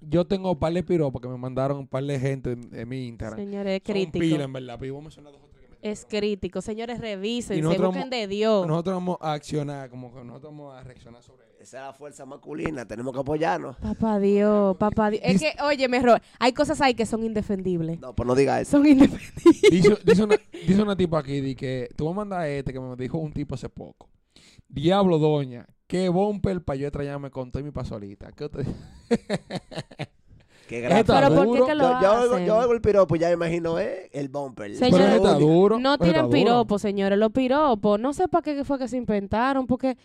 Yo 0.00 0.26
tengo 0.26 0.50
un 0.52 0.58
par 0.58 0.72
de 0.72 0.82
piropos 0.82 1.22
que 1.22 1.28
me 1.28 1.36
mandaron 1.38 1.78
un 1.78 1.86
par 1.86 2.02
de 2.04 2.18
gente 2.18 2.52
en, 2.52 2.68
en 2.72 2.88
mi 2.88 3.06
Instagram. 3.06 3.38
Señores, 3.38 3.80
es 3.80 3.86
Son 3.86 3.94
crítico. 3.94 4.18
pila, 4.20 4.44
en 4.44 4.52
verdad. 4.52 4.74
pero 4.78 4.88
yo 4.88 4.94
voy 4.94 5.00
a 5.00 5.04
mencionar 5.04 5.32
dos 5.32 5.42
o 5.42 5.48
tres 5.48 5.68
que 5.70 5.76
me- 5.80 5.90
Es 5.92 6.04
crítico. 6.04 6.60
Señores, 6.60 6.98
revisen, 6.98 7.56
Y 7.56 7.60
se 7.60 7.62
nosotros 7.62 7.86
busquen 7.90 8.10
vamos- 8.10 8.18
de 8.18 8.26
Dios. 8.26 8.66
Nosotros 8.66 8.94
vamos 8.96 9.16
a 9.20 9.32
accionar, 9.34 9.88
como 9.88 10.12
que 10.12 10.24
nosotros 10.24 10.50
vamos 10.52 10.74
a 10.74 10.82
reaccionar 10.82 11.22
sobre 11.22 11.43
eso. 11.43 11.43
Esa 11.64 11.78
es 11.78 11.84
la 11.84 11.92
fuerza 11.94 12.26
masculina, 12.26 12.84
tenemos 12.86 13.14
que 13.14 13.20
apoyarnos. 13.20 13.76
Papá 13.78 14.20
Dios, 14.20 14.76
papá 14.76 15.08
Dios. 15.08 15.22
Es 15.24 15.40
que, 15.40 15.54
oye, 15.62 15.86
error. 15.96 16.20
Hay 16.38 16.52
cosas 16.52 16.78
ahí 16.82 16.92
que 16.92 17.06
son 17.06 17.24
indefendibles. 17.24 17.98
No, 18.00 18.14
pues 18.14 18.26
no 18.26 18.34
diga 18.34 18.60
eso. 18.60 18.72
Son 18.72 18.86
indefendibles. 18.86 19.70
Dice, 19.70 19.96
dice 20.04 20.24
una, 20.24 20.36
dice 20.52 20.82
una 20.82 20.94
tipa 20.94 21.20
aquí 21.20 21.40
di 21.40 21.54
que 21.54 21.88
tú 21.96 22.04
vas 22.04 22.12
a 22.12 22.16
mandar 22.16 22.40
a 22.40 22.48
este 22.50 22.70
que 22.70 22.80
me 22.80 22.94
dijo 22.96 23.16
un 23.16 23.32
tipo 23.32 23.54
hace 23.54 23.70
poco. 23.70 24.10
Diablo, 24.68 25.16
doña, 25.16 25.66
qué 25.86 26.10
bumper 26.10 26.62
para 26.62 26.76
yo 26.76 26.86
extrañarme 26.86 27.30
con 27.30 27.50
todo 27.50 27.64
mi 27.64 27.70
pasolita. 27.70 28.30
¿Qué 28.32 28.44
usted 28.44 28.66
Qué 30.68 30.86
Esto 30.86 30.88
gracia. 30.88 31.00
está 31.00 31.14
Pero 31.14 31.34
¿por 31.34 31.44
qué 31.44 31.48
duro. 31.60 31.66
que 31.66 31.74
lo 31.76 31.84
Yo, 31.92 32.00
yo 32.02 32.12
oigo, 32.20 32.34
hacen? 32.34 32.46
yo 32.46 32.56
oigo 32.58 32.72
el 32.74 32.80
piropo 32.82 33.16
y 33.16 33.18
ya 33.20 33.28
me 33.28 33.32
imagino, 33.34 33.78
¿eh? 33.78 34.10
El 34.12 34.28
bumper. 34.28 34.76
Señores, 34.76 35.06
Pero 35.06 35.16
está 35.16 35.38
duro. 35.38 35.78
No 35.78 35.96
duro. 35.96 36.28
piropos, 36.28 36.82
señores. 36.82 37.18
Los 37.18 37.32
piropos. 37.32 37.98
No 37.98 38.12
sé 38.12 38.28
para 38.28 38.42
qué 38.42 38.64
fue 38.64 38.78
que 38.78 38.86
se 38.86 38.98
inventaron, 38.98 39.66
porque... 39.66 39.96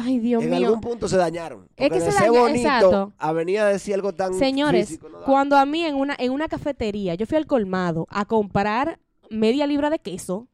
Ay, 0.00 0.18
Dios 0.20 0.42
en 0.44 0.50
mío. 0.50 0.66
algún 0.68 0.80
punto 0.80 1.08
se 1.08 1.16
dañaron. 1.16 1.68
Es 1.76 1.90
que 1.90 2.00
se 2.00 2.12
daña- 2.12 2.30
bonito 2.30 2.58
exacto. 2.60 3.12
a 3.18 3.32
venir 3.32 3.58
a 3.58 3.66
decir 3.66 3.94
algo 3.94 4.12
tan 4.12 4.32
Señores, 4.34 4.86
físico, 4.88 5.08
no 5.08 5.18
da. 5.20 5.24
cuando 5.26 5.56
a 5.56 5.66
mí 5.66 5.82
en 5.84 5.96
una, 5.96 6.14
en 6.18 6.30
una 6.32 6.46
cafetería, 6.48 7.14
yo 7.16 7.26
fui 7.26 7.36
al 7.36 7.46
colmado 7.46 8.06
a 8.10 8.24
comprar 8.24 9.00
media 9.28 9.66
libra 9.66 9.90
de 9.90 9.98
queso, 9.98 10.46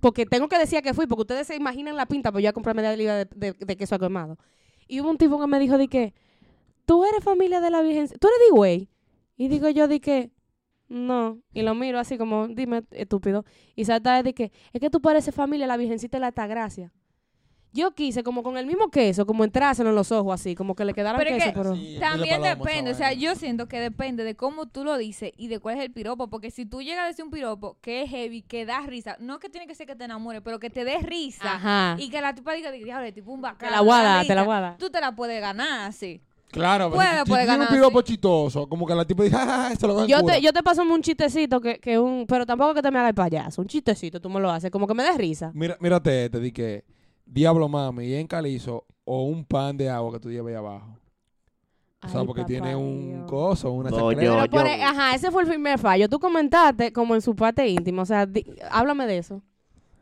porque 0.00 0.26
tengo 0.26 0.48
que 0.48 0.58
decir 0.58 0.82
que 0.82 0.92
fui, 0.94 1.06
porque 1.06 1.22
ustedes 1.22 1.46
se 1.46 1.56
imaginan 1.56 1.96
la 1.96 2.06
pinta, 2.06 2.30
pues 2.32 2.44
yo 2.44 2.50
a 2.50 2.52
comprar 2.52 2.76
media 2.76 2.94
libra 2.96 3.16
de, 3.16 3.28
de- 3.34 3.52
de 3.54 3.76
queso 3.76 3.94
al 3.94 4.00
colmado. 4.00 4.36
Y 4.88 5.00
hubo 5.00 5.08
un 5.10 5.16
tipo 5.16 5.40
que 5.40 5.46
me 5.46 5.58
dijo, 5.58 5.78
de 5.78 5.88
que, 5.88 6.12
tú 6.84 7.04
eres 7.06 7.24
familia 7.24 7.60
de 7.60 7.70
la 7.70 7.80
Virgen, 7.80 8.08
tú 8.20 8.28
eres 8.28 8.38
de 8.48 8.54
güey. 8.54 8.88
Y 9.38 9.48
digo 9.48 9.68
yo, 9.70 9.88
de 9.88 10.00
que, 10.00 10.30
no. 10.88 11.38
Y 11.54 11.62
lo 11.62 11.74
miro 11.74 11.98
así 11.98 12.18
como, 12.18 12.48
dime, 12.48 12.82
estúpido. 12.90 13.44
Y 13.74 13.86
salta 13.86 14.22
de 14.22 14.34
que, 14.34 14.52
es 14.74 14.80
que 14.80 14.90
tú 14.90 15.00
pareces 15.00 15.34
familia 15.34 15.64
de 15.64 15.68
la 15.68 15.76
Virgencita 15.78 16.18
de 16.18 16.20
la 16.20 16.26
Altagracia. 16.26 16.92
Yo 17.74 17.92
quise, 17.92 18.22
como 18.22 18.42
con 18.42 18.58
el 18.58 18.66
mismo 18.66 18.90
queso, 18.90 19.24
como 19.24 19.44
entrárselo 19.44 19.88
en 19.88 19.94
los 19.94 20.12
ojos 20.12 20.34
así, 20.34 20.54
como 20.54 20.74
que 20.74 20.84
le 20.84 20.92
Pero 20.92 21.18
es 21.20 21.24
queso, 21.26 21.46
que 21.46 21.52
pero... 21.52 21.74
Sí, 21.74 21.96
También 21.98 22.42
depende, 22.42 22.90
o 22.90 22.94
sea, 22.94 23.14
yo 23.14 23.34
siento 23.34 23.66
que 23.66 23.80
depende 23.80 24.24
de 24.24 24.34
cómo 24.34 24.66
tú 24.66 24.84
lo 24.84 24.98
dices 24.98 25.32
y 25.38 25.48
de 25.48 25.58
cuál 25.58 25.78
es 25.78 25.84
el 25.84 25.90
piropo, 25.90 26.28
porque 26.28 26.50
si 26.50 26.66
tú 26.66 26.82
llegas 26.82 27.04
a 27.04 27.06
decir 27.06 27.24
un 27.24 27.30
piropo 27.30 27.78
que 27.80 28.02
es 28.02 28.10
heavy, 28.10 28.42
que 28.42 28.66
da 28.66 28.80
risa, 28.86 29.16
no 29.20 29.38
que 29.38 29.48
tiene 29.48 29.66
que 29.66 29.74
ser 29.74 29.86
que 29.86 29.96
te 29.96 30.04
enamore, 30.04 30.42
pero 30.42 30.58
que 30.58 30.68
te 30.68 30.84
dé 30.84 30.98
risa 30.98 31.54
Ajá. 31.54 31.96
y 31.98 32.10
que 32.10 32.20
la 32.20 32.34
tipa 32.34 32.52
diga, 32.52 32.70
diablo, 32.70 33.10
tipo 33.12 33.32
un 33.32 33.40
bacán. 33.40 33.70
Te 33.70 33.74
la 33.74 33.80
voy 33.80 33.92
a 33.92 33.96
da 33.96 34.02
dar, 34.02 34.26
te 34.26 34.34
la 34.34 34.42
risa", 34.42 34.46
voy 34.46 34.56
a 34.56 34.60
dar. 34.60 34.76
Tú 34.78 34.90
te 34.90 35.00
la 35.00 35.12
puedes 35.14 35.40
ganar 35.40 35.88
así. 35.88 36.20
Claro, 36.50 36.90
pero 36.90 36.96
Puede, 36.96 37.18
si- 37.20 37.24
tiene 37.24 37.40
un 37.40 37.46
ganar, 37.46 37.68
piropo 37.70 38.00
sí. 38.00 38.04
chistoso, 38.08 38.68
como 38.68 38.86
que 38.86 38.94
la 38.94 39.06
tipa 39.06 39.22
dice, 39.22 39.36
ah, 39.38 39.70
esto 39.72 39.86
lo 39.86 39.94
voy 39.94 40.04
a 40.04 40.06
Yo 40.06 40.22
te, 40.22 40.42
yo 40.42 40.52
te 40.52 40.62
paso 40.62 40.82
un 40.82 41.00
chistecito 41.00 41.58
que, 41.62 41.78
que 41.80 41.98
un, 41.98 42.26
pero 42.26 42.44
tampoco 42.44 42.74
que 42.74 42.82
te 42.82 42.90
me 42.90 42.98
haga 42.98 43.08
el 43.08 43.14
payaso, 43.14 43.62
un 43.62 43.68
chistecito, 43.68 44.20
tú 44.20 44.28
me 44.28 44.38
lo 44.38 44.50
haces, 44.50 44.70
como 44.70 44.86
que 44.86 44.92
me 44.92 45.02
des 45.02 45.16
risa. 45.16 45.50
Mira, 45.54 45.78
mírate 45.80 46.26
este, 46.26 46.38
di 46.40 46.52
que 46.52 46.84
diablo 47.26 47.68
mami, 47.68 48.06
y 48.06 48.14
en 48.14 48.26
calizo 48.26 48.84
o 49.04 49.24
un 49.24 49.44
pan 49.44 49.76
de 49.76 49.88
agua 49.90 50.12
que 50.12 50.20
tú 50.20 50.30
lleves 50.30 50.52
ahí 50.52 50.58
abajo. 50.58 50.96
O 52.04 52.08
sea, 52.08 52.20
Ay, 52.20 52.26
porque 52.26 52.42
papá 52.42 52.48
tiene 52.48 52.74
un 52.74 53.10
Dios. 53.10 53.30
coso, 53.30 53.70
una 53.70 53.90
No, 53.90 53.96
chancleta. 53.96 54.22
yo- 54.24 54.34
Pero 54.40 54.50
por 54.50 54.60
yo- 54.62 54.66
e- 54.72 54.82
ajá, 54.82 55.14
ese 55.14 55.30
fue 55.30 55.42
el 55.42 55.48
primer 55.48 55.78
fallo. 55.78 56.08
Tú 56.08 56.18
comentaste 56.18 56.92
como 56.92 57.14
en 57.14 57.22
su 57.22 57.36
parte 57.36 57.66
íntima, 57.68 58.02
o 58.02 58.06
sea, 58.06 58.26
di- 58.26 58.44
háblame 58.70 59.06
de 59.06 59.18
eso. 59.18 59.40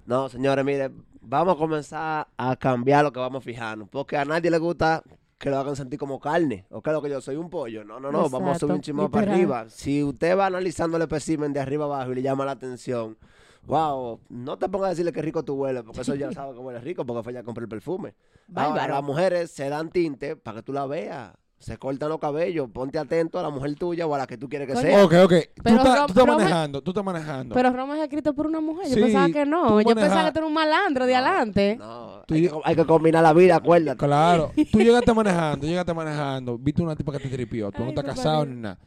No, 0.06 0.28
señores, 0.30 0.64
mire, 0.64 0.90
vamos 1.20 1.54
a 1.54 1.58
comenzar 1.58 2.28
a 2.38 2.56
cambiar 2.56 3.04
lo 3.04 3.12
que 3.12 3.20
vamos 3.20 3.44
fijando. 3.44 3.86
Porque 3.86 4.16
a 4.16 4.24
nadie 4.24 4.50
le 4.50 4.56
gusta 4.58 5.02
que 5.38 5.50
lo 5.50 5.58
hagan 5.58 5.76
sentir 5.76 5.98
como 5.98 6.18
carne. 6.20 6.64
O 6.70 6.80
que 6.82 6.90
lo 6.90 7.02
que 7.02 7.10
yo 7.10 7.20
soy 7.20 7.36
un 7.36 7.50
pollo. 7.50 7.84
No, 7.84 8.00
no, 8.00 8.10
no, 8.10 8.28
vamos 8.30 8.56
a 8.56 8.58
subir 8.58 8.72
un 8.72 8.78
Exacto, 8.78 8.80
chismo 8.80 9.10
para 9.10 9.26
literal. 9.26 9.38
arriba. 9.40 9.70
Si 9.70 10.02
usted 10.02 10.38
va 10.38 10.46
analizando 10.46 10.96
el 10.96 11.02
espécimen 11.02 11.52
de 11.52 11.60
arriba 11.60 11.84
abajo 11.84 12.12
y 12.12 12.14
le 12.16 12.22
llama 12.22 12.46
la 12.46 12.52
atención, 12.52 13.18
wow, 13.66 14.20
no 14.28 14.58
te 14.58 14.68
pongas 14.68 14.86
a 14.86 14.90
decirle 14.90 15.12
que 15.12 15.22
rico 15.22 15.44
tu 15.44 15.54
huele, 15.54 15.82
porque 15.82 16.00
eso 16.00 16.14
ya 16.14 16.32
sabe 16.32 16.54
que 16.54 16.58
huele 16.58 16.80
rico, 16.80 17.04
porque 17.04 17.22
fue 17.22 17.32
ya 17.32 17.40
a 17.40 17.42
comprar 17.44 17.62
el 17.64 17.68
perfume. 17.68 18.14
Ahora, 18.54 18.88
las 18.88 19.02
mujeres 19.02 19.50
se 19.50 19.68
dan 19.68 19.90
tinte 19.90 20.36
para 20.36 20.56
que 20.58 20.62
tú 20.62 20.72
la 20.72 20.86
veas. 20.86 21.32
Se 21.58 21.76
cortan 21.76 22.08
los 22.08 22.18
cabellos, 22.18 22.70
ponte 22.72 22.98
atento 22.98 23.38
a 23.38 23.42
la 23.42 23.50
mujer 23.50 23.74
tuya 23.74 24.06
o 24.06 24.14
a 24.14 24.18
la 24.18 24.26
que 24.26 24.38
tú 24.38 24.48
quieres 24.48 24.66
que 24.66 24.72
Coño, 24.72 24.82
sea. 24.86 25.04
Ok, 25.04 25.12
ok. 25.24 25.30
Tú 25.62 25.68
estás, 25.68 25.84
Rom- 25.84 26.06
tú 26.06 26.12
estás 26.12 26.16
Roma- 26.16 26.36
manejando, 26.38 26.82
tú 26.82 26.90
estás 26.92 27.04
manejando. 27.04 27.54
Pero 27.54 27.70
Roma 27.70 27.96
es 27.98 28.02
escrito 28.04 28.32
por 28.34 28.46
una 28.46 28.62
mujer. 28.62 28.88
Yo 28.88 28.94
Sí, 28.94 29.00
pensaba 29.02 29.28
que 29.28 29.44
no. 29.44 29.68
tú 29.68 29.80
Yo 29.90 29.94
pensaba 29.94 30.24
que 30.24 30.32
tú 30.32 30.38
eres 30.38 30.48
un 30.48 30.54
malandro 30.54 31.04
de 31.04 31.14
adelante. 31.16 31.76
No, 31.78 32.22
Tú 32.26 32.32
hay, 32.32 32.48
que, 32.48 32.50
hay 32.64 32.76
que 32.76 32.86
combinar 32.86 33.22
la 33.22 33.34
vida, 33.34 33.56
acuérdate. 33.56 33.98
Claro. 33.98 34.52
Tú 34.72 34.78
llegaste 34.78 35.12
manejando, 35.12 35.66
llegaste 35.66 35.92
manejando, 35.92 36.56
viste 36.56 36.80
una 36.80 36.96
tipa 36.96 37.12
que 37.12 37.18
te 37.18 37.28
tripió, 37.28 37.70
tú 37.70 37.76
Ay, 37.80 37.84
no 37.84 37.88
estás 37.90 38.04
papá 38.04 38.16
casado 38.16 38.44
Dios. 38.46 38.56
ni 38.56 38.62
nada. 38.62 38.78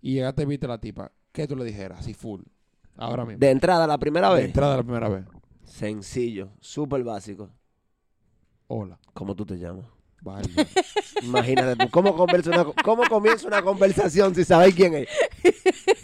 Y 0.00 0.12
llegaste 0.14 0.42
y 0.44 0.46
viste 0.46 0.66
a 0.66 0.68
la 0.68 0.78
tipa. 0.78 1.10
¿Qué 1.32 1.48
tú 1.48 1.56
le 1.56 1.64
dijeras? 1.64 1.98
Así 1.98 2.14
full. 2.14 2.42
Ahora 3.00 3.24
mismo. 3.24 3.38
De 3.40 3.50
entrada, 3.50 3.86
la 3.86 3.98
primera 3.98 4.28
De 4.30 4.36
vez. 4.36 4.44
entrada 4.46 4.76
la 4.76 4.82
primera 4.82 5.08
vez. 5.08 5.24
Sencillo, 5.64 6.50
súper 6.60 7.02
básico. 7.04 7.50
Hola. 8.66 8.98
¿Cómo 9.14 9.34
tú 9.34 9.44
te 9.46 9.56
llamas? 9.58 9.86
Vale. 10.22 10.48
Imagínate 11.22 11.76
tú, 11.86 11.90
¿cómo, 11.90 12.14
conversa 12.14 12.50
una, 12.50 12.64
¿cómo 12.84 13.02
comienza 13.08 13.46
una 13.46 13.62
conversación 13.62 14.34
si 14.34 14.44
sabéis 14.44 14.74
quién 14.74 14.94
es? 14.94 15.08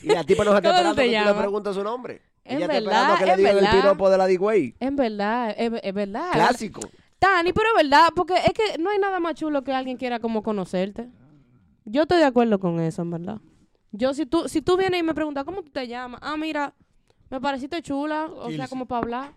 Y 0.02 0.08
la 0.08 0.24
tipa 0.24 0.42
nos 0.44 0.54
está 0.56 0.70
¿Cómo 0.70 0.82
tú 0.82 0.90
esperando 0.90 0.94
te 0.94 1.02
que 1.02 1.08
tú 1.08 1.12
le 1.12 1.18
llamas? 1.24 1.42
preguntes 1.42 1.74
su 1.74 1.84
nombre. 1.84 2.22
Es 2.44 2.56
Ella 2.56 2.66
está 2.66 2.74
verdad, 2.74 3.12
esperando 3.12 3.18
que 3.18 3.26
le 3.26 3.32
es 3.32 3.36
digan 3.38 3.56
el 3.56 3.64
verdad. 3.64 3.80
piropo 3.82 4.10
de 4.10 4.18
la 4.18 4.26
D-Way. 4.26 4.74
En 4.80 4.96
verdad, 4.96 5.54
es, 5.58 5.72
es 5.82 5.94
verdad. 5.94 6.30
Clásico. 6.32 6.80
Tani, 7.18 7.52
pero 7.52 7.66
es 7.76 7.82
verdad, 7.84 8.08
porque 8.16 8.34
es 8.36 8.52
que 8.52 8.78
no 8.78 8.90
hay 8.90 8.98
nada 8.98 9.20
más 9.20 9.34
chulo 9.34 9.62
que 9.64 9.72
alguien 9.72 9.96
quiera 9.96 10.18
como 10.20 10.42
conocerte. 10.42 11.08
Yo 11.84 12.02
estoy 12.02 12.18
de 12.18 12.24
acuerdo 12.24 12.58
con 12.58 12.80
eso, 12.80 13.02
en 13.02 13.10
verdad. 13.10 13.40
Yo, 13.92 14.14
si 14.14 14.26
tú, 14.26 14.48
si 14.48 14.62
tú 14.62 14.76
vienes 14.76 15.00
y 15.00 15.02
me 15.02 15.14
preguntas, 15.14 15.44
¿cómo 15.44 15.62
tú 15.62 15.70
te 15.70 15.86
llamas? 15.88 16.20
Ah, 16.22 16.36
mira, 16.36 16.74
me 17.30 17.40
pareciste 17.40 17.82
chula, 17.82 18.26
o 18.26 18.50
sea, 18.50 18.68
como 18.68 18.86
para 18.86 18.98
hablar. 19.02 19.32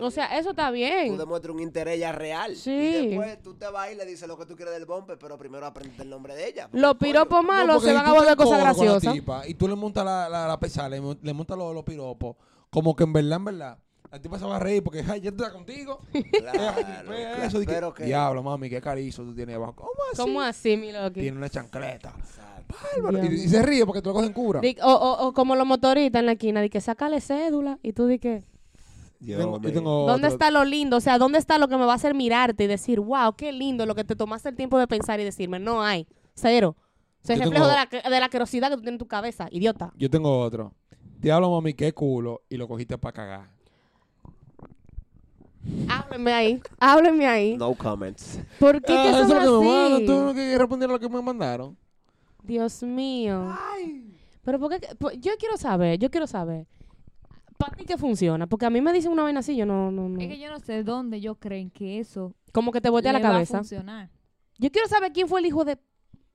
O 0.00 0.12
sea, 0.12 0.38
eso 0.38 0.50
está 0.50 0.68
Tú 0.68 0.74
bien. 0.74 1.18
demuestras 1.18 1.52
un 1.52 1.60
interés 1.60 1.98
ya 1.98 2.12
real. 2.12 2.54
Sí. 2.54 2.70
Y 2.70 3.06
después 3.08 3.42
tú 3.42 3.54
te 3.54 3.68
vas 3.68 3.90
y 3.90 3.96
le 3.96 4.06
dices 4.06 4.28
lo 4.28 4.38
que 4.38 4.46
tú 4.46 4.54
quieres 4.54 4.72
del 4.74 4.86
bumper, 4.86 5.18
pero 5.18 5.36
primero 5.36 5.66
aprendes 5.66 5.98
el 5.98 6.08
nombre 6.08 6.36
de 6.36 6.46
ella. 6.48 6.68
Los 6.72 6.94
piropos 6.96 7.42
malos 7.44 7.82
se 7.82 7.88
si 7.88 7.94
van 7.96 8.04
tú 8.04 8.10
a 8.12 8.14
volver 8.14 8.36
cosas 8.36 8.60
graciosas. 8.60 9.12
tipa 9.12 9.46
y 9.48 9.54
tú 9.54 9.66
le 9.66 9.74
montas 9.74 10.04
la, 10.04 10.28
la, 10.28 10.46
la 10.46 10.60
pesada, 10.60 10.88
le, 10.88 11.00
le 11.20 11.32
montas 11.32 11.58
los, 11.58 11.74
los 11.74 11.82
piropos, 11.82 12.36
como 12.70 12.94
que 12.94 13.02
en 13.02 13.12
verdad, 13.12 13.38
en 13.38 13.44
verdad, 13.46 13.78
la 14.12 14.22
tipa 14.22 14.38
se 14.38 14.44
va 14.44 14.54
a 14.54 14.60
reír 14.60 14.84
porque, 14.84 15.04
ay, 15.08 15.20
ya 15.20 15.30
está 15.30 15.50
contigo. 15.52 16.00
Claro, 16.12 16.78
Ella 16.78 17.02
claro. 17.02 17.42
eso, 17.42 17.58
que, 17.58 17.66
Pero 17.66 17.92
que- 17.92 18.04
Diablo, 18.04 18.40
mami, 18.44 18.70
qué 18.70 18.80
carizo 18.80 19.24
tú 19.24 19.34
tienes 19.34 19.56
abajo. 19.56 19.74
¿Cómo 19.74 19.90
así? 20.12 20.16
¿Cómo 20.22 20.40
así, 20.40 20.76
mi 20.76 20.92
loqui? 20.92 21.20
Tiene 21.22 21.36
una 21.36 21.48
chancleta. 21.50 22.14
Exacto. 22.16 22.57
Bárbaro. 23.02 23.24
Y, 23.32 23.48
se 23.48 23.62
ríe 23.62 23.84
porque 23.86 24.02
tú 24.02 24.10
lo 24.10 24.14
coges 24.14 24.28
en 24.28 24.34
cura. 24.34 24.60
Di- 24.60 24.76
o, 24.82 24.92
o, 24.92 25.26
o 25.28 25.32
como 25.32 25.56
los 25.56 25.66
motoristas 25.66 26.20
en 26.20 26.26
la 26.26 26.32
esquina, 26.32 26.60
de 26.60 26.70
que 26.70 26.80
sácale 26.80 27.20
cédula 27.20 27.78
y 27.82 27.92
tú 27.92 28.06
di 28.06 28.18
que, 28.18 28.44
Yo 29.20 29.38
tengo, 29.38 29.60
tengo 29.60 30.06
¿dónde 30.06 30.26
otro- 30.28 30.28
está 30.28 30.50
lo 30.50 30.64
lindo? 30.64 30.98
O 30.98 31.00
sea, 31.00 31.18
¿dónde 31.18 31.38
está 31.38 31.58
lo 31.58 31.68
que 31.68 31.76
me 31.76 31.84
va 31.86 31.92
a 31.92 31.96
hacer 31.96 32.14
mirarte 32.14 32.64
y 32.64 32.66
decir, 32.66 33.00
wow, 33.00 33.34
qué 33.36 33.52
lindo 33.52 33.86
lo 33.86 33.94
que 33.94 34.04
te 34.04 34.14
tomaste 34.16 34.50
el 34.50 34.56
tiempo 34.56 34.78
de 34.78 34.86
pensar 34.86 35.18
y 35.20 35.24
decirme? 35.24 35.58
No 35.58 35.82
hay. 35.82 36.06
Cero. 36.34 36.76
O 37.22 37.26
sea, 37.26 37.34
el 37.34 37.40
Yo 37.42 37.44
reflejo 37.50 37.66
tengo- 37.66 37.78
de, 37.90 38.00
la, 38.04 38.10
de 38.10 38.20
la 38.20 38.26
asquerosidad 38.26 38.68
que 38.70 38.76
tú 38.76 38.82
tienes 38.82 38.94
en 38.94 38.98
tu 38.98 39.08
cabeza, 39.08 39.48
idiota. 39.50 39.92
Yo 39.96 40.08
tengo 40.10 40.38
otro. 40.40 40.72
Diablo, 41.20 41.50
mami, 41.50 41.74
qué 41.74 41.92
culo. 41.92 42.42
Y 42.48 42.56
lo 42.56 42.68
cogiste 42.68 42.96
para 42.98 43.12
cagar. 43.12 43.50
Háblenme 45.88 46.32
ahí, 46.32 46.62
háblenme 46.78 47.26
ahí. 47.26 47.56
No 47.56 47.74
comments. 47.74 48.40
¿Por 48.58 48.80
qué 48.80 48.92
Ah, 48.96 49.02
que 49.02 49.08
eso 49.10 49.28
son 49.28 49.36
es 49.38 49.44
lo 49.44 49.60
que 49.60 49.66
me? 50.00 50.06
Tú 50.06 50.12
no 50.24 50.32
quieres 50.32 50.58
responder 50.58 50.88
a 50.88 50.92
lo 50.92 50.98
que 51.00 51.08
me 51.08 51.20
mandaron. 51.20 51.76
Dios 52.42 52.82
mío. 52.82 53.54
Pero 54.42 54.58
porque 54.58 54.80
yo 55.20 55.32
quiero 55.38 55.56
saber, 55.56 55.98
yo 55.98 56.10
quiero 56.10 56.26
saber. 56.26 56.66
¿Para 57.58 57.76
ti 57.76 57.84
qué 57.84 57.98
funciona? 57.98 58.46
Porque 58.46 58.66
a 58.66 58.70
mí 58.70 58.80
me 58.80 58.92
dicen 58.92 59.10
una 59.10 59.24
vaina 59.24 59.40
así, 59.40 59.56
yo 59.56 59.66
no, 59.66 59.90
no, 59.90 60.08
no. 60.08 60.20
Es 60.20 60.28
que 60.28 60.38
yo 60.38 60.48
no 60.48 60.60
sé 60.60 60.84
dónde 60.84 61.16
ellos 61.16 61.36
creen 61.40 61.70
que 61.70 61.98
eso 61.98 62.32
Como 62.52 62.70
que 62.70 62.80
te 62.80 62.88
voltea 62.88 63.12
la 63.12 63.18
le 63.18 63.24
va 63.24 63.30
a 63.30 63.32
cabeza. 63.32 63.58
funcionar. 63.58 64.10
Yo 64.58 64.70
quiero 64.70 64.88
saber 64.88 65.12
quién 65.12 65.28
fue 65.28 65.40
el 65.40 65.46
hijo 65.46 65.64
de 65.64 65.76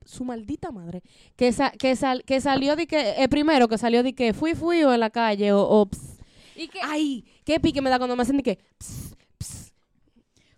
su 0.04 0.22
maldita 0.24 0.70
madre 0.70 1.02
que 1.34 1.50
sa- 1.52 1.70
que, 1.70 1.96
sal- 1.96 2.24
que 2.24 2.40
salió 2.42 2.76
de 2.76 2.86
que 2.86 3.12
el 3.12 3.28
primero 3.30 3.68
que 3.68 3.78
salió 3.78 4.02
de 4.02 4.12
que 4.14 4.34
fui 4.34 4.54
fui 4.54 4.82
o 4.84 4.92
en 4.92 5.00
la 5.00 5.08
calle 5.08 5.52
o, 5.52 5.62
o 5.62 5.86
ps. 5.86 6.18
Y 6.56 6.68
que, 6.68 6.78
ay 6.82 7.24
qué 7.44 7.58
pique 7.58 7.80
me 7.80 7.88
da 7.88 7.96
cuando 7.98 8.14
me 8.14 8.22
hacen 8.22 8.36
de 8.36 8.42
que 8.42 8.56
ps, 8.78 9.14
ps. 9.16 9.23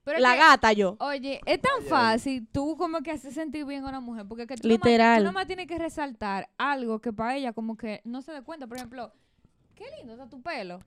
Pero 0.06 0.18
es 0.18 0.22
la 0.22 0.34
que, 0.34 0.38
gata 0.38 0.72
yo 0.72 0.96
Oye, 1.00 1.40
es 1.44 1.60
tan 1.60 1.82
fácil 1.82 2.46
tú 2.52 2.76
como 2.76 3.00
que 3.02 3.10
haces 3.10 3.34
sentir 3.34 3.64
bien 3.64 3.84
a 3.84 3.88
una 3.88 3.98
mujer, 4.00 4.24
porque 4.28 4.46
que 4.46 4.54
tú 4.54 4.68
Literal. 4.68 5.08
Nomás, 5.08 5.18
tú 5.18 5.24
nomás 5.24 5.46
tienes 5.48 5.66
que 5.66 5.78
resaltar 5.78 6.48
algo 6.56 7.00
que 7.00 7.12
para 7.12 7.36
ella 7.36 7.52
como 7.52 7.76
que 7.76 8.02
no 8.04 8.22
se 8.22 8.30
dé 8.32 8.42
cuenta. 8.42 8.68
Por 8.68 8.76
ejemplo, 8.76 9.12
qué 9.74 9.84
lindo 9.98 10.12
está 10.12 10.28
tu 10.28 10.40
pelo. 10.40 10.78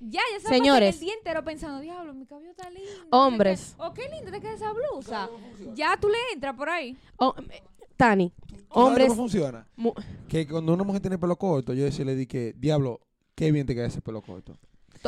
Ya, 0.00 0.22
ya 0.32 0.40
se 0.40 0.48
Señores. 0.48 0.94
el 0.94 1.00
día 1.00 1.14
entero 1.14 1.44
pensando, 1.44 1.80
diablo, 1.80 2.14
mi 2.14 2.24
cabello 2.24 2.50
está 2.50 2.70
lindo. 2.70 2.90
Hombres. 3.10 3.74
qué. 3.76 3.82
O 3.82 3.92
qué 3.92 4.08
lindo 4.08 4.30
te 4.30 4.40
queda 4.40 4.52
esa 4.54 4.72
blusa. 4.72 5.28
Ya 5.74 5.96
tú 5.98 6.08
le 6.08 6.16
entras 6.32 6.54
por 6.54 6.70
ahí. 6.70 6.96
Oh, 7.18 7.34
eh, 7.50 7.62
Tani 7.96 8.30
¿Tú 8.30 8.46
sabes 8.56 8.66
hombres 8.70 9.08
cómo 9.08 9.22
funciona? 9.22 9.66
mu- 9.76 9.92
Que 10.28 10.46
cuando 10.46 10.72
una 10.72 10.84
mujer 10.84 11.02
tiene 11.02 11.18
pelo 11.18 11.36
corto, 11.36 11.74
yo 11.74 11.84
decirle 11.84 12.14
di 12.14 12.26
que, 12.26 12.54
diablo, 12.56 13.00
qué 13.34 13.52
bien 13.52 13.66
te 13.66 13.74
queda 13.74 13.86
ese 13.86 14.00
pelo 14.00 14.22
corto. 14.22 14.56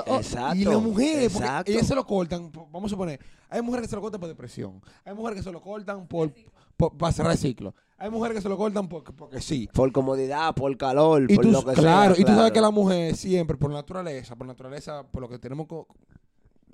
To- 0.05 0.13
oh, 0.13 0.17
Exacto. 0.17 0.57
Y 0.57 0.65
las 0.65 0.81
mujeres, 0.83 1.33
porque 1.33 1.73
ellas 1.73 1.87
se 1.87 1.95
lo 1.95 2.07
cortan, 2.07 2.51
vamos 2.53 2.85
a 2.85 2.89
suponer, 2.91 3.21
hay 3.49 3.63
mujeres 3.63 3.87
que 3.87 3.91
se 3.91 3.97
lo 3.97 4.03
cortan 4.03 4.21
por 4.21 4.29
depresión, 4.29 4.81
hay 5.05 5.15
mujeres 5.15 5.39
que 5.39 5.43
se 5.45 5.53
lo 5.53 5.61
cortan 5.61 6.07
por, 6.07 6.33
por- 6.77 6.97
para 6.97 7.13
cerrar 7.13 7.33
el 7.33 7.39
ciclo, 7.39 7.75
hay 7.97 8.11
mujeres 8.11 8.37
que 8.37 8.43
se 8.43 8.49
lo 8.49 8.57
cortan 8.57 8.89
porque, 8.89 9.13
porque 9.13 9.41
sí. 9.41 9.69
Por 9.73 9.91
comodidad, 9.93 10.55
por 10.55 10.77
calor, 10.77 11.31
Y 11.31 11.35
por 11.35 11.45
tú, 11.45 11.51
lo 11.53 11.65
que 11.65 11.73
claro, 11.73 12.15
sea. 12.15 12.23
y 12.23 12.25
tú 12.25 12.29
sabes 12.33 12.39
claro. 12.43 12.53
que 12.55 12.61
la 12.61 12.71
mujer 12.71 13.17
siempre, 13.17 13.57
por 13.57 13.71
naturaleza, 13.71 14.37
por 14.37 14.47
naturaleza, 14.47 15.03
por 15.11 15.23
lo 15.23 15.29
que 15.29 15.39
tenemos, 15.39 15.67
co- 15.67 15.87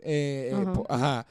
eh, 0.01 0.51
eh, 0.53 0.83
Ajá. 0.89 1.27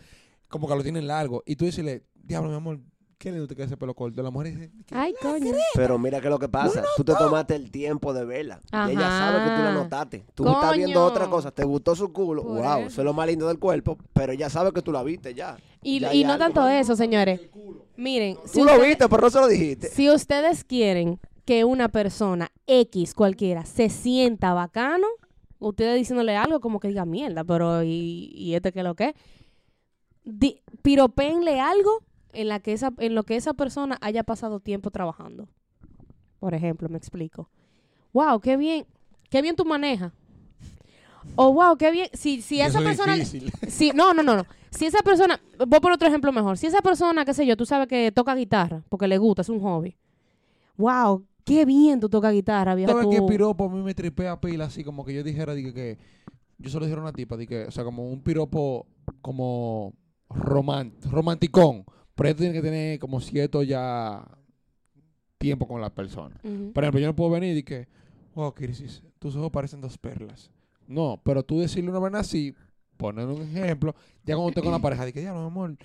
como 0.49 0.67
que 0.67 0.75
lo 0.75 0.83
tienen 0.83 1.07
largo. 1.07 1.43
Y 1.45 1.55
tú 1.55 1.65
decirle, 1.65 2.03
diablo, 2.15 2.49
mi 2.49 2.55
amor, 2.55 2.79
qué 3.23 3.31
lindo 3.31 3.47
te 3.47 3.55
queda 3.55 3.67
ese 3.67 3.77
pelo 3.77 3.93
corto. 3.93 4.21
La 4.21 4.29
mujer 4.29 4.53
dice, 4.53 4.71
"¿Qué?". 4.85 4.95
ay 4.95 5.13
coño 5.21 5.53
Pero 5.75 5.97
mira 5.97 6.19
que 6.19 6.29
lo 6.29 6.37
que 6.37 6.49
pasa. 6.49 6.83
Tú 6.97 7.03
te 7.05 7.13
tomaste 7.13 7.55
el 7.55 7.71
tiempo 7.71 8.13
de 8.13 8.25
verla. 8.25 8.59
Y 8.87 8.91
ella 8.91 9.07
sabe 9.09 9.39
que 9.49 9.55
tú 9.55 9.61
la 9.63 9.71
notaste. 9.71 10.25
Tú 10.35 10.47
estás 10.49 10.75
viendo 10.75 11.03
otra 11.05 11.27
cosa. 11.29 11.51
Te 11.51 11.63
gustó 11.63 11.95
su 11.95 12.11
culo. 12.11 12.43
Por 12.43 12.61
wow, 12.61 12.79
eso. 12.79 12.87
eso 12.87 13.01
es 13.01 13.05
lo 13.05 13.13
más 13.13 13.27
lindo 13.27 13.47
del 13.47 13.59
cuerpo. 13.59 13.97
Pero 14.11 14.33
ella 14.33 14.49
sabe 14.49 14.73
que 14.73 14.81
tú 14.81 14.91
la 14.91 15.01
viste 15.03 15.33
ya. 15.33 15.57
y, 15.81 15.99
Ya 16.01 16.13
y 16.13 16.19
hay 16.19 16.25
no 16.25 16.37
tanto 16.37 16.61
más. 16.61 16.73
eso 16.73 16.95
señores 16.95 17.39
miren 17.95 18.37
si 18.45 18.59
Tú 18.59 18.65
lo 18.65 18.79
viste, 18.79 19.07
pero 19.07 19.21
no 19.21 19.29
se 19.29 19.39
lo 19.39 19.47
dijiste. 19.47 19.87
Si 19.87 20.09
ustedes 20.09 20.63
quieren 20.65 21.19
que 21.45 21.63
una 21.63 21.89
persona 21.89 22.51
X 22.67 23.13
cualquiera 23.13 23.65
se 23.65 23.89
sienta 23.89 24.53
bacano, 24.53 25.07
ustedes 25.59 25.95
diciéndole 25.95 26.35
algo 26.35 26.59
como 26.59 26.79
que 26.79 26.89
diga 26.89 27.05
mierda, 27.05 27.43
pero 27.43 27.83
¿y, 27.83 28.31
y 28.35 28.55
este 28.55 28.71
qué 28.73 28.79
es 28.79 28.85
lo 28.85 28.95
que? 28.95 29.05
es?", 29.09 29.13
Di, 30.25 30.61
piropéenle 30.81 31.59
algo 31.59 32.01
en, 32.33 32.47
la 32.47 32.59
que 32.59 32.73
esa, 32.73 32.93
en 32.97 33.15
lo 33.15 33.23
que 33.23 33.35
esa 33.35 33.53
persona 33.53 33.97
haya 34.01 34.23
pasado 34.23 34.59
tiempo 34.59 34.91
trabajando. 34.91 35.47
Por 36.39 36.53
ejemplo, 36.53 36.89
me 36.89 36.97
explico. 36.97 37.49
Wow, 38.11 38.39
qué 38.39 38.57
bien, 38.57 38.85
qué 39.29 39.41
bien 39.41 39.55
tú 39.55 39.65
manejas. 39.65 40.11
O 41.35 41.53
wow, 41.53 41.77
qué 41.77 41.91
bien. 41.91 42.09
Si, 42.13 42.41
si 42.41 42.61
esa 42.61 42.79
es 42.79 42.85
persona. 42.85 43.15
difícil. 43.15 43.51
Si, 43.67 43.91
no, 43.91 44.13
no, 44.13 44.23
no, 44.23 44.35
no. 44.35 44.45
Si 44.69 44.85
esa 44.85 45.01
persona, 45.03 45.39
voy 45.67 45.79
por 45.79 45.91
otro 45.91 46.07
ejemplo 46.07 46.31
mejor. 46.31 46.57
Si 46.57 46.67
esa 46.67 46.81
persona, 46.81 47.25
qué 47.25 47.33
sé 47.33 47.45
yo, 47.45 47.55
tú 47.55 47.65
sabes 47.65 47.87
que 47.87 48.11
toca 48.11 48.35
guitarra 48.35 48.83
porque 48.89 49.07
le 49.07 49.17
gusta, 49.17 49.41
es 49.41 49.49
un 49.49 49.61
hobby. 49.61 49.95
Wow, 50.77 51.25
qué 51.43 51.65
bien 51.65 51.99
tú 51.99 52.09
tocas 52.09 52.33
guitarra, 52.33 52.75
vieja. 52.75 52.91
¿Sabes 52.91 53.07
qué 53.09 53.21
piropo 53.21 53.65
a 53.65 53.69
mí 53.69 53.81
me 53.81 53.93
tripea 53.93 54.39
pila 54.41 54.65
así? 54.65 54.83
Como 54.83 55.05
que 55.05 55.13
yo 55.13 55.23
dijera, 55.23 55.53
dije 55.53 55.73
que 55.73 55.97
yo 56.57 56.69
solo 56.69 56.85
dijera 56.85 57.01
a 57.01 57.03
una 57.03 57.13
tipa, 57.13 57.37
dije, 57.37 57.65
o 57.65 57.71
sea, 57.71 57.83
como 57.83 58.09
un 58.09 58.21
piropo 58.21 58.87
como 59.21 59.93
romanticón. 60.29 61.85
Pero 62.15 62.29
esto 62.29 62.39
tiene 62.41 62.53
que 62.53 62.61
tener 62.61 62.99
como 62.99 63.19
cierto 63.19 63.63
ya 63.63 64.23
tiempo 65.37 65.67
con 65.67 65.81
la 65.81 65.89
persona. 65.89 66.35
Por 66.73 66.83
ejemplo, 66.83 66.99
yo 66.99 67.07
no 67.07 67.15
puedo 67.15 67.31
venir 67.31 67.57
y 67.57 67.63
que, 67.63 67.87
oh, 68.35 68.53
Crisis, 68.53 69.01
tus 69.19 69.35
ojos 69.35 69.51
parecen 69.51 69.81
dos 69.81 69.97
perlas. 69.97 70.51
No, 70.87 71.19
pero 71.23 71.43
tú 71.43 71.59
decirle 71.59 71.89
una 71.89 71.99
vaina 71.99 72.19
así, 72.19 72.53
poner 72.97 73.25
un 73.27 73.41
ejemplo, 73.41 73.95
ya 74.23 74.35
cuando 74.35 74.49
esté 74.49 74.61
con 74.61 74.71
la 74.71 74.79
pareja, 74.79 75.05
dije, 75.05 75.23
ya, 75.23 75.33
mi 75.33 75.39
amor, 75.45 75.75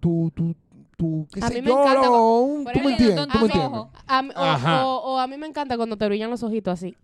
tú, 0.00 0.30
tú, 0.34 0.54
tú, 0.96 1.26
qué 1.32 1.40
A 1.40 1.48
sé 1.48 1.54
mí 1.54 1.62
me 1.62 1.68
yo, 1.68 1.82
encanta 1.82 2.06
lo- 2.08 2.40
un- 2.40 2.64
tú 2.64 2.80
me 2.80 2.90
entiendes, 2.92 3.16
tú 3.16 3.20
me 3.26 3.32
tus 3.32 3.42
entiendes. 3.42 3.80
ojos. 3.80 3.88
A 4.06 4.22
mí- 4.22 4.30
o, 4.36 4.40
Ajá. 4.42 4.86
o- 4.86 5.14
o 5.14 5.18
a 5.18 5.26
mí 5.26 5.36
me 5.36 5.46
encanta 5.46 5.76
cuando 5.76 5.96
te 5.96 6.06
brillan 6.06 6.30
los 6.30 6.42
ojitos 6.42 6.72
así. 6.74 6.96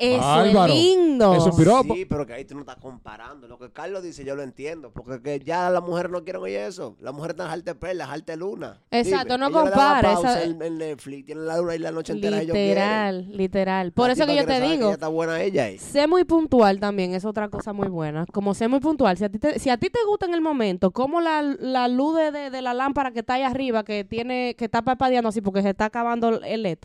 Eso 0.00 0.44
es 0.44 0.70
lindo. 0.70 1.34
Es 1.34 1.42
un 1.44 1.56
piropo. 1.56 1.94
Sí, 1.94 2.04
pero 2.04 2.24
que 2.24 2.32
ahí 2.32 2.44
tú 2.44 2.54
no 2.54 2.60
estás 2.60 2.76
comparando. 2.76 3.48
Lo 3.48 3.58
que 3.58 3.70
Carlos 3.72 4.02
dice, 4.02 4.24
yo 4.24 4.36
lo 4.36 4.42
entiendo. 4.44 4.92
Porque 4.92 5.20
que 5.20 5.44
ya 5.44 5.70
las 5.70 5.82
mujeres 5.82 6.10
no 6.12 6.22
quieren 6.22 6.40
oír 6.42 6.56
eso. 6.58 6.96
Las 7.00 7.12
mujeres 7.12 7.34
están 7.34 7.50
arte 7.50 7.74
perlas, 7.74 8.08
arte 8.08 8.36
luna. 8.36 8.80
Exacto, 8.92 9.36
no 9.38 9.50
pausa 9.50 10.00
esa- 10.12 10.44
en, 10.44 10.62
en 10.62 10.78
Netflix, 10.78 11.26
tienen 11.26 11.46
la 11.46 11.56
luna 11.58 11.74
y 11.74 11.78
la 11.78 11.90
noche 11.90 12.12
entera 12.12 12.40
ellos. 12.40 12.56
Literal, 12.56 13.28
literal. 13.36 13.92
Por 13.92 14.06
La 14.06 14.12
eso 14.12 14.26
que 14.26 14.36
yo 14.36 14.46
te 14.46 14.60
digo, 14.60 14.90
está 14.92 15.08
buena 15.08 15.40
ella. 15.42 15.68
eh. 15.68 15.78
sé 15.78 16.06
muy 16.06 16.24
puntual 16.24 16.78
también 16.78 17.14
es 17.14 17.24
otra 17.24 17.48
cosa 17.48 17.72
muy 17.72 17.88
buena. 17.88 18.24
Como 18.32 18.54
sé 18.54 18.68
muy 18.68 18.78
puntual, 18.80 19.16
si 19.18 19.24
a 19.24 19.28
ti 19.28 19.38
te, 19.40 19.58
si 19.58 19.68
a 19.70 19.76
ti 19.78 19.90
te 19.90 19.98
gusta 20.06 20.26
en 20.26 20.34
el 20.34 20.40
momento, 20.40 20.92
como 20.92 21.20
la, 21.20 21.42
la 21.42 21.88
luz 21.88 22.16
de, 22.16 22.30
de- 22.30 22.50
de 22.50 22.62
la 22.62 22.72
lámpara 22.72 23.10
que 23.10 23.20
está 23.20 23.34
ahí 23.34 23.42
arriba, 23.42 23.82
que 23.84 24.04
tiene 24.04 24.54
que 24.56 24.66
está 24.66 24.82
parpadeando 24.82 25.28
así 25.30 25.40
porque 25.40 25.62
se 25.62 25.70
está 25.70 25.86
acabando 25.86 26.40
el 26.44 26.62
LED, 26.62 26.78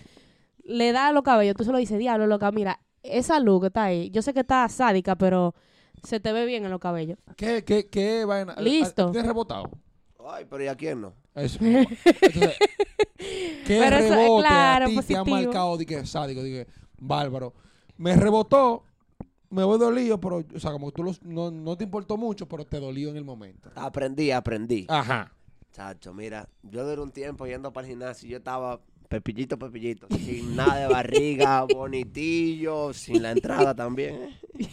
le 0.63 0.91
da 0.91 1.07
a 1.07 1.11
los 1.11 1.23
cabellos, 1.23 1.55
tú 1.55 1.63
se 1.63 1.71
lo 1.71 1.77
dices, 1.77 1.99
diablo, 1.99 2.27
loca, 2.27 2.51
mira, 2.51 2.79
esa 3.03 3.39
luz 3.39 3.61
que 3.61 3.67
está 3.67 3.83
ahí, 3.85 4.09
yo 4.11 4.21
sé 4.21 4.33
que 4.33 4.39
está 4.41 4.67
sádica, 4.69 5.15
pero 5.17 5.53
se 6.03 6.19
te 6.19 6.31
ve 6.33 6.45
bien 6.45 6.65
en 6.65 6.71
los 6.71 6.79
cabellos. 6.79 7.17
¿Qué, 7.35 7.63
qué, 7.63 7.87
qué 7.87 8.25
vaina? 8.25 8.55
Listo. 8.59 9.11
¿Tienes 9.11 9.27
rebotado? 9.27 9.69
Ay, 10.25 10.45
pero 10.49 10.63
¿y 10.63 10.67
a 10.67 10.75
quién 10.75 11.01
no? 11.01 11.13
Eso. 11.35 11.59
Entonces, 11.63 12.55
¿Qué 13.65 13.79
Pero 13.79 13.95
eso, 13.97 14.15
rebote 14.15 14.41
claro, 14.47 14.85
a 14.85 14.87
ti 14.87 14.93
te 14.95 14.99
ha 15.15 15.23
positivo. 15.23 15.25
marcado? 15.45 15.77
Dije, 15.77 16.05
sádico, 16.05 16.43
dije, 16.43 16.67
bárbaro. 16.97 17.53
Me 17.97 18.15
rebotó, 18.15 18.83
me 19.49 19.63
voy 19.63 19.77
dolido, 19.79 20.19
pero, 20.19 20.43
o 20.55 20.59
sea, 20.59 20.71
como 20.71 20.91
tú 20.91 21.03
los- 21.03 21.21
no, 21.23 21.51
no 21.51 21.77
te 21.77 21.83
importó 21.85 22.17
mucho, 22.17 22.47
pero 22.47 22.65
te 22.65 22.79
dolió 22.79 23.09
en 23.09 23.17
el 23.17 23.23
momento. 23.23 23.69
Aprendí, 23.75 24.31
aprendí. 24.31 24.85
Ajá. 24.89 25.31
Chacho, 25.71 26.13
mira, 26.13 26.47
yo 26.63 26.85
duré 26.85 27.01
un 27.01 27.11
tiempo 27.11 27.45
yendo 27.47 27.71
para 27.73 27.87
el 27.87 27.91
gimnasio 27.91 28.27
y 28.27 28.31
yo 28.31 28.37
estaba 28.37 28.79
pepillito, 29.07 29.57
pepillito, 29.57 30.07
sin 30.15 30.55
nada 30.55 30.81
de 30.81 30.87
barriga, 30.87 31.61
bonitillo, 31.73 32.93
sin 32.93 33.21
la 33.21 33.31
entrada 33.31 33.75
también. 33.75 34.15
¿eh? 34.15 34.67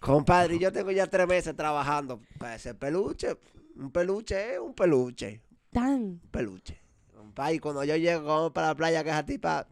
Compadre, 0.00 0.58
yo 0.58 0.72
tengo 0.72 0.90
ya 0.90 1.06
tres 1.06 1.26
meses 1.26 1.54
trabajando 1.54 2.20
para 2.38 2.54
ese 2.54 2.74
peluche. 2.74 3.36
Un 3.76 3.90
peluche 3.90 4.54
es 4.54 4.58
un 4.58 4.74
peluche, 4.74 5.42
Tan. 5.70 6.02
un 6.02 6.20
peluche. 6.30 6.80
Compadre, 7.14 7.54
y 7.54 7.58
cuando 7.58 7.84
yo 7.84 7.96
llego 7.96 8.52
para 8.52 8.68
la 8.68 8.74
playa, 8.74 9.04
que 9.04 9.10
esa 9.10 9.24
tipa 9.24 9.66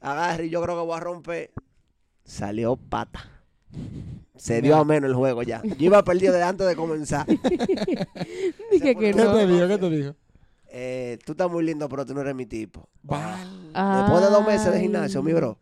agarre 0.00 0.46
y 0.46 0.50
yo 0.50 0.62
creo 0.62 0.76
que 0.76 0.86
voy 0.86 0.96
a 0.96 1.00
romper, 1.00 1.50
salió 2.24 2.76
pata. 2.76 3.28
Se 4.36 4.62
dio 4.62 4.76
a 4.76 4.84
menos 4.84 5.10
el 5.10 5.14
juego 5.14 5.42
ya. 5.42 5.62
Yo 5.62 5.86
iba 5.86 6.02
perdido 6.02 6.32
de 6.32 6.42
antes 6.42 6.66
de 6.66 6.74
comenzar. 6.74 7.26
Dije 8.70 8.94
que 8.94 8.94
¿Qué 8.94 9.12
te 9.12 9.46
dijo? 9.46 9.68
¿Qué 9.68 9.78
te 9.78 9.90
dijo? 9.90 10.14
Eh, 10.72 11.18
tú 11.24 11.32
estás 11.32 11.50
muy 11.50 11.64
lindo, 11.64 11.88
pero 11.88 12.06
tú 12.06 12.14
no 12.14 12.20
eres 12.20 12.34
mi 12.34 12.46
tipo. 12.46 12.88
Val. 13.02 13.48
Después 13.72 14.22
de 14.22 14.30
dos 14.30 14.46
meses 14.46 14.72
de 14.72 14.80
gimnasio, 14.80 15.22
mi 15.22 15.32
bro. 15.32 15.58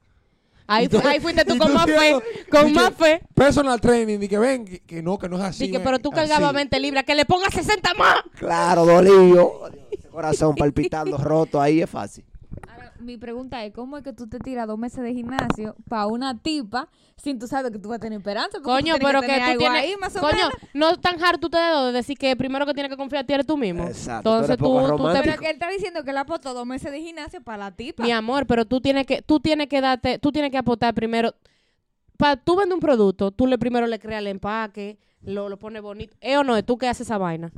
Ahí, 0.71 0.85
Y 0.85 0.89
tú- 0.89 1.01
ahí 1.03 1.19
fuiste 1.19 1.47
tú 1.47 1.57
con 1.57 1.69
tú 1.69 1.73
más 1.75 1.87
fe, 1.87 2.13
con 2.51 2.73
más 2.75 2.91
que- 2.91 2.95
fe. 2.97 3.23
Personal 3.35 3.81
training, 3.81 4.19
y 4.21 4.29
que 4.29 4.39
ven, 4.39 4.67
que, 4.67 4.81
que 4.81 5.03
no, 5.03 5.17
que 5.19 5.27
no 5.27 5.37
es 5.39 5.43
así. 5.45 5.71
Ven, 5.71 5.83
pero 5.83 5.99
tú 5.99 6.11
cargabas 6.11 6.49
así. 6.49 6.55
20 6.57 6.79
libras, 6.81 7.05
que 7.05 7.15
le 7.15 7.25
ponga 7.25 7.49
60 7.51 7.95
más. 7.95 8.17
Claro, 8.39 8.85
dolido. 8.85 9.71
Ese 9.91 10.09
corazón 10.09 10.55
palpitando, 10.55 11.17
roto, 11.17 11.59
ahí 11.59 11.81
es 11.81 11.89
fácil. 11.89 12.23
Mi 13.01 13.17
pregunta 13.17 13.65
es, 13.65 13.73
¿cómo 13.73 13.97
es 13.97 14.05
que 14.05 14.13
tú 14.13 14.29
te 14.29 14.39
tiras 14.39 14.67
dos 14.67 14.79
meses 14.79 15.03
de 15.03 15.13
gimnasio 15.15 15.77
para 15.89 16.07
una 16.07 16.37
tipa 16.39 16.89
sin 17.17 17.39
tú 17.39 17.47
saber 17.47 17.73
que 17.73 17.79
tú 17.79 17.89
vas 17.89 17.97
a 17.97 18.01
tener 18.01 18.19
esperanza? 18.19 18.61
Coño, 18.61 18.97
tú 18.99 19.07
pero 19.07 19.21
que, 19.21 19.29
tú 19.53 19.59
tienes. 19.59 19.83
ahí, 19.83 19.95
más 20.01 20.17
o 20.17 20.21
coño, 20.21 20.37
menos. 20.37 20.53
no 20.75 20.97
tan 20.97 21.23
harto 21.23 21.49
te 21.49 21.59
dedo 21.59 21.87
de 21.87 21.93
decir 21.93 22.19
que 22.19 22.35
primero 22.37 22.67
que 22.67 22.75
tienes 22.75 22.91
que 22.91 22.97
confiar 22.97 23.21
en 23.23 23.27
ti 23.27 23.35
eres 23.35 23.47
tú 23.47 23.57
mismo. 23.57 23.85
Exacto, 23.85 24.31
tú 24.31 24.35
Entonces 24.37 24.57
tú, 24.57 24.65
tú 24.65 24.75
te. 24.75 24.87
romántico. 24.89 25.23
Pero 25.25 25.39
que 25.41 25.47
él 25.47 25.53
está 25.53 25.69
diciendo 25.71 26.03
que 26.05 26.11
él 26.11 26.17
apostó 26.17 26.55
dos 26.55 26.67
meses 26.67 26.91
de 26.91 27.01
gimnasio 27.01 27.41
para 27.43 27.59
la 27.59 27.71
tipa. 27.71 28.03
Mi 28.03 28.11
amor, 28.11 28.47
pero 28.47 28.65
tú 28.65 28.81
tienes 28.81 29.07
que, 29.07 29.23
tú 29.23 29.41
tienes 29.41 29.69
que 29.69 29.81
darte, 29.81 30.19
tú 30.19 30.33
tienes 30.33 30.51
que 30.51 30.59
aportar 30.59 30.95
primero. 30.95 31.35
Para 32.17 32.37
tú 32.37 32.57
vender 32.57 32.75
un 32.75 32.81
producto, 32.81 33.31
tú 33.31 33.47
le 33.47 33.59
primero 33.59 33.87
le 33.87 33.99
creas 34.01 34.19
el 34.21 34.27
empaque, 34.27 34.99
lo, 35.23 35.49
lo 35.49 35.57
pones 35.57 35.83
bonito. 35.83 36.17
¿Eh 36.21 36.37
o 36.37 36.43
no? 36.45 36.57
¿Es 36.57 36.65
tú 36.67 36.77
que 36.79 36.89
haces 36.89 37.07
esa 37.07 37.17
vaina? 37.19 37.53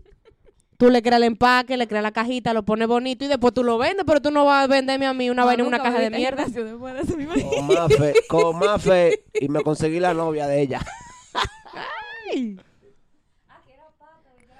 Tú 0.80 0.88
le 0.88 1.02
creas 1.02 1.18
el 1.18 1.24
empaque, 1.24 1.76
le 1.76 1.86
creas 1.86 2.02
la 2.02 2.10
cajita, 2.10 2.54
lo 2.54 2.62
pones 2.62 2.88
bonito 2.88 3.22
y 3.22 3.28
después 3.28 3.52
tú 3.52 3.62
lo 3.62 3.76
vendes, 3.76 4.02
pero 4.06 4.22
tú 4.22 4.30
no 4.30 4.46
vas 4.46 4.64
a 4.64 4.66
venderme 4.66 5.04
a 5.06 5.12
mí 5.12 5.28
una 5.28 5.42
No, 5.42 5.46
vaina 5.46 5.60
en 5.62 5.66
una 5.66 5.82
caja 5.82 5.98
de 5.98 6.08
mierda. 6.08 6.46
Con 6.46 7.66
más 7.66 7.94
fe, 7.94 8.14
con 8.26 8.58
más 8.58 8.82
fe. 8.82 9.24
Y 9.34 9.50
me 9.50 9.62
conseguí 9.62 10.00
la 10.00 10.14
novia 10.14 10.46
de 10.46 10.62
ella. 10.62 10.80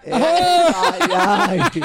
Eh, 0.03 0.13
ay, 0.13 1.01
ay. 1.11 1.61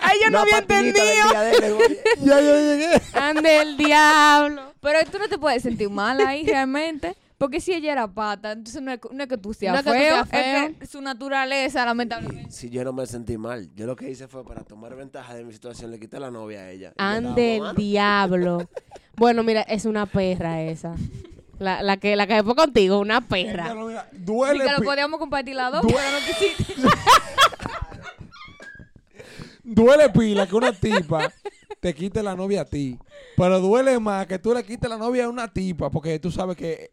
Ay, 0.00 0.18
yo 0.22 0.30
no 0.30 0.38
había 0.38 0.58
entendido. 0.58 1.04
él. 1.42 1.76
Ya 2.20 2.40
yo 2.40 2.54
llegué. 2.54 3.02
Ande 3.14 3.62
el 3.62 3.76
diablo. 3.76 4.74
Pero 4.80 4.98
tú 5.10 5.18
no 5.18 5.28
te 5.28 5.38
puedes 5.38 5.64
sentir 5.64 5.90
mal 5.90 6.20
ahí 6.20 6.46
realmente. 6.46 7.16
Porque 7.38 7.60
si 7.60 7.74
ella 7.74 7.92
era 7.92 8.08
pata, 8.08 8.52
entonces 8.52 8.80
no 8.80 8.90
es, 8.92 8.98
no 9.12 9.22
es 9.22 9.28
que 9.28 9.36
tú 9.36 9.52
seas 9.52 9.74
No 9.74 9.78
es 9.80 9.84
que 9.84 9.90
tú 9.90 9.96
feo, 9.98 10.14
seas 10.14 10.28
feo. 10.30 10.66
es 10.68 10.76
que 10.78 10.86
su 10.86 11.00
naturaleza, 11.02 11.84
lamentablemente. 11.84 12.50
Si 12.50 12.70
yo 12.70 12.82
no 12.82 12.94
me 12.94 13.04
sentí 13.06 13.36
mal, 13.36 13.68
yo 13.74 13.86
lo 13.86 13.94
que 13.94 14.08
hice 14.10 14.26
fue 14.26 14.42
para 14.44 14.64
tomar 14.64 14.96
ventaja 14.96 15.34
de 15.34 15.44
mi 15.44 15.52
situación, 15.52 15.90
le 15.90 16.00
quité 16.00 16.18
la 16.18 16.30
novia 16.30 16.60
a 16.60 16.70
ella. 16.70 16.92
Ande 16.96 17.56
el 17.56 17.74
diablo. 17.76 18.68
Bueno, 19.18 19.42
mira, 19.42 19.62
es 19.62 19.86
una 19.86 20.04
perra 20.04 20.60
esa. 20.60 20.94
La, 21.58 21.82
la 21.82 21.96
que 21.96 22.16
la 22.16 22.26
que 22.26 22.42
fue 22.44 22.54
contigo, 22.54 22.98
una 22.98 23.22
perra. 23.22 23.74
Mira, 23.74 24.10
Y 24.12 24.18
Duele. 24.18 24.62
que 24.62 24.72
lo 24.72 24.82
podíamos 24.82 25.18
compartir 25.18 25.56
las 25.56 25.72
dos, 25.72 25.80
Duele. 25.80 25.98
Duele 29.64 30.10
pila 30.10 30.46
que 30.46 30.54
una 30.54 30.70
tipa 30.72 31.32
te 31.80 31.94
quite 31.94 32.22
la 32.22 32.36
novia 32.36 32.60
a 32.60 32.64
ti. 32.66 32.98
Pero 33.36 33.58
duele 33.60 33.98
más 33.98 34.26
que 34.26 34.38
tú 34.38 34.52
le 34.54 34.62
quites 34.64 34.88
la 34.88 34.96
novia 34.98 35.24
a 35.24 35.28
una 35.28 35.48
tipa 35.52 35.90
porque 35.90 36.18
tú 36.18 36.30
sabes 36.30 36.56
que 36.56 36.90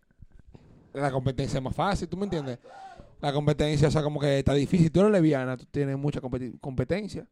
la 0.93 1.12
competencia 1.12 1.58
es 1.58 1.63
más 1.63 1.75
fácil, 1.75 2.08
¿tú 2.08 2.17
me 2.17 2.25
entiendes? 2.25 2.60
La 3.21 3.32
competencia, 3.34 3.88
o 3.88 3.91
sea, 3.91 4.03
como 4.03 4.19
que 4.19 4.39
está 4.39 4.53
difícil. 4.53 4.91
Tú 4.91 4.99
eres 5.01 5.12
lesbiana, 5.12 5.56
tú 5.58 5.65
tienes 5.71 5.97
mucha 5.97 6.21
competi- 6.21 6.60
competencia. 6.60 7.25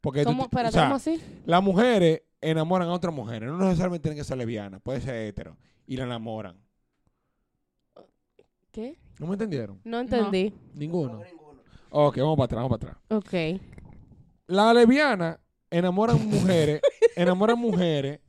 Porque 0.00 0.22
tú 0.22 0.28
¿Cómo, 0.30 0.42
ti- 0.42 0.46
espérate, 0.46 0.68
o 0.68 0.72
sea, 0.72 0.82
¿cómo 0.84 0.94
así? 0.96 1.20
las 1.46 1.62
mujeres 1.62 2.22
enamoran 2.40 2.88
a 2.88 2.92
otras 2.92 3.14
mujeres. 3.14 3.48
No 3.48 3.56
necesariamente 3.58 4.02
tienen 4.02 4.18
que 4.18 4.24
ser 4.24 4.36
lesbianas, 4.36 4.80
puede 4.82 5.00
ser 5.00 5.14
hetero. 5.14 5.56
Y 5.86 5.96
la 5.96 6.04
enamoran. 6.04 6.56
¿Qué? 8.72 8.98
¿No 9.18 9.26
me 9.26 9.34
entendieron? 9.34 9.80
No 9.84 10.00
entendí. 10.00 10.52
Ninguno. 10.74 11.20
Ok, 11.90 12.16
vamos 12.18 12.36
para 12.36 12.44
atrás, 12.46 12.62
vamos 12.64 12.78
para 12.78 12.92
atrás. 12.92 13.02
Ok. 13.08 13.60
La 14.48 14.74
lesbiana 14.74 15.38
enamoran 15.70 16.28
mujeres, 16.28 16.80
enamoran 17.16 17.58
mujeres 17.58 18.20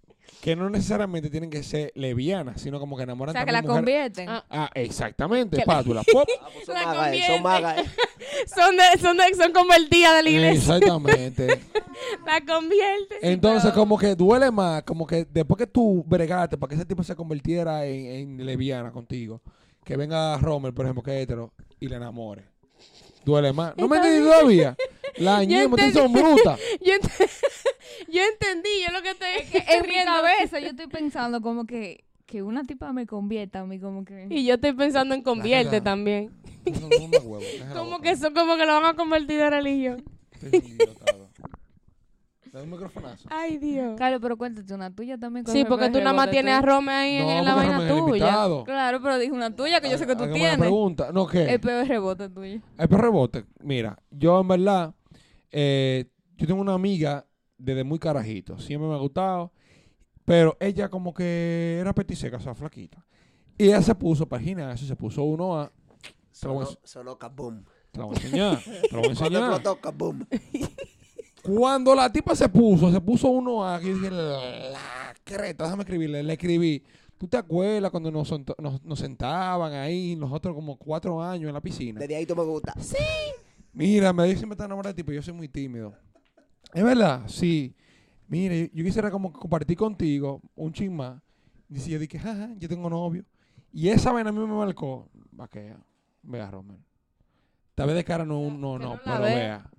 que 0.46 0.56
no 0.56 0.70
necesariamente 0.70 1.32
tienen 1.32 1.50
que 1.50 1.64
ser 1.64 1.92
lesbianas, 1.96 2.62
sino 2.62 2.80
como 2.80 2.96
que 2.96 3.02
O 3.02 3.04
enamoran 3.06 3.34
sea, 3.34 3.46
que 3.46 3.52
la 3.52 3.64
mujeres. 3.64 3.78
convierten. 3.80 4.30
Ah. 4.30 4.46
Ah, 4.48 4.70
exactamente, 4.76 5.56
Que 5.58 5.64
la- 5.66 5.74
pátula. 5.74 6.04
Pop. 6.14 6.30
Ah, 6.40 6.48
pues 6.54 6.66
son 6.68 6.76
La 6.76 6.86
magas, 6.86 7.14
eh, 7.14 7.24
son 7.26 7.42
convierte. 7.42 7.42
magas. 7.42 7.78
eh. 7.80 7.90
Son, 8.56 8.76
de, 8.78 8.84
son, 9.02 9.18
de, 9.18 9.24
son 9.36 9.52
convertidas 9.52 10.16
de 10.18 10.24
la 10.24 10.30
iglesia. 10.30 10.76
Exactamente. 10.76 11.48
La 12.28 12.42
convierte. 12.46 13.16
Entonces, 13.22 13.72
como 13.72 13.98
que 13.98 14.14
duele 14.16 14.52
más, 14.52 14.84
como 14.84 15.08
que 15.08 15.26
después 15.26 15.58
que 15.58 15.66
tú 15.68 16.04
bregaste 16.06 16.58
para 16.58 16.70
que 16.70 16.76
ese 16.76 16.86
tipo 16.86 17.02
se 17.04 17.16
convirtiera 17.16 17.86
en, 17.88 18.38
en 18.38 18.46
lesbiana 18.46 18.92
contigo, 18.92 19.42
que 19.84 19.98
venga 19.98 20.38
Romer, 20.38 20.74
por 20.76 20.86
ejemplo, 20.86 21.02
que 21.02 21.18
es 21.18 21.24
hetero, 21.24 21.54
y 21.80 21.88
la 21.88 21.98
enamore. 21.98 22.46
Duele 23.24 23.52
más. 23.52 23.74
¿No 23.78 23.88
me 23.88 23.98
entendí 23.98 24.24
todavía? 24.24 24.76
La 25.18 25.44
ñema, 25.44 25.78
son 25.94 26.12
brutas. 26.14 26.60
Yo, 26.82 26.94
ent- 26.94 27.12
yo 28.10 28.22
entendí, 28.22 28.70
yo 28.86 28.92
lo 28.94 29.02
que 29.02 29.16
te 29.16 29.76
en 29.78 29.88
mi 29.88 29.96
cabeza 30.04 30.60
yo 30.60 30.68
estoy 30.72 30.88
pensando 30.88 31.42
como 31.42 31.66
que, 31.66 32.04
que 32.26 32.44
una 32.44 32.64
tipa 32.64 32.92
me 32.94 33.06
convierta 33.06 33.62
a 33.62 33.66
mí 33.66 33.80
como 33.80 34.04
que... 34.04 34.28
Y 34.30 34.46
yo 34.46 34.56
estoy 34.56 34.74
pensando 34.74 35.16
en 35.16 35.22
convierte 35.22 35.80
también. 35.82 36.32
No, 36.66 36.90
no, 36.90 37.18
huevo, 37.20 37.44
Como 37.74 38.00
que 38.02 38.10
eso, 38.12 38.34
como 38.34 38.58
que 38.58 38.66
lo 38.66 38.74
van 38.74 38.86
a 38.86 38.94
convertir 38.96 39.38
de 39.38 39.50
religión. 39.50 40.04
Dame 42.52 42.66
un 42.68 42.72
microfonazo. 42.72 43.28
Ay, 43.30 43.58
Dios. 43.58 43.98
Claro, 43.98 44.22
pero 44.22 44.38
cuéntate 44.38 44.74
una 44.74 44.90
tuya 44.90 45.18
también. 45.18 45.44
con 45.44 45.54
Sí, 45.54 45.66
porque 45.66 45.90
tú 45.90 45.98
nada 46.00 46.14
más 46.14 46.30
tienes 46.32 46.54
a. 46.54 46.62
Rome 46.62 46.90
ahí 46.94 47.16
en, 47.18 47.26
No, 47.26 47.32
en 47.32 47.46
la 47.46 47.54
vaina 47.54 47.82
es 47.84 47.90
tuya. 47.90 48.02
invitado. 48.08 48.64
Claro, 48.64 49.02
pero 49.02 49.18
dije 49.20 49.32
una 49.34 49.54
tuya 49.54 49.82
que 49.82 49.90
yo 49.90 49.98
sé 49.98 50.08
que 50.08 50.16
tú 50.16 50.32
tienes. 50.32 50.58
pregunta. 50.58 51.10
No, 51.14 51.28
¿qué? 51.28 51.44
El 51.54 51.60
peor 51.60 51.86
rebote 51.86 52.30
tuyo. 52.30 52.62
El 52.78 52.88
perro 52.88 53.02
rebote. 53.02 53.44
Mira, 53.62 53.98
yo 54.10 54.40
en 54.40 54.48
verdad, 54.48 54.94
eh, 55.58 56.06
yo 56.38 56.46
tengo 56.48 56.60
una 56.60 56.74
amiga 56.74 57.26
desde 57.58 57.86
muy 57.86 57.98
carajito. 57.98 58.60
Siempre 58.60 58.90
me 58.90 58.96
ha 58.96 58.98
gustado. 58.98 59.54
Pero 60.26 60.58
ella 60.60 60.90
como 60.90 61.14
que 61.14 61.78
era 61.80 61.94
petiseca, 61.94 62.38
o 62.38 62.40
sea, 62.42 62.54
flaquita. 62.54 63.06
Y 63.58 63.66
ella 63.66 63.82
se 63.82 63.96
puso 63.96 64.28
para 64.28 64.42
el 64.42 64.50
gimnasio, 64.50 64.86
se 64.86 64.96
puso 64.96 65.24
uno 65.24 65.58
a... 65.58 65.72
Te 66.40 66.48
lo 66.48 66.56
voy 66.56 66.64
a, 66.64 66.66
Sonó, 66.66 66.80
sonó 66.84 67.18
kaboom. 67.18 67.64
te 67.92 68.00
lo 68.00 68.08
voy 68.08 68.18
a 68.18 68.22
enseñar. 68.22 68.60
Te 68.60 68.70
lo 68.92 69.02
voy 69.02 69.12
a 69.12 69.16
Cuando 69.16 69.38
enseñar. 69.56 69.80
kaboom. 69.82 70.26
Cuando 71.42 71.96
la 71.96 72.12
tipa 72.12 72.36
se 72.36 72.50
puso, 72.50 72.92
se 72.92 73.00
puso 73.00 73.30
uno 73.30 73.64
a... 73.66 73.80
Yo 73.80 73.94
dije, 73.96 74.10
la 74.12 75.14
creta, 75.24 75.64
déjame 75.64 75.84
escribirle. 75.84 76.24
Le 76.24 76.34
escribí. 76.34 76.84
¿Tú 77.18 77.28
te 77.28 77.38
acuerdas 77.38 77.92
cuando 77.92 78.12
nos, 78.12 78.30
nos, 78.60 78.84
nos 78.84 79.00
sentaban 79.00 79.72
ahí, 79.74 80.18
nosotros 80.18 80.54
como 80.54 80.76
cuatro 80.78 81.22
años 81.24 81.48
en 81.48 81.54
la 81.54 81.62
piscina? 81.62 82.00
Desde 82.02 82.16
ahí 82.18 82.26
tú 82.26 82.36
me 82.36 82.44
gusta. 82.44 82.74
Mira, 83.76 84.14
me 84.14 84.26
dice 84.26 84.46
me 84.46 84.54
está 84.54 84.66
enamorado 84.66 84.94
de 84.94 84.96
ti, 84.96 85.04
pero 85.04 85.16
yo 85.18 85.22
soy 85.22 85.34
muy 85.34 85.50
tímido. 85.50 85.94
Es 86.74 86.84
verdad, 86.84 87.24
sí. 87.28 87.76
Mira, 88.28 88.56
yo, 88.56 88.66
yo 88.74 88.84
quisiera 88.84 89.12
como 89.12 89.32
compartir 89.32 89.78
contigo 89.78 90.42
un 90.56 90.72
chin 90.74 90.96
más. 90.96 91.22
Dice, 91.68 91.92
yo 91.92 92.00
dije, 92.00 92.18
jaja, 92.18 92.50
yo 92.58 92.68
tengo 92.70 92.90
novio. 92.90 93.26
Y 93.72 93.90
esa 93.90 94.12
vaina 94.12 94.30
a 94.30 94.34
mí 94.34 94.40
me 94.40 94.48
marcó. 94.48 95.10
Vaquea. 95.32 95.78
Vea, 96.24 96.50
Romer. 96.50 96.78
Tal 97.76 97.88
vez 97.88 97.96
de 97.98 98.04
cara 98.06 98.26
no, 98.26 98.50
no, 98.50 98.80
no, 98.80 99.00
pero 99.04 99.22
vea. 99.22 99.70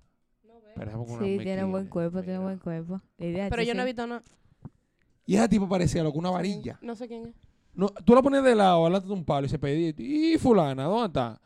Sí, 1.20 1.38
tiene 1.42 1.64
buen 1.64 1.86
cuerpo, 1.86 2.22
tiene 2.22 2.38
buen 2.38 2.58
cuerpo. 2.58 3.00
La 3.16 3.26
idea 3.26 3.48
Pero 3.48 3.62
yo 3.62 3.72
no 3.72 3.80
he 3.80 3.84
ese. 3.84 3.92
visto 3.92 4.06
nada. 4.06 4.22
Y 5.24 5.34
esa 5.34 5.48
tipo 5.48 5.66
parecía 5.68 6.02
loco, 6.02 6.18
una 6.18 6.30
varilla. 6.30 6.78
No 6.82 6.94
sé 6.94 7.08
quién 7.08 7.26
es. 7.26 7.34
No, 7.72 7.88
tú 7.88 8.14
la 8.14 8.22
pones 8.22 8.42
de 8.44 8.54
lado, 8.54 8.84
delante 8.84 9.08
de 9.08 9.14
un 9.14 9.24
palo 9.24 9.46
y 9.46 9.50
se 9.50 9.58
pedía, 9.58 9.92
y 9.96 10.38
fulana, 10.38 10.84
¿dónde 10.84 11.06
está? 11.06 11.40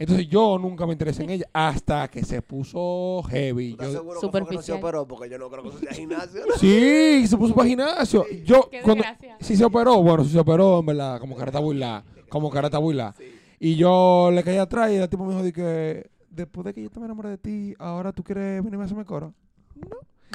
Entonces 0.00 0.28
yo 0.28 0.58
nunca 0.58 0.86
me 0.86 0.92
interesé 0.92 1.22
en 1.24 1.30
ella 1.30 1.46
hasta 1.52 2.08
que 2.08 2.24
se 2.24 2.40
puso 2.40 3.22
heavy. 3.28 3.74
¿Tú 3.76 3.82
estás 3.84 3.88
Yo- 3.88 3.98
seguro 3.98 4.20
que 4.20 4.28
fue 4.30 4.46
que 4.46 4.54
no 4.56 4.62
se 4.62 4.72
operó? 4.72 5.06
Porque 5.06 5.28
yo 5.28 5.38
no 5.38 5.50
creo 5.50 5.62
que 5.62 5.68
eso 5.68 5.78
sea 5.78 5.92
gimnasio. 5.92 6.40
¿no? 6.48 6.54
Sí, 6.56 7.26
se 7.26 7.36
puso 7.36 7.54
para 7.54 7.68
gimnasio. 7.68 8.24
Yo, 8.44 8.68
Qué 8.70 8.80
cuando, 8.80 9.04
desgracia. 9.04 9.36
si 9.40 9.56
se 9.56 9.64
operó, 9.64 10.02
bueno, 10.02 10.24
si 10.24 10.30
se 10.30 10.38
operó, 10.38 10.80
en 10.80 10.86
verdad, 10.86 11.20
como 11.20 11.36
carata 11.36 11.58
burla, 11.60 12.02
como 12.30 12.48
carata 12.50 12.78
burla. 12.78 13.14
Y 13.58 13.76
yo 13.76 14.30
le 14.32 14.42
caí 14.42 14.56
atrás 14.56 14.90
y 14.90 14.94
el 14.94 15.08
tipo 15.08 15.24
me 15.26 15.32
dijo 15.34 15.44
de 15.44 15.52
que 15.52 16.10
después 16.30 16.64
de 16.64 16.72
que 16.72 16.82
yo 16.82 16.88
te 16.90 16.98
me 16.98 17.04
enamoré 17.04 17.28
de 17.28 17.38
ti, 17.38 17.74
ahora 17.78 18.12
tú 18.12 18.24
quieres 18.24 18.64
venirme 18.64 18.84
a 18.84 18.86
hacerme 18.86 19.04
coro. 19.04 19.34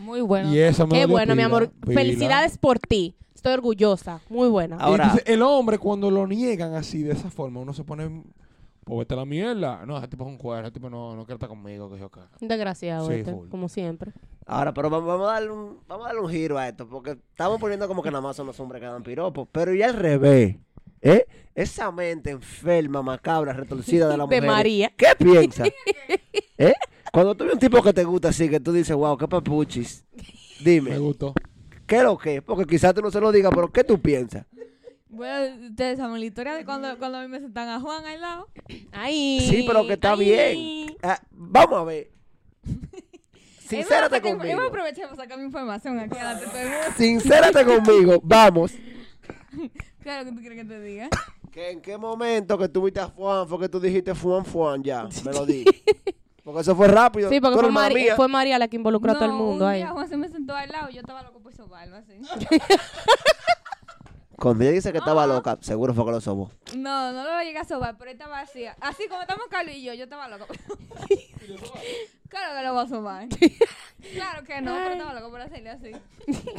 Muy 0.03 0.21
bueno. 0.21 0.53
Y 0.53 0.59
eso 0.59 0.85
me 0.85 0.93
Qué 0.99 1.05
bueno, 1.07 1.35
mi 1.35 1.41
amor. 1.41 1.69
pila. 1.71 1.99
Felicidades 2.01 2.57
por 2.59 2.77
ti. 2.77 3.15
Estoy 3.33 3.53
orgullosa. 3.53 4.21
Muy 4.29 4.47
buena. 4.47 4.77
Ahora- 4.77 5.05
entonces 5.05 5.27
el 5.27 5.41
hombre 5.41 5.79
cuando 5.79 6.11
lo 6.11 6.27
niegan 6.27 6.75
así, 6.75 7.01
de 7.01 7.13
esa 7.13 7.31
forma, 7.31 7.61
uno 7.61 7.73
se 7.73 7.83
pone, 7.83 8.23
pues 8.85 8.99
vete 8.99 9.13
a 9.15 9.17
la 9.17 9.25
mierda. 9.25 9.85
No, 9.85 9.97
ese 9.97 10.07
tipo 10.07 10.23
es 10.23 10.29
un 10.29 10.37
cuero, 10.37 10.61
ese 10.67 10.71
tipo 10.71 10.89
no, 10.89 11.15
no 11.15 11.25
quiere 11.25 11.35
estar 11.35 11.49
conmigo, 11.49 11.91
que 11.91 11.99
yo 11.99 12.05
acá. 12.05 12.29
Desgraciado, 12.39 13.07
Sí, 13.09 13.15
este, 13.15 13.33
full. 13.33 13.49
como 13.49 13.67
siempre. 13.67 14.13
Ahora, 14.45 14.73
pero 14.73 14.89
vamos, 14.89 15.07
vamos 15.07 15.27
a 15.29 15.33
darle 15.33 15.49
un, 15.51 15.79
vamos 15.87 16.05
a 16.05 16.09
darle 16.09 16.21
un 16.21 16.29
giro 16.29 16.57
a 16.57 16.67
esto, 16.69 16.87
porque 16.87 17.11
estamos 17.11 17.59
poniendo 17.59 17.87
como 17.87 18.01
que 18.01 18.11
nada 18.11 18.21
más 18.21 18.35
son 18.37 18.47
los 18.47 18.57
hombres 18.59 18.79
que 18.79 18.87
dan 18.87 19.03
piropos, 19.03 19.47
pero 19.51 19.73
y 19.73 19.81
al 19.81 19.95
revés, 19.95 20.55
¿eh? 21.01 21.25
Esa 21.55 21.91
mente 21.91 22.29
enferma, 22.31 23.01
macabra, 23.01 23.53
retorcida 23.53 24.07
de 24.07 24.17
la 24.17 24.25
De 24.27 24.35
mujer. 24.41 24.45
María. 24.45 24.91
¿Qué 24.95 25.07
piensas? 25.17 25.69
¿Eh? 26.57 26.73
Cuando 27.11 27.33
tú 27.35 27.45
ves 27.45 27.53
un 27.53 27.59
tipo 27.59 27.81
que 27.81 27.93
te 27.93 28.03
gusta 28.03 28.29
así, 28.29 28.49
que 28.49 28.59
tú 28.59 28.71
dices, 28.71 28.95
wow, 28.95 29.17
qué 29.17 29.27
papuchis, 29.27 30.05
Me 30.63 30.71
dime, 30.71 30.97
gustó. 30.99 31.33
¿qué 31.87 31.97
es 31.97 32.03
lo 32.03 32.17
que? 32.17 32.35
es? 32.37 32.41
Porque 32.43 32.65
quizás 32.65 32.93
tú 32.93 33.01
no 33.01 33.09
se 33.09 33.19
lo 33.21 33.31
digas, 33.31 33.51
pero 33.55 33.71
¿qué 33.71 33.83
tú 33.83 33.99
piensas? 33.99 34.45
Bueno, 35.15 35.67
ustedes 35.69 35.97
saben 35.97 36.19
la 36.19 36.25
historia 36.25 36.53
de 36.53 36.65
cuando, 36.65 36.97
cuando 36.97 37.17
a 37.17 37.21
mí 37.21 37.27
me 37.27 37.39
sentan 37.39 37.69
a 37.69 37.79
Juan 37.79 38.05
al 38.05 38.21
lado. 38.21 38.47
Ay. 38.91 39.39
Sí, 39.49 39.63
pero 39.67 39.85
que 39.87 39.93
está 39.93 40.13
ay. 40.13 40.19
bien. 40.19 40.97
Ah, 41.03 41.19
vamos 41.31 41.79
a 41.79 41.83
ver. 41.83 42.11
Sincérate 43.67 44.21
conmigo. 44.21 44.61
aprovechar 44.61 45.05
para 45.09 45.15
sacar 45.23 45.37
mi 45.39 45.45
información 45.45 45.99
aquí 45.99 46.15
delante 46.15 46.45
de 46.45 46.51
todo 46.51 46.59
el 46.61 46.67
mundo. 46.69 46.85
Sincérate 46.97 47.65
conmigo. 47.83 48.19
Vamos. 48.23 48.71
Claro 50.05 50.23
que 50.25 50.33
tú 50.33 50.39
quieres 50.39 50.59
que 50.59 50.65
te 50.65 50.79
diga. 50.81 51.09
¿Que 51.51 51.71
¿En 51.71 51.81
qué 51.81 51.97
momento 51.97 52.59
que 52.59 52.69
tú 52.69 52.83
viste 52.83 52.99
a 52.99 53.07
Juan 53.07 53.47
fue 53.47 53.59
que 53.61 53.69
tú 53.69 53.79
dijiste 53.79 54.13
Juan 54.13 54.43
Juan 54.43 54.83
ya? 54.83 55.07
Me 55.25 55.31
lo 55.33 55.47
di. 55.47 55.65
Porque 56.43 56.61
eso 56.61 56.75
fue 56.75 56.87
rápido. 56.87 57.27
Sí, 57.31 57.39
porque 57.41 57.55
Tú 57.55 57.61
fue, 57.63 57.71
Mari- 57.71 57.95
mía. 57.95 58.15
fue 58.15 58.27
María 58.27 58.59
la 58.59 58.67
que 58.67 58.75
involucró 58.75 59.13
a 59.13 59.15
todo 59.15 59.25
el 59.25 59.31
No, 59.31 59.37
mundo 59.37 59.65
un 59.65 59.71
ahí. 59.71 59.77
día 59.79 59.89
Juan 59.89 60.07
se 60.07 60.15
me 60.15 60.29
sentó 60.29 60.53
al 60.55 60.69
lado 60.69 60.89
yo 60.91 60.99
estaba 60.99 61.23
loco 61.23 61.39
por 61.39 61.55
sobarlo 61.55 61.95
así. 61.95 62.13
Cuando 64.37 64.63
ella 64.63 64.73
dice 64.73 64.91
que 64.91 64.97
estaba 64.97 65.25
loca, 65.27 65.57
seguro 65.61 65.93
fue 65.93 66.05
que 66.05 66.11
lo 66.11 66.21
sobó. 66.21 66.51
No, 66.75 67.11
no 67.13 67.23
lo 67.23 67.41
llegué 67.41 67.57
a 67.59 67.63
sobar, 67.65 67.97
pero 67.97 68.11
él 68.11 68.17
estaba 68.17 68.39
así. 68.41 68.65
Así 68.81 69.07
como 69.07 69.21
estamos 69.21 69.45
Carlos 69.49 69.75
y 69.75 69.83
yo, 69.83 69.93
yo 69.93 70.03
estaba 70.03 70.27
loco. 70.27 70.45
claro 72.29 72.55
que 72.57 72.63
lo 72.63 72.73
voy 72.73 72.83
a 72.83 72.87
sobar. 72.87 73.27
claro 74.13 74.43
que 74.43 74.61
no, 74.61 74.73
pero 74.75 74.91
estaba 74.91 75.13
loco 75.13 75.29
por 75.31 75.41
hacerle 75.41 75.69
así. 75.69 75.91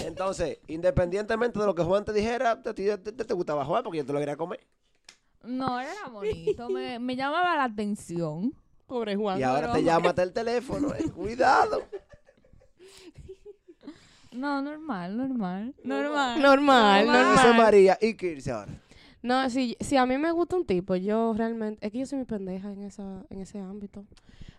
Entonces, 0.04 0.58
independientemente 0.68 1.58
de 1.58 1.66
lo 1.66 1.74
que 1.74 1.82
Juan 1.82 2.04
te 2.04 2.12
dijera, 2.12 2.62
te, 2.62 2.72
te- 2.74 2.98
te 2.98 3.34
gustaba 3.34 3.64
Juan 3.64 3.82
porque 3.82 3.98
yo 3.98 4.06
te 4.06 4.12
lo 4.12 4.18
quería 4.18 4.36
comer. 4.36 4.60
No, 5.42 5.78
era 5.78 6.08
bonito, 6.10 6.68
me, 6.70 6.98
me 6.98 7.14
llamaba 7.14 7.56
la 7.56 7.64
atención. 7.64 8.52
Pobre 8.86 9.16
Juan. 9.16 9.38
Y 9.38 9.42
ahora 9.42 9.72
te 9.72 9.82
llama 9.82 10.10
hasta 10.10 10.22
el 10.22 10.32
teléfono. 10.32 10.94
eh, 10.94 11.10
Cuidado. 11.10 11.82
No, 14.36 14.60
normal, 14.62 15.16
normal. 15.16 15.74
Normal. 15.82 16.40
Normal, 16.42 17.04
Dice 17.06 17.12
normal. 17.18 17.56
María 17.56 17.98
y 18.00 18.14
que 18.14 18.32
irse 18.32 18.50
ahora. 18.50 18.72
No, 19.22 19.48
si, 19.50 19.76
si 19.80 19.96
a 19.96 20.06
mí 20.06 20.18
me 20.18 20.30
gusta 20.30 20.56
un 20.56 20.64
tipo, 20.66 20.94
yo 20.94 21.34
realmente, 21.36 21.84
es 21.84 21.90
que 21.92 21.98
yo 21.98 22.06
soy 22.06 22.18
muy 22.18 22.26
pendeja 22.26 22.70
en 22.72 22.82
esa, 22.82 23.24
en 23.30 23.40
ese 23.40 23.58
ámbito. 23.58 24.04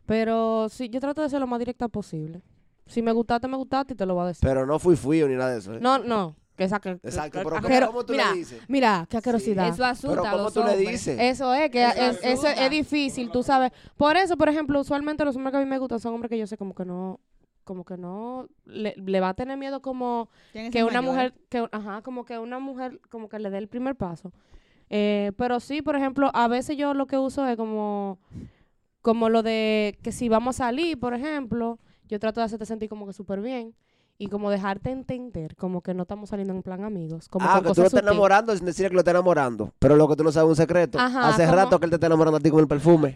Pero 0.06 0.68
sí, 0.70 0.90
yo 0.90 1.00
trato 1.00 1.22
de 1.22 1.30
ser 1.30 1.40
lo 1.40 1.48
más 1.48 1.60
directa 1.60 1.88
posible. 1.88 2.42
Si 2.86 3.02
me 3.02 3.12
gustaste, 3.12 3.48
me 3.48 3.58
gustaste 3.58 3.94
y 3.94 3.98
te 3.98 4.06
lo 4.06 4.14
voy 4.16 4.24
a 4.26 4.28
decir. 4.28 4.48
Pero 4.48 4.66
no 4.66 4.80
fui 4.80 4.96
fui 4.96 5.22
ni 5.24 5.36
nada 5.36 5.52
de 5.52 5.60
eso. 5.60 5.74
¿eh? 5.74 5.80
No, 5.82 6.00
no, 6.00 6.36
que 6.56 6.64
esa 6.64 6.80
que, 6.80 6.92
Exacto, 7.04 7.40
pero 7.44 7.62
¿cómo- 7.62 7.88
cómo 7.88 8.06
tú 8.06 8.14
mira, 8.14 8.32
le 8.32 8.38
dices? 8.38 8.62
Mira, 8.68 9.06
qué 9.10 9.18
asquerosidad. 9.18 9.68
Eso 9.70 9.84
asusta 9.86 10.10
Pero 10.10 10.26
a 10.28 10.32
¿cómo 10.32 10.44
los 10.46 10.54
tú 10.54 10.64
le 10.64 10.78
dices? 10.78 11.18
Eso 11.20 11.54
es, 11.54 11.70
que 11.70 11.84
Eso 12.24 12.48
es, 12.48 12.60
es 12.60 12.70
difícil, 12.70 13.30
tú 13.30 13.44
sabes. 13.44 13.72
Por 13.98 14.16
eso, 14.18 14.38
por 14.38 14.48
ejemplo, 14.50 14.80
usualmente 14.80 15.24
los 15.26 15.36
hombres 15.36 15.52
que 15.52 15.58
a 15.58 15.60
mí 15.62 15.66
me 15.66 15.78
gustan 15.78 16.00
son 16.00 16.14
hombres 16.14 16.30
que 16.30 16.38
yo 16.38 16.48
sé 16.48 16.58
como 16.58 16.74
que 16.74 16.86
no, 16.86 17.20
como 17.68 17.84
que 17.86 17.98
no, 17.98 18.48
le, 18.66 18.96
le 18.98 19.20
va 19.20 19.30
a 19.30 19.34
tener 19.36 19.58
miedo 19.58 19.82
como 19.84 20.30
que 20.72 20.84
una 20.84 21.02
mujer, 21.04 21.36
que, 21.50 21.68
ajá, 21.72 22.02
como 22.02 22.26
que 22.26 22.40
una 22.40 22.58
mujer, 22.58 23.00
como 23.12 23.30
que 23.30 23.38
le 23.38 23.52
dé 23.52 23.60
el 23.60 23.68
primer 23.68 23.96
paso. 23.96 24.32
Eh, 24.90 25.34
pero 25.38 25.60
sí, 25.60 25.82
por 25.84 25.96
ejemplo, 25.96 26.32
a 26.34 26.48
veces 26.48 26.78
yo 26.78 26.94
lo 26.96 27.06
que 27.06 27.18
uso 27.18 27.46
es 27.46 27.58
como, 27.58 28.18
como 29.02 29.30
lo 29.30 29.44
de 29.44 30.00
que 30.02 30.12
si 30.12 30.30
vamos 30.30 30.56
a 30.56 30.66
salir, 30.68 30.98
por 30.98 31.14
ejemplo, 31.14 31.78
yo 32.08 32.20
trato 32.20 32.40
de 32.40 32.46
hacerte 32.46 32.66
sentir 32.66 32.88
como 32.90 33.06
que 33.06 33.14
súper 33.14 33.42
bien 33.42 33.76
y 34.18 34.30
como 34.30 34.50
dejarte 34.50 34.90
entender 34.90 35.56
como 35.58 35.82
que 35.82 35.94
no 35.94 36.04
estamos 36.04 36.30
saliendo 36.30 36.54
en 36.54 36.64
plan 36.64 36.84
amigos. 36.86 37.28
Como 37.28 37.46
Ah, 37.48 37.62
que 37.62 37.74
tú 37.74 37.82
lo 37.82 37.88
estás 37.88 38.02
enamorando 38.02 38.56
sin 38.56 38.66
decir 38.66 38.88
que 38.88 38.94
lo 38.94 39.02
estás 39.02 39.14
enamorando. 39.14 39.74
Pero 39.78 39.96
lo 39.96 40.08
que 40.08 40.16
tú 40.16 40.24
no 40.24 40.32
sabes 40.32 40.48
es 40.48 40.50
un 40.52 40.56
secreto. 40.56 40.98
Ajá, 41.00 41.28
Hace 41.30 41.46
rato 41.46 41.78
que 41.80 41.86
él 41.86 41.92
te 41.92 41.96
está 41.98 42.08
enamorando 42.08 42.38
a 42.38 42.40
ti 42.40 42.50
con 42.50 42.62
el 42.62 42.68
perfume. 42.68 43.16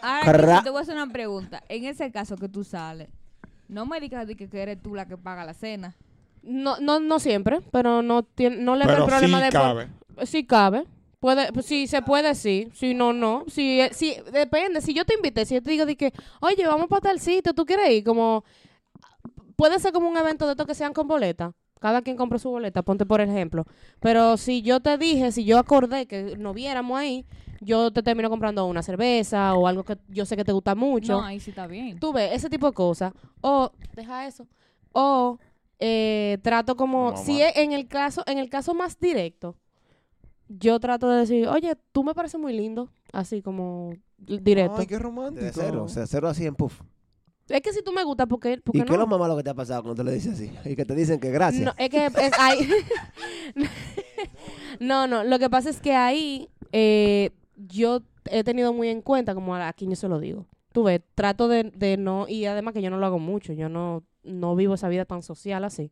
Ahora, 0.00 0.62
te 0.62 0.70
voy 0.70 0.78
a 0.78 0.82
hacer 0.82 0.94
una 0.94 1.12
pregunta. 1.12 1.62
En 1.68 1.84
ese 1.84 2.10
caso 2.12 2.36
que 2.36 2.48
tú 2.48 2.62
sales, 2.64 3.08
no 3.68 3.86
me 3.86 4.00
digas 4.00 4.26
de 4.26 4.34
que, 4.36 4.48
que 4.48 4.62
eres 4.62 4.82
tú 4.82 4.94
la 4.94 5.06
que 5.06 5.16
paga 5.16 5.44
la 5.44 5.54
cena. 5.54 5.94
No, 6.42 6.78
no, 6.80 7.00
no 7.00 7.18
siempre, 7.18 7.60
pero 7.70 8.02
no 8.02 8.22
tiene, 8.22 8.56
no 8.56 8.76
le 8.76 8.86
veo 8.86 9.06
problema 9.06 9.38
sí 9.38 9.44
de 9.44 9.50
cabe. 9.50 9.88
Sí 10.24 10.44
cabe. 10.44 10.84
Puede, 11.20 11.52
pues, 11.52 11.66
sí, 11.66 11.86
se 11.86 12.00
puede, 12.00 12.34
sí. 12.34 12.68
Si 12.74 12.94
no, 12.94 13.12
no. 13.12 13.44
Si, 13.48 13.80
eh, 13.80 13.90
si, 13.92 14.16
depende. 14.32 14.80
Si 14.80 14.94
yo 14.94 15.04
te 15.04 15.14
invité, 15.14 15.44
si 15.44 15.54
yo 15.54 15.62
te 15.62 15.70
digo 15.70 15.84
de 15.84 15.96
que, 15.96 16.12
oye, 16.40 16.66
vamos 16.66 16.86
para 16.88 17.00
tal 17.00 17.20
sitio, 17.20 17.52
¿tú 17.54 17.66
quieres 17.66 17.90
ir? 17.90 18.04
Como, 18.04 18.44
puede 19.56 19.80
ser 19.80 19.92
como 19.92 20.08
un 20.08 20.16
evento 20.16 20.46
de 20.46 20.52
estos 20.52 20.66
que 20.66 20.74
sean 20.74 20.92
con 20.92 21.08
boleta. 21.08 21.52
Cada 21.80 22.02
quien 22.02 22.16
compra 22.16 22.38
su 22.38 22.50
boleta, 22.50 22.82
ponte 22.82 23.06
por 23.06 23.20
ejemplo. 23.20 23.64
Pero 24.00 24.36
si 24.36 24.62
yo 24.62 24.80
te 24.80 24.96
dije, 24.98 25.32
si 25.32 25.44
yo 25.44 25.58
acordé 25.58 26.06
que 26.06 26.36
nos 26.36 26.54
viéramos 26.54 26.98
ahí, 26.98 27.24
yo 27.60 27.90
te 27.90 28.02
termino 28.02 28.30
comprando 28.30 28.66
una 28.66 28.82
cerveza 28.82 29.54
o 29.54 29.66
algo 29.66 29.84
que 29.84 29.96
yo 30.08 30.24
sé 30.24 30.36
que 30.36 30.44
te 30.44 30.52
gusta 30.52 30.74
mucho. 30.74 31.14
No, 31.14 31.24
ahí 31.24 31.40
sí 31.40 31.50
está 31.50 31.66
bien. 31.66 31.98
Tú 31.98 32.12
ves, 32.12 32.32
ese 32.32 32.48
tipo 32.50 32.66
de 32.66 32.72
cosas. 32.72 33.12
O, 33.40 33.72
deja 33.94 34.26
eso. 34.26 34.46
O 34.92 35.38
eh, 35.78 36.38
trato 36.42 36.76
como, 36.76 37.12
No, 37.12 37.16
si 37.16 37.40
es 37.40 37.56
en 37.56 37.72
el 37.72 37.88
caso, 37.88 38.22
en 38.26 38.38
el 38.38 38.48
caso 38.48 38.74
más 38.74 38.98
directo, 38.98 39.56
yo 40.48 40.80
trato 40.80 41.08
de 41.08 41.20
decir, 41.20 41.46
oye, 41.48 41.76
tú 41.92 42.02
me 42.04 42.14
pareces 42.14 42.40
muy 42.40 42.52
lindo, 42.52 42.90
así 43.12 43.42
como 43.42 43.92
directo. 44.16 44.78
Ay, 44.78 44.86
qué 44.86 44.98
romántico. 44.98 45.44
De 45.44 45.52
cero. 45.52 45.84
O 45.84 45.88
sea, 45.88 46.06
cero 46.06 46.28
así 46.28 46.46
en 46.46 46.54
puff. 46.54 46.80
Es 47.48 47.62
que 47.62 47.72
si 47.72 47.82
tú 47.82 47.92
me 47.92 48.04
gustas, 48.04 48.26
porque, 48.26 48.54
¿Y 48.54 48.56
porque 48.58 48.80
qué 48.80 48.84
es 48.84 48.90
lo 48.90 48.98
no? 48.98 49.06
más 49.06 49.18
malo 49.18 49.36
que 49.36 49.42
te 49.42 49.50
ha 49.50 49.54
pasado 49.54 49.82
cuando 49.82 50.02
te 50.02 50.04
lo 50.04 50.10
dices 50.10 50.34
así? 50.34 50.50
Y 50.64 50.76
que 50.76 50.84
te 50.84 50.94
dicen 50.94 51.18
que 51.18 51.30
gracias. 51.30 51.64
No, 51.64 51.72
es 51.78 51.88
que 51.88 52.06
es 52.06 52.38
ahí. 52.38 52.68
no, 54.80 55.06
no, 55.06 55.24
lo 55.24 55.38
que 55.38 55.48
pasa 55.48 55.70
es 55.70 55.80
que 55.80 55.94
ahí 55.94 56.50
eh, 56.72 57.30
yo 57.66 58.02
he 58.30 58.44
tenido 58.44 58.72
muy 58.72 58.88
en 58.88 59.02
cuenta, 59.02 59.34
como 59.34 59.54
a 59.54 59.72
quien 59.72 59.90
yo 59.90 59.96
se 59.96 60.08
lo 60.08 60.18
digo. 60.18 60.46
Tú 60.72 60.84
ves, 60.84 61.00
trato 61.14 61.48
de, 61.48 61.64
de 61.64 61.96
no, 61.96 62.26
y 62.28 62.44
además 62.46 62.74
que 62.74 62.82
yo 62.82 62.90
no 62.90 62.98
lo 62.98 63.06
hago 63.06 63.18
mucho, 63.18 63.52
yo 63.52 63.68
no, 63.68 64.04
no 64.22 64.54
vivo 64.54 64.74
esa 64.74 64.88
vida 64.88 65.04
tan 65.04 65.22
social 65.22 65.64
así. 65.64 65.90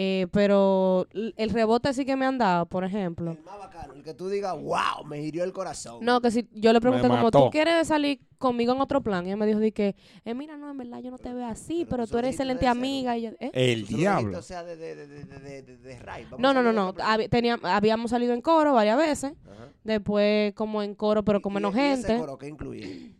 Eh, 0.00 0.28
pero 0.30 1.08
el 1.12 1.50
rebote 1.50 1.92
sí 1.92 2.04
que 2.04 2.14
me 2.14 2.24
han 2.24 2.38
dado, 2.38 2.66
por 2.66 2.84
ejemplo. 2.84 3.32
El 3.32 3.42
más 3.42 3.58
bacano, 3.58 3.94
el 3.94 4.04
que 4.04 4.14
tú 4.14 4.28
digas, 4.28 4.54
wow, 4.54 5.04
me 5.04 5.20
hirió 5.20 5.42
el 5.42 5.52
corazón. 5.52 5.98
No, 6.04 6.20
que 6.20 6.30
si 6.30 6.48
yo 6.52 6.72
le 6.72 6.80
pregunté 6.80 7.08
como. 7.08 7.32
¿tú 7.32 7.50
quieres 7.50 7.88
salir 7.88 8.20
conmigo 8.38 8.72
en 8.74 8.80
otro 8.80 9.02
plan? 9.02 9.24
Y 9.24 9.30
ella 9.30 9.36
me 9.36 9.44
dijo 9.46 9.58
de 9.58 9.72
que, 9.72 9.96
eh, 10.24 10.34
mira, 10.34 10.56
no, 10.56 10.70
en 10.70 10.76
verdad 10.78 11.00
yo 11.00 11.10
no 11.10 11.18
te 11.18 11.34
veo 11.34 11.46
así, 11.46 11.78
Pero 11.84 11.88
pero 11.90 12.06
tú 12.06 12.18
eres 12.18 12.30
excelente 12.30 12.68
amiga. 12.68 13.16
Y 13.18 13.22
yo, 13.22 13.30
¿eh? 13.40 13.50
El 13.52 13.86
diablo. 13.88 14.38
O 14.38 14.42
sea, 14.42 14.62
de, 14.62 14.76
de, 14.76 14.94
de, 14.94 15.06
de, 15.08 15.24
de, 15.24 15.62
de, 15.62 15.76
de 15.78 15.98
Ray. 15.98 16.26
Vamos 16.30 16.38
No, 16.38 16.54
no, 16.54 16.62
no, 16.62 16.72
no. 16.72 16.94
tenía- 17.28 17.58
habíamos 17.64 18.12
salido 18.12 18.34
en 18.34 18.40
coro 18.40 18.74
varias 18.74 18.96
veces. 18.98 19.32
Ajá. 19.50 19.72
Después 19.82 20.54
como 20.54 20.80
en 20.84 20.94
coro, 20.94 21.24
pero 21.24 21.42
con 21.42 21.50
¿Y- 21.50 21.54
menos 21.56 21.74
y 21.74 21.80
ese 21.80 21.96
gente. 22.06 22.18
coro 22.20 22.38
qué 22.38 22.46
incluye? 22.46 23.14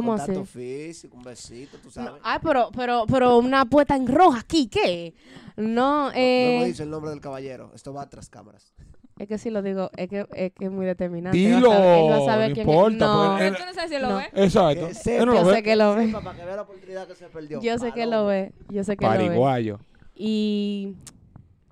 ¿Cómo 0.00 0.12
así? 0.14 0.26
Contacto 0.26 0.44
físico, 0.50 1.16
un 1.16 1.22
besito, 1.24 1.78
tú 1.78 1.86
No, 1.86 1.90
sabes. 1.90 2.20
ay, 2.22 2.38
pero, 2.42 2.70
pero, 2.76 3.04
pero 3.10 3.38
una 3.38 3.64
puesta 3.64 3.96
en 3.96 4.06
roja 4.06 4.40
aquí, 4.40 4.68
¿qué? 4.68 5.14
No, 5.56 6.06
No, 6.08 6.12
eh, 6.14 6.58
no 6.60 6.66
dice 6.66 6.82
el 6.82 6.90
nombre 6.90 7.10
del 7.10 7.20
caballero. 7.20 7.70
Esto 7.74 7.92
va 7.94 8.08
tras 8.10 8.28
cámaras. 8.28 8.72
es 9.18 9.26
que 9.26 9.38
si 9.38 9.48
lo 9.48 9.62
digo, 9.62 9.90
es 9.96 10.08
que 10.10 10.26
es, 10.34 10.52
que 10.52 10.64
es 10.66 10.70
muy 10.70 10.84
determinante. 10.84 11.38
Él 11.42 11.54
Dilo, 11.54 11.72
él 11.72 12.10
va 12.12 12.16
a 12.18 12.24
saber 12.26 12.50
no 12.50 12.54
quién 12.54 12.68
importa, 12.68 13.38
es. 13.46 13.52
No, 13.52 13.58
tú 13.58 13.64
no 13.64 13.72
sabes 13.74 13.90
si 13.90 13.98
lo 13.98 14.08
No. 14.10 14.16
ves. 14.18 14.28
Exacto. 14.34 14.80
Que 14.82 14.88
Él 14.90 14.94
sepa, 14.94 15.24
no 15.24 15.32
lo 15.32 15.38
yo 15.40 15.46
ve. 15.46 15.54
sé 15.54 15.62
que 15.62 15.76
lo 15.76 15.94
ve. 15.94 16.06
Sepa, 16.08 16.20
Para 16.20 16.36
que 16.38 16.44
vea 16.44 16.56
la 16.56 16.62
oportunidad 16.62 17.06
que 17.08 17.14
se 17.14 17.26
perdió. 17.28 17.60
Yo 17.62 17.78
sé 17.78 17.92
que 17.92 18.04
lo 18.06 18.26
ve, 18.26 18.52
yo 18.68 18.84
sé 18.84 18.96
que 18.98 19.04
lo 19.06 19.10
ve. 19.12 19.16
Pariguayo. 19.16 19.78
Y 20.14 20.94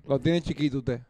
Lo 0.07 0.19
tiene 0.19 0.41
chiquito 0.41 0.79
usted. 0.79 1.01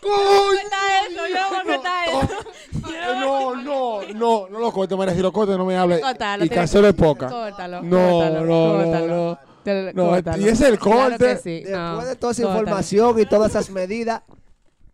Corta 0.00 0.78
eso, 1.06 1.26
yo 1.28 1.50
no 1.50 1.64
voy 1.64 1.86
a 1.86 2.04
eso. 2.06 2.49
No, 3.14 3.54
no, 3.56 4.02
no, 4.14 4.48
no 4.48 4.58
lo 4.58 4.72
corte, 4.72 4.94
María. 4.96 5.14
Si 5.14 5.20
lo 5.22 5.32
corte, 5.32 5.56
no 5.56 5.64
me 5.64 5.76
hable. 5.76 6.00
Córtalo, 6.00 6.44
Y 6.44 6.48
cancelo 6.48 6.88
el 6.88 6.94
poca. 6.94 7.28
córtalo. 7.28 7.82
No, 7.82 8.10
córtalo, 8.10 8.44
no, 8.44 8.72
no, 8.72 8.84
córtalo. 8.84 9.06
no. 9.06 9.38
Te- 9.64 9.92
No, 9.92 10.06
córtalo. 10.08 10.42
y 10.42 10.44
ese 10.48 10.52
es 10.64 10.70
el 10.70 10.78
Claro 10.78 11.10
que 11.10 11.18
corte. 11.18 11.36
sí, 11.38 11.50
Después 11.64 11.70
no, 11.78 12.04
de 12.04 12.16
toda 12.16 12.32
esa 12.32 12.42
córtalo. 12.42 12.60
información 12.62 13.20
y 13.20 13.26
todas 13.26 13.50
esas 13.50 13.70
medidas, 13.70 14.22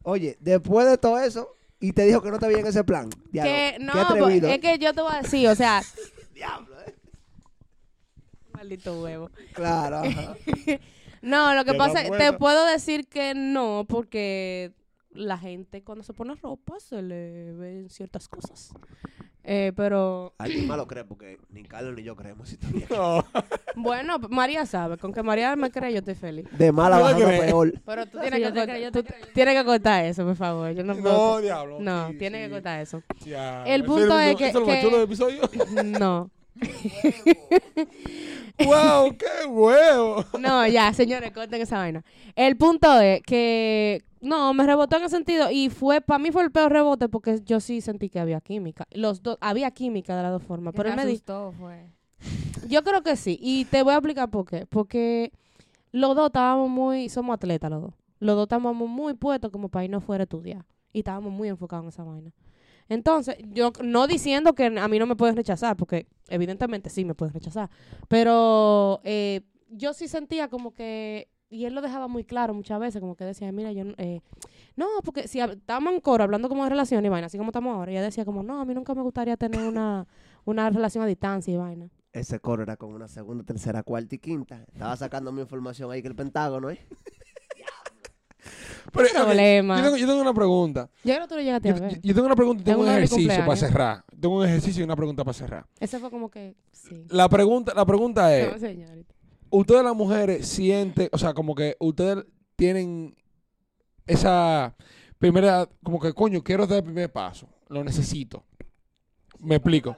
oye, 0.02 0.36
después 0.40 0.86
de 0.88 0.98
todo 0.98 1.18
eso, 1.18 1.48
y 1.78 1.92
te 1.92 2.04
dijo 2.06 2.20
que 2.22 2.30
no 2.30 2.38
te 2.38 2.46
veía 2.48 2.60
en 2.60 2.66
ese 2.66 2.82
plan. 2.84 3.08
Diablo, 3.30 3.50
Que 3.52 3.76
no, 3.80 3.92
qué 3.92 4.20
pues, 4.20 4.42
es 4.44 4.58
que 4.60 4.78
yo 4.78 4.92
te 4.94 5.02
voy 5.02 5.12
a 5.14 5.22
decir, 5.22 5.48
o 5.48 5.54
sea, 5.54 5.82
Diablo, 6.34 6.74
eh. 6.86 6.94
maldito 8.52 9.00
huevo. 9.02 9.30
Claro. 9.52 10.02
No, 11.22 11.54
lo 11.54 11.64
que 11.64 11.74
pasa 11.74 12.02
es 12.02 12.08
buena. 12.08 12.30
te 12.30 12.38
puedo 12.38 12.64
decir 12.66 13.08
que 13.08 13.34
no, 13.34 13.84
porque 13.88 14.70
la 15.16 15.38
gente 15.38 15.82
cuando 15.82 16.04
se 16.04 16.12
pone 16.12 16.34
ropa 16.36 16.78
se 16.80 17.02
le 17.02 17.52
ven 17.52 17.90
ciertas 17.90 18.28
cosas. 18.28 18.72
Eh, 19.48 19.72
pero 19.76 20.34
Alguien 20.38 20.66
más 20.66 20.76
lo 20.76 20.88
cree 20.88 21.04
porque 21.04 21.38
ni 21.50 21.62
Carlos 21.62 21.94
ni 21.94 22.02
yo 22.02 22.16
creemos. 22.16 22.56
mierda. 22.72 22.96
No. 22.96 23.24
bueno, 23.76 24.18
María 24.28 24.66
sabe, 24.66 24.98
con 24.98 25.12
que 25.12 25.22
María 25.22 25.54
me 25.54 25.70
cree 25.70 25.92
yo 25.92 25.98
estoy 26.00 26.16
feliz. 26.16 26.46
De 26.58 26.72
mala 26.72 26.98
No 26.98 27.16
cree. 27.16 27.40
peor. 27.42 27.72
Pero 27.84 28.06
tú 28.06 28.18
Sí, 28.18 28.22
tienes, 28.28 28.40
yo 28.40 28.46
que, 28.46 28.52
te 28.52 28.58
cortar, 28.60 28.76
creo, 28.76 28.90
tú 28.92 29.04
tienes 29.34 29.54
que 29.56 29.64
cortar 29.64 30.04
eso, 30.04 30.24
por 30.24 30.34
favor. 30.36 30.72
Yo 30.72 30.82
no, 30.82 30.94
No, 30.94 31.00
puedo- 31.02 31.40
diablo. 31.40 31.78
no, 31.80 32.08
sí, 32.10 32.18
tienes 32.18 32.40
sí. 32.42 32.46
que 32.48 32.52
cortar 32.54 32.80
eso. 32.80 33.02
Ya, 33.24 33.64
El 33.64 33.84
punto 33.84 34.18
es 34.18 34.34
que- 34.36 34.48
¿Eso 34.48 34.58
lo 34.60 34.66
que- 34.66 34.72
metió 34.72 34.88
en 34.88 34.94
el 34.96 35.02
episodio? 35.02 35.42
No. 36.00 36.30
¡Wow! 38.64 39.16
¡Qué 39.16 39.46
huevo! 39.46 40.24
No, 40.38 40.66
ya, 40.66 40.92
señores, 40.92 41.30
corten 41.32 41.60
esa 41.60 41.76
vaina. 41.78 42.02
El 42.34 42.56
punto 42.56 42.98
es 43.00 43.20
que 43.22 44.02
no, 44.26 44.52
me 44.54 44.66
rebotó 44.66 44.96
en 44.96 45.04
ese 45.04 45.16
sentido 45.16 45.50
y 45.50 45.70
fue 45.70 46.00
para 46.00 46.18
mí 46.18 46.30
fue 46.30 46.42
el 46.42 46.50
peor 46.50 46.72
rebote 46.72 47.08
porque 47.08 47.40
yo 47.44 47.60
sí 47.60 47.80
sentí 47.80 48.08
que 48.08 48.20
había 48.20 48.40
química. 48.40 48.86
Los 48.90 49.22
dos 49.22 49.38
había 49.40 49.70
química 49.70 50.16
de 50.16 50.22
las 50.22 50.32
dos 50.32 50.42
formas, 50.42 50.74
pero 50.76 50.90
él 50.90 50.96
me 50.96 51.06
dijo, 51.06 51.52
fue. 51.58 51.86
yo 52.68 52.82
creo 52.82 53.02
que 53.02 53.16
sí 53.16 53.38
y 53.40 53.64
te 53.66 53.82
voy 53.82 53.92
a 53.92 53.96
explicar 53.96 54.30
por 54.30 54.44
qué, 54.44 54.66
porque 54.66 55.32
los 55.92 56.14
dos 56.14 56.26
estábamos 56.26 56.68
muy 56.68 57.08
somos 57.08 57.34
atletas 57.34 57.70
los 57.70 57.82
dos. 57.82 57.94
Los 58.18 58.34
dos 58.36 58.44
estábamos 58.44 58.88
muy 58.88 59.14
puestos 59.14 59.50
como 59.50 59.68
para 59.68 59.84
irnos 59.84 60.02
fuera 60.02 60.22
a 60.22 60.24
estudiar 60.24 60.64
y 60.92 61.00
estábamos 61.00 61.32
muy 61.32 61.48
enfocados 61.48 61.84
en 61.84 61.88
esa 61.88 62.04
vaina. 62.04 62.32
Entonces, 62.88 63.36
yo 63.52 63.72
no 63.82 64.06
diciendo 64.06 64.54
que 64.54 64.66
a 64.66 64.88
mí 64.88 64.98
no 64.98 65.06
me 65.06 65.16
pueden 65.16 65.36
rechazar, 65.36 65.76
porque 65.76 66.06
evidentemente 66.28 66.88
sí 66.88 67.04
me 67.04 67.14
pueden 67.14 67.34
rechazar, 67.34 67.68
pero 68.08 69.00
eh, 69.04 69.42
yo 69.68 69.92
sí 69.92 70.08
sentía 70.08 70.48
como 70.48 70.72
que, 70.72 71.28
y 71.48 71.64
él 71.64 71.74
lo 71.74 71.80
dejaba 71.80 72.08
muy 72.08 72.24
claro 72.24 72.54
muchas 72.54 72.78
veces, 72.80 73.00
como 73.00 73.14
que 73.16 73.24
decía, 73.24 73.50
mira, 73.52 73.72
yo 73.72 73.84
no- 73.84 73.94
eh, 73.98 74.20
no, 74.74 74.86
porque 75.04 75.28
si 75.28 75.40
estábamos 75.40 75.92
en 75.94 76.00
coro 76.00 76.24
hablando 76.24 76.48
como 76.48 76.64
de 76.64 76.70
relación 76.70 77.04
y 77.04 77.08
vaina, 77.08 77.26
así 77.28 77.38
como 77.38 77.50
estamos 77.50 77.74
ahora, 77.74 77.90
y 77.92 77.94
ella 77.94 78.02
decía 78.04 78.24
como, 78.24 78.42
no, 78.42 78.60
a 78.60 78.64
mí 78.64 78.74
nunca 78.74 78.94
me 78.94 79.02
gustaría 79.02 79.36
tener 79.36 79.60
una, 79.62 80.06
una 80.44 80.70
relación 80.70 81.04
a 81.04 81.06
distancia 81.06 81.52
y 81.54 81.56
vaina. 81.56 81.88
Ese 82.12 82.40
coro 82.40 82.62
era 82.62 82.76
con 82.76 82.94
una 82.94 83.08
segunda, 83.08 83.44
tercera, 83.44 83.82
cuarta 83.82 84.14
y 84.14 84.18
quinta. 84.18 84.64
Estaba 84.72 84.96
sacando 84.96 85.30
mi 85.32 85.42
información 85.42 85.90
ahí 85.92 86.00
que 86.02 86.08
el 86.08 86.14
Pentágono, 86.16 86.70
¿eh? 86.70 86.80
Pero, 88.92 89.08
problema. 89.12 89.76
yo, 89.78 89.82
tengo, 89.84 89.96
yo 89.96 90.06
tengo 90.06 90.20
una 90.22 90.32
pregunta. 90.32 90.88
Yo 91.04 91.14
creo 91.14 91.22
que 91.26 91.28
tú 91.28 91.34
lo 91.34 91.42
llegaste 91.42 91.68
Yo, 91.68 91.74
a 91.74 91.78
ver. 91.80 91.94
yo- 91.96 92.00
yo 92.02 92.14
tengo 92.14 92.26
una 92.26 92.36
pregunta 92.36 92.62
y 92.62 92.64
tengo 92.64 92.84
En 92.84 92.90
un 92.90 92.96
ejercicio 92.96 93.44
para 93.44 93.56
cerrar. 93.56 94.04
Tengo 94.18 94.38
un 94.38 94.44
ejercicio 94.46 94.80
y 94.80 94.84
una 94.84 94.96
pregunta 94.96 95.24
para 95.24 95.34
cerrar. 95.34 95.66
Ese 95.80 95.98
fue 95.98 96.10
como 96.10 96.30
que, 96.30 96.54
sí. 96.72 97.04
La 97.10 97.28
pregunta, 97.28 97.74
la 97.74 97.84
pregunta 97.84 98.34
es, 98.34 98.52
No, 98.52 98.58
señorita. 98.58 99.14
Ustedes 99.50 99.82
las 99.82 99.96
mujeres 99.96 100.46
sienten, 100.46 101.08
o 101.12 101.18
sea, 101.18 101.34
como 101.34 101.54
que 101.54 101.76
ustedes 101.80 102.24
tienen 102.56 103.16
esa 104.06 104.74
primera, 105.18 105.68
como 105.82 106.00
que 106.00 106.12
coño, 106.12 106.42
quiero 106.42 106.66
dar 106.66 106.78
el 106.78 106.84
primer 106.84 107.12
paso, 107.12 107.48
lo 107.68 107.82
necesito. 107.84 108.44
Me 109.40 109.56
explico. 109.56 109.96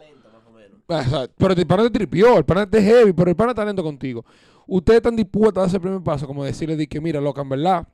Pero 1.36 1.52
el 1.52 1.66
pana 1.66 1.82
te 1.84 1.90
tripió, 1.90 2.38
el 2.38 2.44
pana 2.44 2.68
te 2.68 2.82
heavy, 2.82 3.12
pero 3.12 3.30
el 3.30 3.36
pana 3.36 3.54
talento 3.54 3.82
contigo. 3.82 4.24
Ustedes 4.66 4.98
están 4.98 5.16
dispuestos 5.16 5.58
a 5.58 5.60
dar 5.60 5.68
ese 5.68 5.80
primer 5.80 6.02
paso, 6.02 6.26
como 6.26 6.44
decirle 6.44 6.76
de 6.76 6.86
que, 6.86 7.00
mira, 7.00 7.20
loca, 7.20 7.42
en 7.42 7.48
verdad, 7.48 7.86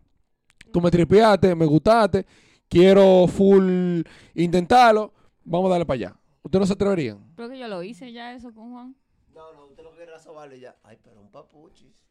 tú 0.73 0.81
me 0.81 0.91
tripeaste, 0.91 1.55
me 1.55 1.67
gustaste, 1.67 2.25
quiero 2.69 3.27
full 3.27 4.03
intentarlo, 4.35 5.13
vamos 5.45 5.69
a 5.69 5.71
darle 5.71 5.87
para 5.87 5.95
allá. 5.95 6.17
¿Ustedes 6.43 6.61
no 6.61 6.67
se 6.67 6.73
atreverían? 6.73 7.33
Creo 7.37 7.49
que 7.49 7.59
yo 7.59 7.69
lo 7.69 7.83
hice 7.83 8.13
ya 8.13 8.33
eso 8.35 8.53
con 8.53 8.73
Juan. 8.73 8.97
No, 9.35 9.53
no, 9.53 9.67
usted 9.67 9.83
lo 9.83 9.91
que 9.91 9.97
quiere 9.99 10.19
sobarle 10.21 10.57
y 10.59 10.61
ya. 10.61 10.77
Ay, 10.83 10.99
pero 11.03 11.21
un 11.21 11.31
papuchis. 11.31 12.05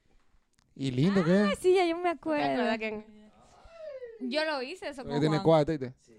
Y 0.76 0.92
lindo 0.92 1.24
que 1.24 1.32
Ay, 1.32 1.52
es. 1.54 1.60
sí, 1.60 1.74
ya 1.76 1.86
yo 1.86 1.96
me 1.98 2.04
¿Te 2.04 2.10
acuerdo. 2.10 2.64
Yo 4.22 4.46
lo 4.46 4.62
hice 4.62 4.88
eso 4.90 5.04
Que 5.04 5.10
con 5.10 5.20
tiene 5.20 5.40
Juan. 5.40 5.68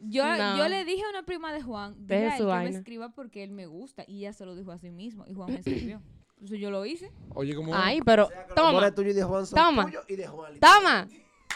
Yo, 0.02 0.36
No. 0.36 0.56
yo 0.58 0.68
le 0.68 0.84
dije 0.84 1.02
a 1.04 1.10
una 1.10 1.22
prima 1.24 1.52
de 1.52 1.62
Juan, 1.62 1.94
Deje 2.06 2.20
dile 2.20 2.26
a 2.26 2.32
él 2.32 2.32
su 2.38 2.38
que 2.38 2.44
me 2.44 2.50
vaina. 2.50 2.78
escriba 2.78 3.08
porque 3.10 3.42
él 3.42 3.50
me 3.50 3.66
gusta. 3.66 4.04
Y 4.06 4.18
ella 4.18 4.32
se 4.32 4.44
lo 4.44 4.54
dijo 4.54 4.72
a 4.72 4.78
sí 4.78 4.90
mismo. 4.90 5.24
Y 5.26 5.34
Juan 5.34 5.50
me 5.52 5.58
escribió. 5.60 6.02
Entonces 6.34 6.60
yo 6.60 6.70
lo 6.70 6.84
hice. 6.84 7.10
Oye, 7.34 7.54
como... 7.54 7.74
Ay, 7.74 8.00
pero 8.02 8.26
O 8.26 8.28
sea, 8.28 8.44
que 8.44 8.48
los 8.54 8.58
amores 8.58 8.74
toma, 8.90 8.94
tuyos 8.94 9.12
y 9.12 9.16
de 9.16 9.22
Juan 9.24 9.46
son 9.46 9.56
Toma. 9.58 9.84
tuyos 9.86 10.04
y 10.08 10.16
de 10.16 10.26
Juan. 10.26 10.52
toma. 10.60 11.08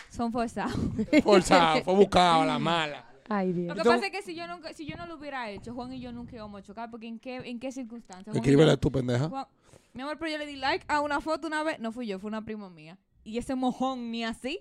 Son 0.09 0.33
forzados. 0.33 0.75
Forzado, 1.23 1.83
fue 1.85 1.95
buscado 1.95 2.43
a 2.43 2.47
la 2.47 2.59
mala. 2.59 3.05
Ay, 3.29 3.49
Lo 3.49 3.55
Dios. 3.55 3.73
que 3.75 3.79
Yo 3.79 3.83
tengo- 3.85 3.95
pasa 3.97 4.07
es 4.07 4.13
que 4.13 4.23
si 4.23 4.35
yo, 4.35 4.47
nunca, 4.47 4.73
si 4.75 4.87
yo 4.87 4.97
no 4.97 5.07
lo 5.07 5.17
hubiera 5.17 5.51
hecho, 5.51 5.75
Juan 5.75 5.93
y 5.93 6.01
yo 6.01 6.13
nunca 6.13 6.35
íbamos 6.37 6.61
a 6.61 6.63
chocar. 6.65 6.91
Porque 6.91 7.07
¿en 7.07 7.19
qué, 7.19 7.37
en 7.37 7.59
qué 7.61 7.71
circunstancias? 7.73 8.35
Escríbele 8.35 8.77
tú, 8.77 8.91
pendeja. 8.91 9.29
Juan- 9.29 9.47
mi 9.95 10.03
amor, 10.03 10.17
pero 10.19 10.31
yo 10.33 10.39
le 10.39 10.47
di 10.47 10.57
like 10.57 10.85
a 10.89 11.01
una 11.01 11.21
foto 11.21 11.47
una 11.47 11.63
vez. 11.63 11.79
No 11.81 11.93
fui 11.93 12.07
yo, 12.07 12.19
fue 12.19 12.29
una 12.29 12.45
prima 12.45 12.71
mía. 12.71 12.99
Y 13.25 13.39
ese 13.39 13.55
mojón 13.55 14.11
ni 14.11 14.25
así. 14.25 14.61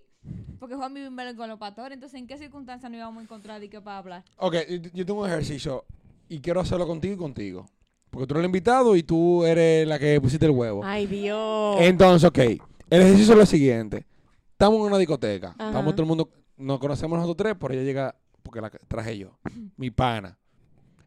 Porque 0.59 0.75
Juan 0.75 0.93
vive 0.93 1.07
en 1.07 1.35
con 1.37 1.47
los 1.47 1.59
pastores. 1.59 1.93
Entonces, 1.93 2.19
¿en 2.19 2.27
qué 2.27 2.37
circunstancias 2.37 2.89
nos 2.91 2.97
íbamos 2.97 3.19
a 3.21 3.23
encontrar 3.23 3.63
y 3.63 3.69
qué 3.69 3.79
para 3.79 3.99
hablar? 3.99 4.23
Ok, 4.37 4.55
yo- 4.93 5.05
tengo 5.05 5.21
un 5.21 5.27
ejercicio 5.29 5.85
y 6.27 6.39
quiero 6.39 6.59
hacerlo 6.59 6.87
contigo 6.87 7.13
y 7.13 7.17
contigo. 7.17 7.65
Porque 8.09 8.25
tú 8.25 8.33
eres 8.33 8.41
el 8.41 8.45
invitado 8.47 8.95
y 8.95 9.03
tú 9.03 9.45
eres 9.45 9.87
la 9.87 9.99
que 9.99 10.19
pusiste 10.19 10.45
el 10.45 10.51
huevo. 10.51 10.81
Ay, 10.83 11.05
Dios. 11.05 11.77
Entonces, 11.81 12.27
ok, 12.27 12.37
el 12.39 13.01
ejercicio 13.01 13.33
es 13.33 13.39
lo 13.39 13.45
siguiente. 13.45 14.05
Estamos 14.53 14.79
en 14.79 14.85
una 14.87 14.97
discoteca. 14.97 15.49
Ajá. 15.57 15.67
Estamos 15.67 15.93
todo 15.93 16.01
el 16.01 16.07
mundo, 16.07 16.29
nos 16.57 16.79
conocemos 16.79 17.19
nosotros 17.19 17.37
tres, 17.37 17.55
pero 17.59 17.73
ella 17.75 17.83
llega, 17.83 18.15
porque 18.47 18.61
la 18.61 18.69
traje 18.69 19.17
yo, 19.17 19.37
mi 19.75 19.91
pana. 19.91 20.37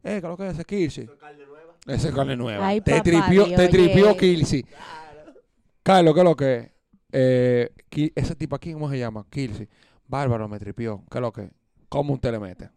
Eh, 0.02 0.12
¿qué 0.12 0.16
es 0.18 0.22
lo 0.22 0.36
que 0.36 0.46
es 0.46 0.52
ese 0.54 0.64
Kirsi? 0.64 1.06
Carne 1.06 1.46
nueva. 1.46 1.74
Ese 1.86 2.08
es 2.08 2.14
carne 2.14 2.36
nueva. 2.36 2.66
Ay, 2.66 2.80
te 2.82 2.92
papá 2.92 3.02
tripió, 3.02 3.44
Dios, 3.46 3.56
te 3.56 3.68
tripió 3.68 4.10
oye. 4.10 4.16
Kirsi. 4.18 4.66
Carlos, 5.82 6.14
¿qué 6.14 6.20
es 6.20 6.24
lo 6.24 6.36
que 6.36 6.56
es? 6.56 6.70
Eh, 7.12 7.72
ese 8.14 8.34
tipo 8.34 8.54
aquí, 8.54 8.72
¿cómo 8.74 8.90
se 8.90 8.98
llama? 8.98 9.26
Kirsi. 9.30 9.66
Bárbaro 10.06 10.48
me 10.48 10.58
tripió. 10.58 11.02
¿Qué 11.10 11.18
es 11.18 11.22
lo 11.22 11.32
que 11.32 11.42
es? 11.44 11.50
¿Cómo 11.88 12.14
usted 12.14 12.30
le 12.30 12.38
mete? 12.38 12.70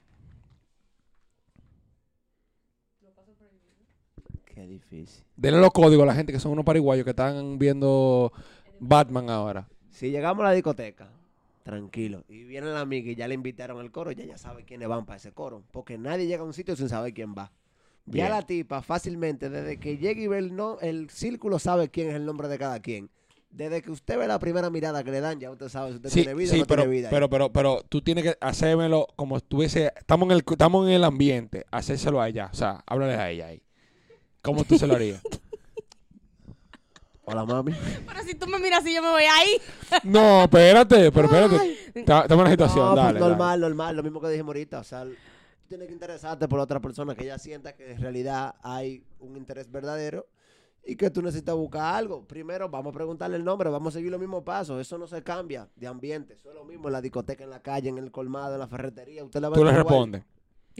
Qué 4.46 4.66
difícil. 4.66 5.26
Denle 5.36 5.60
los 5.60 5.72
códigos 5.72 6.04
a 6.04 6.08
la 6.08 6.16
gente 6.16 6.32
que 6.32 6.40
son 6.40 6.54
unos 6.54 6.64
pariguayos 6.64 7.04
que 7.04 7.10
están 7.10 7.60
viendo 7.60 8.32
Batman 8.80 9.30
ahora. 9.30 9.68
Si 9.90 10.10
llegamos 10.10 10.42
a 10.46 10.50
la 10.50 10.54
discoteca, 10.54 11.10
tranquilo, 11.64 12.24
y 12.28 12.44
viene 12.44 12.68
la 12.68 12.82
amiga 12.82 13.10
y 13.12 13.16
ya 13.16 13.28
le 13.28 13.34
invitaron 13.36 13.80
al 13.80 13.90
coro, 13.92 14.12
ya 14.12 14.26
ya 14.26 14.38
sabe 14.38 14.64
quiénes 14.66 14.88
van 14.88 15.06
para 15.06 15.18
ese 15.18 15.32
coro. 15.32 15.64
Porque 15.72 15.98
nadie 15.98 16.28
llega 16.28 16.42
a 16.44 16.46
un 16.46 16.54
sitio 16.54 16.76
sin 16.76 16.90
saber 16.90 17.14
quién 17.14 17.34
va. 17.34 17.52
Bien. 18.06 18.26
Ya 18.28 18.30
la 18.30 18.42
tipa 18.42 18.82
fácilmente, 18.82 19.50
desde 19.50 19.80
que 19.80 19.98
llega 19.98 20.22
y 20.22 20.28
ve 20.28 20.38
el, 20.38 20.56
no, 20.56 20.78
el 20.82 21.10
círculo, 21.10 21.58
sabe 21.60 21.90
quién 21.90 22.10
es 22.10 22.16
el 22.16 22.26
nombre 22.26 22.50
de 22.50 22.58
cada 22.60 22.80
quien. 22.82 23.10
Desde 23.50 23.82
que 23.82 23.92
usted 23.92 24.18
ve 24.18 24.28
la 24.28 24.40
primera 24.40 24.70
mirada 24.70 25.04
que 25.04 25.12
le 25.12 25.22
dan, 25.22 25.40
ya 25.40 25.52
usted 25.52 25.70
sabe 25.70 25.92
si 25.92 25.96
usted 25.98 26.10
Sí, 26.10 26.22
tiene 26.22 26.34
vida 26.34 26.52
sí, 26.52 26.58
o 26.58 26.60
no 26.62 26.66
pero, 26.66 26.82
tiene 26.82 26.96
vida. 26.98 27.10
pero, 27.12 27.30
pero, 27.30 27.54
pero 27.54 27.82
tú 27.88 28.02
tienes 28.02 28.24
que 28.24 28.38
hacérmelo 28.42 29.08
como 29.16 29.38
estuviese, 29.38 29.94
estamos 29.96 30.28
en 30.28 30.32
el, 30.38 30.44
estamos 30.46 30.88
en 30.88 30.94
el 30.96 31.04
ambiente, 31.04 31.66
hacérselo 31.72 32.20
a 32.20 32.28
ella, 32.28 32.50
o 32.52 32.56
sea, 32.56 32.84
háblale 32.88 33.14
a 33.14 33.30
ella 33.30 33.48
ahí. 33.48 33.62
¿Cómo 34.42 34.64
tú 34.66 34.78
se 34.78 34.88
lo 34.88 34.96
harías? 34.96 35.22
Hola, 37.26 37.46
mami. 37.46 37.74
Pero 38.06 38.22
si 38.24 38.36
tú 38.36 38.48
me 38.48 38.60
miras 38.60 38.82
así, 38.82 38.94
yo 38.94 39.02
me 39.02 39.10
voy 39.10 39.24
ahí. 39.24 39.58
no, 40.04 40.44
espérate, 40.44 41.12
pero 41.12 41.26
espérate. 41.28 41.78
Está- 42.00 42.22
Estamos 42.24 42.32
en 42.32 42.40
una 42.42 42.50
situación, 42.52 42.86
No, 42.86 42.92
pues 42.94 43.04
dale, 43.06 43.20
dale. 43.20 43.30
normal, 43.32 43.60
normal, 43.62 43.96
lo 43.96 44.04
mismo 44.04 44.20
que 44.22 44.28
dijimos 44.30 44.50
ahorita. 44.50 44.80
O 44.80 44.84
sea, 44.84 45.04
tú 45.06 45.12
tienes 45.70 45.88
que 45.88 45.94
interesarte 45.94 46.48
por 46.48 46.58
la 46.60 46.64
otra 46.64 46.80
persona, 46.82 47.16
que 47.16 47.24
ella 47.24 47.38
sienta 47.40 47.74
que 47.76 47.92
en 47.92 48.02
realidad 48.02 48.56
hay 48.62 49.04
un 49.20 49.38
interés 49.38 49.72
verdadero 49.72 50.28
y 50.86 50.98
que 50.98 51.10
tú 51.10 51.22
necesitas 51.22 51.56
buscar 51.56 51.96
algo. 51.96 52.26
Primero, 52.28 52.68
vamos 52.68 52.92
a 52.92 52.94
preguntarle 52.94 53.38
el 53.38 53.46
nombre, 53.46 53.70
vamos 53.70 53.94
a 53.96 53.98
seguir 54.00 54.12
los 54.12 54.20
mismos 54.20 54.44
pasos. 54.44 54.82
Eso 54.82 54.98
no 54.98 55.08
se 55.08 55.24
cambia 55.24 55.70
de 55.78 55.88
ambiente. 55.88 56.34
Eso 56.34 56.50
es 56.50 56.56
lo 56.56 56.66
mismo 56.66 56.90
en 56.90 56.94
la 56.94 57.02
discoteca, 57.02 57.46
en 57.46 57.52
la 57.52 57.62
calle, 57.62 57.88
en 57.88 58.00
el 58.00 58.12
colmado, 58.12 58.54
en 58.56 58.60
la 58.60 58.68
ferretería. 58.68 59.24
Usted 59.24 59.40
la 59.40 59.48
va 59.48 59.56
a 59.56 59.58
Tú 59.60 59.64
le 59.64 59.70
igual. 59.72 59.84
respondes. 59.86 60.24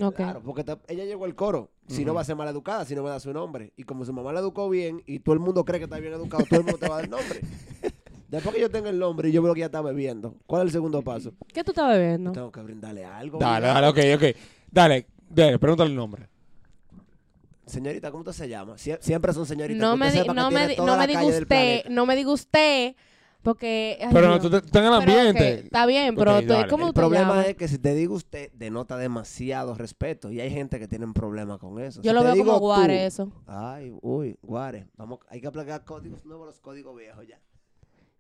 Ok. 0.02 0.16
Claro, 0.16 0.42
porque 0.44 0.66
te- 0.66 0.78
ella 0.90 1.06
llegó 1.06 1.24
al 1.24 1.36
coro. 1.36 1.70
Si 1.88 2.06
no 2.06 2.14
va 2.14 2.22
a 2.22 2.24
ser 2.24 2.36
mal 2.36 2.48
educada, 2.48 2.86
si 2.86 2.96
no 2.96 3.04
va 3.04 3.10
a 3.10 3.12
dar 3.14 3.22
su 3.22 3.34
nombre. 3.34 3.74
Y 3.76 3.84
como 3.84 4.06
su 4.06 4.14
mamá 4.14 4.32
la 4.34 4.40
educó 4.40 4.70
bien 4.70 5.04
y 5.06 5.20
todo 5.20 5.34
el 5.34 5.40
mundo 5.40 5.66
cree 5.66 5.80
que 5.80 5.84
está 5.86 6.00
bien 6.00 6.14
educado, 6.14 6.44
todo 6.50 6.60
el 6.62 6.66
mundo 6.66 6.78
te 6.80 6.88
va 6.88 6.96
a 6.96 6.98
dar 6.98 7.06
el 7.06 7.12
nombre. 7.12 7.42
Después 8.30 8.56
que 8.56 8.62
yo 8.62 8.70
tenga 8.72 8.90
el 8.90 8.98
nombre 8.98 9.30
y 9.30 9.32
yo 9.32 9.42
veo 9.44 9.54
que 9.54 9.60
ella 9.60 9.66
está 9.68 9.82
bebiendo, 9.82 10.36
¿cuál 10.48 10.64
es 10.64 10.68
el 10.68 10.72
segundo 10.72 11.02
paso? 11.04 11.34
¿Qué 11.54 11.64
tú 11.64 11.72
estás 11.72 11.90
bebiendo? 11.96 12.32
Tengo 12.32 12.52
que 12.52 12.62
brindarle 12.62 13.06
algo. 13.06 13.38
Dale, 13.38 13.68
dale, 13.68 13.88
ok, 13.88 14.00
ok. 14.16 14.36
Dale, 14.72 15.06
dale, 15.30 15.60
pregúntale 15.60 15.90
el 15.92 15.96
nombre. 15.96 16.28
Señorita, 17.66 18.12
¿cómo 18.12 18.22
usted 18.22 18.34
se 18.34 18.50
llama? 18.50 18.74
Sie- 18.76 18.98
siempre 19.02 19.32
son 19.34 19.46
señoritas. 19.46 19.80
No 19.82 19.94
que 19.94 19.98
me, 20.00 20.12
di- 20.12 20.28
no 20.28 20.52
me, 20.52 20.68
di- 20.68 20.76
no 20.78 20.98
me 20.98 21.08
diga 21.08 21.24
usted, 21.26 21.86
no 21.90 22.06
me 22.06 22.16
diga 22.16 22.32
usted, 22.32 22.96
porque... 23.44 24.00
ay, 24.02 24.10
Pero 24.12 24.40
Dios. 24.40 24.42
tú 24.50 24.56
estás 24.58 24.82
en 24.82 24.94
el 24.94 25.00
Pero, 25.06 25.20
ambiente. 25.20 25.54
ok, 25.60 25.64
está 25.66 25.86
bien, 25.86 26.16
pero 26.16 26.38
Ok, 26.38 26.42
tú- 26.42 26.48
dale. 26.54 26.68
¿cómo 26.70 26.88
El 26.88 26.90
tú 26.90 26.94
te 26.94 27.00
problema 27.02 27.30
llamas? 27.30 27.48
es 27.48 27.56
que 27.56 27.68
si 27.68 27.78
te 27.78 27.94
digo 27.94 28.16
usted, 28.16 28.52
denota 28.54 28.98
demasiado 28.98 29.76
respeto. 29.76 30.32
Y 30.32 30.40
hay 30.40 30.50
gente 30.50 30.80
que 30.80 30.88
tiene 30.88 31.06
problemas 31.14 31.60
con 31.60 31.80
eso. 31.80 32.02
Yo 32.02 32.10
Si 32.12 32.16
lo 32.16 32.22
te 32.22 32.26
veo 32.28 32.34
digo 32.36 32.46
como 32.46 32.58
tú- 32.58 32.64
guare 32.66 33.06
eso. 33.06 33.32
Ay, 33.46 33.94
uy, 34.02 34.38
guare. 34.42 34.88
Vamos, 34.98 35.20
hay 35.30 35.42
que 35.42 35.48
aplicar 35.48 35.84
códigos 35.84 36.26
nuevos 36.26 36.48
los 36.48 36.60
códigos 36.60 36.96
viejos 36.98 37.28
ya. 37.28 37.40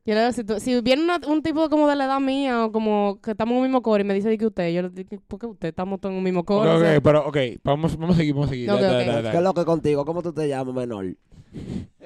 Yo 0.05 0.13
le 0.15 0.19
digo, 0.19 0.33
si, 0.33 0.43
tú- 0.43 0.59
si 0.59 0.81
viene 0.81 1.03
una- 1.03 1.19
un 1.27 1.41
tipo 1.41 1.69
como 1.69 1.87
de 1.87 1.95
la 1.95 2.05
edad 2.05 2.19
mía 2.19 2.65
o 2.65 2.71
como 2.73 3.19
que 3.21 3.31
estamos 3.31 3.53
en 3.53 3.57
un 3.57 3.63
mismo 3.63 3.81
coro 3.81 4.01
y 4.01 4.05
me 4.05 4.13
dice 4.13 4.29
di 4.29 4.37
que 4.37 4.47
usted, 4.47 4.69
yo 4.73 4.81
le 4.81 4.89
digo, 4.89 5.09
¿por 5.27 5.39
qué 5.39 5.45
usted? 5.45 5.69
Estamos 5.69 6.01
todos 6.01 6.11
en 6.11 6.17
un 6.17 6.23
mismo 6.23 6.41
Ok, 6.41 6.45
coro. 6.47 6.75
o 6.75 6.79
sea, 6.79 6.99
pero, 6.99 7.25
ok, 7.25 7.37
vamos, 7.63 7.95
vamos 7.97 8.15
a 8.15 8.19
seguir, 8.19 8.33
vamos 8.33 8.47
a 8.49 8.51
seguir. 8.51 8.69
Ok, 8.69 8.81
Dale, 8.81 8.87
ok. 8.87 8.93
dale, 8.97 9.11
dale, 9.13 9.31
¿Qué 9.31 9.37
es 9.37 9.43
lo 9.43 9.53
que 9.53 9.63
contigo? 9.65 10.03
¿Cómo 10.05 10.21
tú 10.21 10.33
te 10.33 10.47
llamas, 10.49 10.75
menor? 10.75 11.05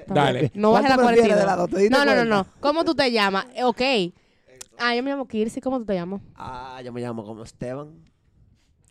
Dale. 0.06 0.52
No 0.54 0.72
baje 0.72 0.88
la 0.88 0.94
¿Cuál 0.94 1.06
tú 1.08 1.12
prefieres 1.14 1.36
de 1.36 1.44
42. 1.44 1.46
las 1.46 1.56
dos? 1.56 1.70
¿Te 1.70 1.78
diste 1.80 1.90
No, 1.96 2.04
no, 2.04 2.14
no, 2.14 2.24
no. 2.24 2.46
¿Cómo 2.60 2.84
tú 2.84 2.94
te 2.94 3.10
llamas? 3.10 3.46
Eh, 3.54 3.64
Ok. 3.64 3.80
Ah, 4.80 4.94
yo 4.94 5.02
me 5.02 5.10
llamo 5.10 5.26
Kirsi. 5.26 5.60
¿Cómo 5.60 5.78
tú 5.80 5.86
te 5.86 5.94
llamas? 5.94 6.20
Ah, 6.36 6.80
yo 6.84 6.92
me 6.92 7.00
llamo 7.00 7.24
como 7.24 7.42
Esteban. 7.42 7.88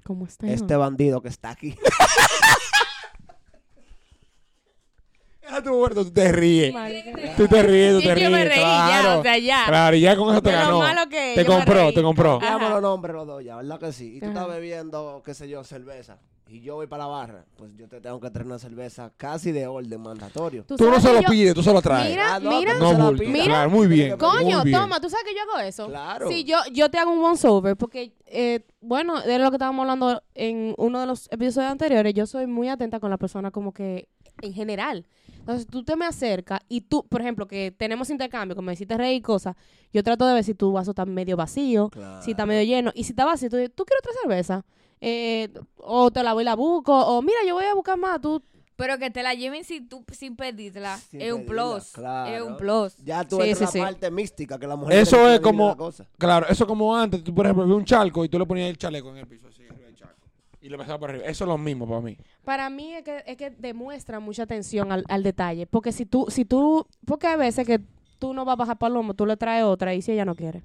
¿Cómo 0.04 0.26
estás? 0.26 0.50
Este 0.50 0.76
bandido 0.76 1.22
que 1.22 1.30
está 1.30 1.52
aquí. 1.52 1.76
Ah, 5.50 5.62
tú, 5.64 5.70
Roberto, 5.70 6.04
tú 6.06 6.12
te 6.12 6.32
ríes. 6.32 6.74
Tú 7.38 7.48
te 7.48 7.64
ríes, 7.64 7.94
tú 7.96 8.02
Sí, 8.02 8.08
te 8.08 8.22
yo 8.22 8.30
me 8.30 8.44
ríes. 8.44 8.50
reí 8.56 8.64
ya, 8.64 8.86
claro. 9.02 9.20
o 9.20 9.24
sea, 9.24 9.38
ya. 9.38 9.64
Claro, 9.68 9.96
y 9.96 10.02
ya 10.02 10.16
con 10.18 10.30
eso 10.32 10.42
te 10.42 10.52
lo 10.52 10.58
ganó. 10.58 10.80
malo 10.80 11.02
que 11.10 11.34
te 11.36 11.44
yo 11.44 11.50
me 11.50 11.56
compró, 11.58 11.84
reí. 11.86 11.94
te 11.94 12.02
compró. 12.04 12.36
Ajá. 12.42 12.46
Dame 12.54 12.70
los 12.70 12.82
nombres 12.82 13.16
los 13.16 13.28
dos 13.28 13.44
ya, 13.44 13.56
¿verdad 13.58 13.80
que 13.80 13.92
sí? 13.94 14.18
Y 14.18 14.20
tú 14.20 14.26
Ajá. 14.26 14.34
estás 14.42 14.48
bebiendo, 14.50 15.22
qué 15.26 15.34
sé 15.34 15.48
yo, 15.48 15.64
cerveza. 15.64 16.18
Y 16.50 16.62
yo 16.62 16.76
voy 16.76 16.88
para 16.88 17.04
la 17.04 17.10
barra. 17.10 17.46
Pues 17.58 17.72
yo 17.76 17.90
te 17.90 18.00
tengo 18.00 18.22
que 18.22 18.30
traer 18.30 18.48
una 18.48 18.58
cerveza 18.58 19.12
casi 19.18 19.52
de 19.52 19.68
orden 19.68 20.00
mandatorio. 20.00 20.64
Tú 20.64 20.76
no 20.80 20.86
sabes 20.86 21.02
se 21.02 21.08
que 21.10 21.14
lo 21.16 21.22
yo- 21.24 21.30
pides, 21.30 21.54
tú 21.54 21.62
se 21.64 21.74
lo 21.74 21.82
traes. 21.82 22.10
Mira, 22.10 22.36
Ah, 22.36 22.40
no, 22.40 22.50
mira. 22.52 22.74
no 22.76 22.90
se 22.92 22.98
la 22.98 23.04
bulto. 23.06 23.20
pida. 23.20 23.32
Mira. 23.32 23.46
Claro, 23.46 23.70
muy 23.70 23.88
bien. 23.88 24.18
Coño, 24.18 24.58
muy 24.60 24.64
bien. 24.70 24.80
toma, 24.80 25.02
¿tú 25.02 25.10
sabes 25.10 25.26
que 25.26 25.34
yo 25.36 25.42
hago 25.42 25.60
eso? 25.68 25.88
Claro. 25.88 26.30
Sí, 26.30 26.46
yo, 26.46 26.58
yo 26.72 26.90
te 26.90 26.98
hago 27.00 27.12
un 27.12 27.22
once 27.24 27.46
over 27.50 27.76
porque, 27.76 28.14
eh, 28.28 28.62
bueno, 28.80 29.20
de 29.22 29.40
lo 29.40 29.50
que 29.52 29.56
estábamos 29.58 29.82
hablando 29.84 30.22
en 30.36 30.74
uno 30.78 31.02
de 31.02 31.08
los 31.08 31.28
episodios 31.32 31.70
anteriores, 31.70 32.14
yo 32.14 32.26
soy 32.26 32.48
muy 32.48 32.70
atenta 32.70 33.02
con 33.02 33.10
la 33.10 33.18
persona 33.18 33.52
como 33.52 33.74
que 33.74 34.08
en 34.42 34.54
general. 34.54 35.06
Entonces, 35.48 35.66
tú 35.66 35.82
te 35.82 35.96
me 35.96 36.06
acercas 36.06 36.60
y 36.68 36.82
tú, 36.82 37.06
por 37.08 37.22
ejemplo, 37.22 37.48
que 37.48 37.72
tenemos 37.72 38.10
intercambio, 38.10 38.54
como 38.54 38.66
me 38.66 38.74
hiciste 38.74 38.98
reír 38.98 39.20
y 39.20 39.22
cosas, 39.22 39.56
yo 39.94 40.04
trato 40.04 40.28
de 40.28 40.34
ver 40.34 40.44
si 40.44 40.54
tu 40.54 40.74
vaso 40.74 40.92
está 40.92 41.06
medio 41.06 41.38
vacío, 41.38 41.90
Claro. 41.90 42.22
si 42.22 42.32
está 42.32 42.46
medio 42.46 42.64
lleno. 42.64 42.92
Y 42.94 43.06
si 43.06 43.12
está 43.14 43.24
vacío, 43.24 43.50
tú 43.50 43.56
dices, 43.56 43.72
¿tú 43.74 43.86
quieres 43.86 44.02
otra 44.06 44.12
cerveza? 44.22 44.66
Eh, 45.00 45.48
o 45.78 46.12
te 46.12 46.22
la 46.22 46.34
voy 46.34 46.42
y 46.42 46.46
la 46.46 46.56
busco, 46.58 46.94
o 46.94 47.22
mira, 47.22 47.38
yo 47.48 47.56
voy 47.56 47.64
a 47.64 47.74
buscar 47.74 47.98
más, 47.98 48.20
tú... 48.20 48.44
Pero 48.76 48.98
que 49.00 49.10
te 49.10 49.24
la 49.24 49.34
lleven 49.34 49.64
sin, 49.64 49.88
tú, 49.90 50.04
sin 50.12 50.36
pedirla 50.36 50.98
Sin 50.98 51.22
es 51.22 51.32
un 51.32 51.46
pedirla, 51.46 51.64
plus. 51.76 51.92
claro. 51.94 52.36
Es 52.36 52.42
un 52.44 52.58
plus. 52.58 52.98
Ya 52.98 53.24
tú 53.24 53.40
Sí, 53.42 53.56
sí. 53.56 53.80
la 53.80 53.86
parte 53.86 54.12
mística 54.12 54.60
que 54.60 54.68
la 54.68 54.76
mujer 54.76 55.00
Eso 55.00 55.30
es 55.30 55.40
como-. 55.40 55.76
Claro, 56.18 56.46
eso 56.50 56.68
como 56.68 56.96
antes, 56.96 57.24
tú 57.24 57.34
por 57.34 57.46
ejemplo 57.46 57.66
ves 57.66 57.74
un 57.76 57.86
charco 57.86 58.24
y 58.26 58.30
tú 58.30 58.38
le 58.38 58.46
ponías 58.46 58.70
el 58.70 58.78
chaleco 58.78 59.10
en 59.12 59.18
el 59.18 59.28
piso 59.28 59.48
así. 59.48 59.64
Y 60.68 60.70
le 60.70 60.78
pasabas 60.78 61.00
por 61.00 61.10
arriba. 61.10 61.24
Eso 61.26 61.46
es 61.46 61.48
lo 61.48 61.58
mismo 61.58 61.88
para 61.88 62.02
mí. 62.02 62.18
Para 62.44 62.70
mí 62.70 62.94
es 62.94 63.04
que, 63.04 63.24
es 63.26 63.38
que 63.38 63.52
demuestra 63.52 64.20
mucha 64.20 64.44
atención 64.44 64.92
al, 64.92 65.06
al 65.08 65.24
detalle. 65.24 65.66
Porque 65.66 65.94
si 65.94 66.06
tú, 66.06 66.26
si 66.28 66.44
tú, 66.44 66.86
porque 67.06 67.26
hay 67.28 67.38
veces 67.38 67.66
que 67.66 67.80
tú 68.20 68.34
no 68.34 68.44
vas 68.44 68.54
a 68.54 68.58
bajar 68.58 68.78
palomo, 68.78 69.14
tú 69.14 69.26
le 69.26 69.38
traes 69.38 69.64
otra 69.64 69.94
y 69.94 70.02
si 70.02 70.12
ella 70.12 70.26
no 70.26 70.36
quiere. 70.36 70.64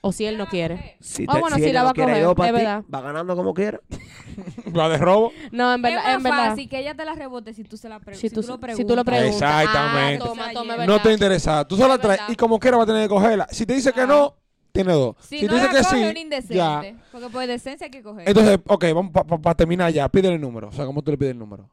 O 0.00 0.12
si 0.12 0.24
él 0.24 0.38
no 0.38 0.46
quiere. 0.46 0.96
Si, 1.00 1.26
Ah, 1.28 1.38
bueno, 1.40 1.56
ella 1.58 1.72
la 1.72 1.80
no 1.80 1.84
va 1.84 1.90
a 1.90 1.94
coger, 1.94 2.22
es 2.22 2.34
ti, 2.34 2.52
verdad. 2.52 2.84
Va 2.94 3.00
ganando 3.02 3.36
como 3.36 3.52
quiera. 3.52 3.80
Va 4.78 4.88
de 4.88 4.96
robo. 4.96 5.32
No, 5.52 5.74
en 5.74 5.82
verdad, 5.82 6.02
es 6.08 6.16
en 6.16 6.22
más 6.22 6.32
verdad. 6.32 6.48
fácil 6.50 6.68
que 6.70 6.78
ella 6.78 6.94
te 6.94 7.04
la 7.04 7.14
rebote 7.14 7.52
si 7.52 7.64
tú, 7.64 7.76
se 7.76 7.88
la 7.90 8.00
pre 8.00 8.14
Si 8.14 8.28
si 8.28 8.34
tú, 8.34 8.40
lo 8.42 8.54
si 8.54 8.58
preguntas. 8.58 8.86
tú 8.86 8.96
lo 8.96 9.04
preguntas. 9.04 9.34
Exactamente. 9.64 10.24
Ah, 10.24 10.26
toma, 10.28 10.52
toma, 10.54 10.86
No 10.86 11.02
te 11.02 11.12
interesa. 11.12 11.66
Tú 11.66 11.76
solo 11.76 11.88
la 11.88 11.94
Es 11.96 12.00
traes 12.00 12.20
y 12.28 12.36
como 12.36 12.58
quiera 12.58 12.78
va 12.78 12.84
a 12.84 12.86
tener 12.86 13.02
que 13.02 13.08
cogerla. 13.08 13.46
Si 13.50 13.66
te 13.66 13.74
dice 13.74 13.92
que 13.92 14.06
no, 14.06 14.36
tiene 14.84 14.92
dos. 14.92 15.16
Si, 15.20 15.40
Si, 15.40 15.46
no 15.46 15.54
dice 15.54 15.66
la 15.66 15.72
que 15.72 15.78
coge, 15.82 15.96
sí, 16.04 16.10
un 16.10 16.16
indecente. 16.16 16.54
ya. 16.54 16.94
Porque 17.10 17.28
por 17.28 17.46
decencia 17.46 17.84
hay 17.86 17.90
que 17.90 18.02
coger. 18.02 18.28
Entonces, 18.28 18.58
ok, 18.66 18.84
vamos 18.94 19.12
para 19.42 19.54
terminar 19.56 19.92
ya. 19.92 20.08
Pídele 20.08 20.36
el 20.36 20.40
número. 20.40 20.68
O 20.68 20.72
sea, 20.72 20.86
¿cómo 20.86 21.02
tú 21.02 21.10
le 21.10 21.18
pides 21.18 21.32
el 21.32 21.38
número? 21.38 21.68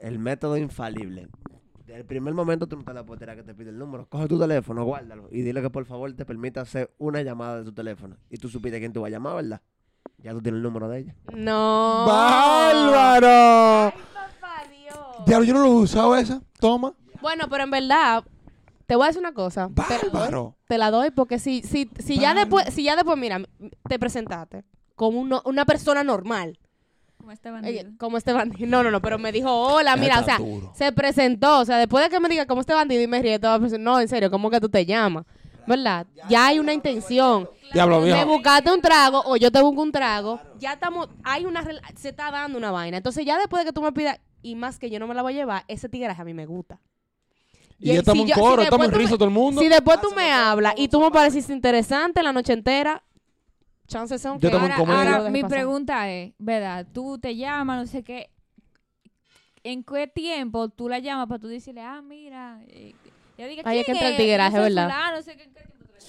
El 0.00 0.18
método 0.18 0.56
infalible. 0.56 1.28
Desde 1.86 2.00
el 2.00 2.04
primer 2.06 2.34
momento 2.34 2.66
tú 2.66 2.76
no 2.76 2.84
te 2.84 2.92
la 2.92 3.04
puedes 3.04 3.18
tirar 3.18 3.34
que 3.36 3.42
te 3.42 3.54
pide 3.54 3.70
el 3.70 3.78
número. 3.78 4.06
Coge 4.08 4.28
tu 4.28 4.38
teléfono, 4.38 4.84
guárdalo 4.84 5.28
y 5.30 5.40
dile 5.40 5.62
que 5.62 5.70
por 5.70 5.86
favor 5.86 6.12
te 6.12 6.24
permita 6.26 6.60
hacer 6.60 6.90
una 6.98 7.22
llamada 7.22 7.58
de 7.60 7.64
tu 7.64 7.72
teléfono. 7.72 8.16
Y 8.30 8.36
tú 8.36 8.48
supiste 8.48 8.78
quién 8.78 8.92
tú 8.92 9.00
vas 9.00 9.08
a 9.08 9.12
llamar, 9.12 9.36
¿verdad? 9.36 9.60
Ya 10.18 10.32
tú 10.32 10.42
tienes 10.42 10.58
el 10.58 10.62
número 10.62 10.88
de 10.88 10.98
ella. 11.00 11.14
No. 11.34 12.04
¡Bárbaro! 12.06 13.92
Papá 14.14 14.64
Dios. 14.70 14.98
Diablo, 15.26 15.46
yo 15.46 15.54
no 15.54 15.60
lo 15.60 15.66
he 15.66 15.82
usado 15.82 16.14
esa. 16.16 16.42
Toma. 16.60 16.92
Bueno, 17.22 17.46
pero 17.48 17.64
en 17.64 17.70
verdad, 17.70 18.22
te 18.88 18.96
voy 18.96 19.04
a 19.04 19.06
decir 19.08 19.20
una 19.20 19.34
cosa. 19.34 19.68
Te 19.68 19.82
la 19.82 19.98
doy, 20.00 20.10
Bárbaro. 20.10 20.56
te 20.66 20.78
la 20.78 20.90
doy 20.90 21.10
porque 21.10 21.38
si, 21.38 21.62
si, 21.62 21.90
si 21.98 22.18
ya 22.18 22.32
después, 22.34 22.72
si 22.72 22.82
ya 22.82 22.96
después, 22.96 23.18
mira, 23.18 23.40
te 23.86 23.98
presentaste 23.98 24.64
como 24.96 25.20
uno- 25.20 25.42
una 25.44 25.64
persona 25.66 26.02
normal. 26.02 26.58
Como 27.18 27.32
este 27.32 27.50
eh, 27.50 27.52
bandido. 27.52 27.90
Como 27.98 28.16
este 28.16 28.32
bandido. 28.32 28.66
No, 28.66 28.82
no, 28.82 28.90
no, 28.90 29.02
pero 29.02 29.18
me 29.18 29.30
dijo, 29.30 29.50
hola, 29.52 29.94
mira, 29.96 30.20
o 30.20 30.24
sea, 30.24 30.38
duro. 30.38 30.72
se 30.74 30.90
presentó. 30.92 31.58
O 31.60 31.64
sea, 31.66 31.76
después 31.76 32.02
de 32.02 32.08
que 32.10 32.18
me 32.18 32.28
diga 32.30 32.46
como 32.46 32.62
este 32.62 32.72
bandido 32.72 33.02
y 33.02 33.06
me 33.06 33.20
ríe, 33.20 33.38
te 33.38 33.46
voy 33.46 33.56
a 33.56 33.58
decir, 33.58 33.78
no, 33.78 34.00
en 34.00 34.08
serio, 34.08 34.30
¿cómo 34.30 34.50
que 34.50 34.58
tú 34.60 34.68
te 34.70 34.86
llamas? 34.86 35.26
¿Verdad? 35.66 36.06
Ya 36.30 36.46
hay 36.46 36.58
una 36.58 36.72
intención. 36.72 37.46
Diablo, 37.74 37.98
Me 38.00 38.06
viejo. 38.06 38.26
buscaste 38.26 38.72
un 38.72 38.80
trago 38.80 39.20
o 39.26 39.36
yo 39.36 39.50
te 39.52 39.60
busco 39.60 39.82
un 39.82 39.92
trago. 39.92 40.40
Ya 40.58 40.72
estamos, 40.72 41.10
hay 41.22 41.44
una, 41.44 41.62
se 41.94 42.08
está 42.08 42.30
dando 42.30 42.56
una 42.56 42.70
vaina. 42.70 42.96
Entonces 42.96 43.26
ya 43.26 43.36
después 43.36 43.60
de 43.62 43.66
que 43.66 43.72
tú 43.74 43.82
me 43.82 43.92
pidas, 43.92 44.18
y 44.40 44.54
más 44.54 44.78
que 44.78 44.88
yo 44.88 44.98
no 44.98 45.06
me 45.06 45.14
la 45.14 45.20
voy 45.20 45.34
a 45.34 45.36
llevar, 45.36 45.64
ese 45.68 45.90
tigreaje 45.90 46.22
a 46.22 46.24
mí 46.24 46.32
me 46.32 46.46
gusta. 46.46 46.80
Y 47.78 47.88
ya 47.88 47.94
estamos 48.00 48.26
si 48.26 48.32
en 48.32 48.38
coro, 48.38 48.56
si 48.56 48.64
estamos 48.64 48.84
en 48.86 48.90
después 48.90 48.92
tú 48.92 48.98
risa 48.98 49.10
me- 49.12 49.18
todo 49.18 49.24
el 49.28 49.34
mundo. 49.34 49.60
Si 49.60 49.68
después 49.68 50.00
tú 50.00 50.08
me 50.16 50.32
hablas 50.32 50.74
y 50.76 50.88
tú 50.88 51.00
me 51.00 51.10
pareciste 51.10 51.52
interesante 51.52 52.22
la 52.22 52.32
noche 52.32 52.52
entera, 52.52 53.02
chances 53.86 54.20
son 54.20 54.38
Yo 54.38 54.50
que 54.50 54.56
Ahora, 54.56 55.30
mi 55.30 55.42
pasar. 55.42 55.58
pregunta 55.58 56.10
es, 56.10 56.32
¿verdad? 56.38 56.86
Tú 56.92 57.18
te 57.18 57.36
llamas, 57.36 57.78
no 57.80 57.86
sé 57.86 58.02
qué. 58.02 58.30
¿En 59.62 59.84
qué 59.84 60.06
tiempo 60.06 60.68
tú 60.68 60.88
la 60.88 60.98
llamas 60.98 61.26
para 61.28 61.38
tú 61.40 61.48
decirle, 61.48 61.82
ah, 61.82 62.00
mira, 62.02 62.60
eh, 62.68 62.94
ya 63.36 63.46
diga, 63.46 63.62
Ahí 63.64 63.80
es 63.80 63.86
que 63.86 63.92
¿quién 63.92 63.96
entra 64.04 64.08
el 64.08 64.16
soy 64.52 64.74
¿verdad? 64.74 65.16
no 65.16 65.22
sé 65.22 65.36
qué, 65.36 65.42
¿en 65.44 65.52
qué? 65.52 65.60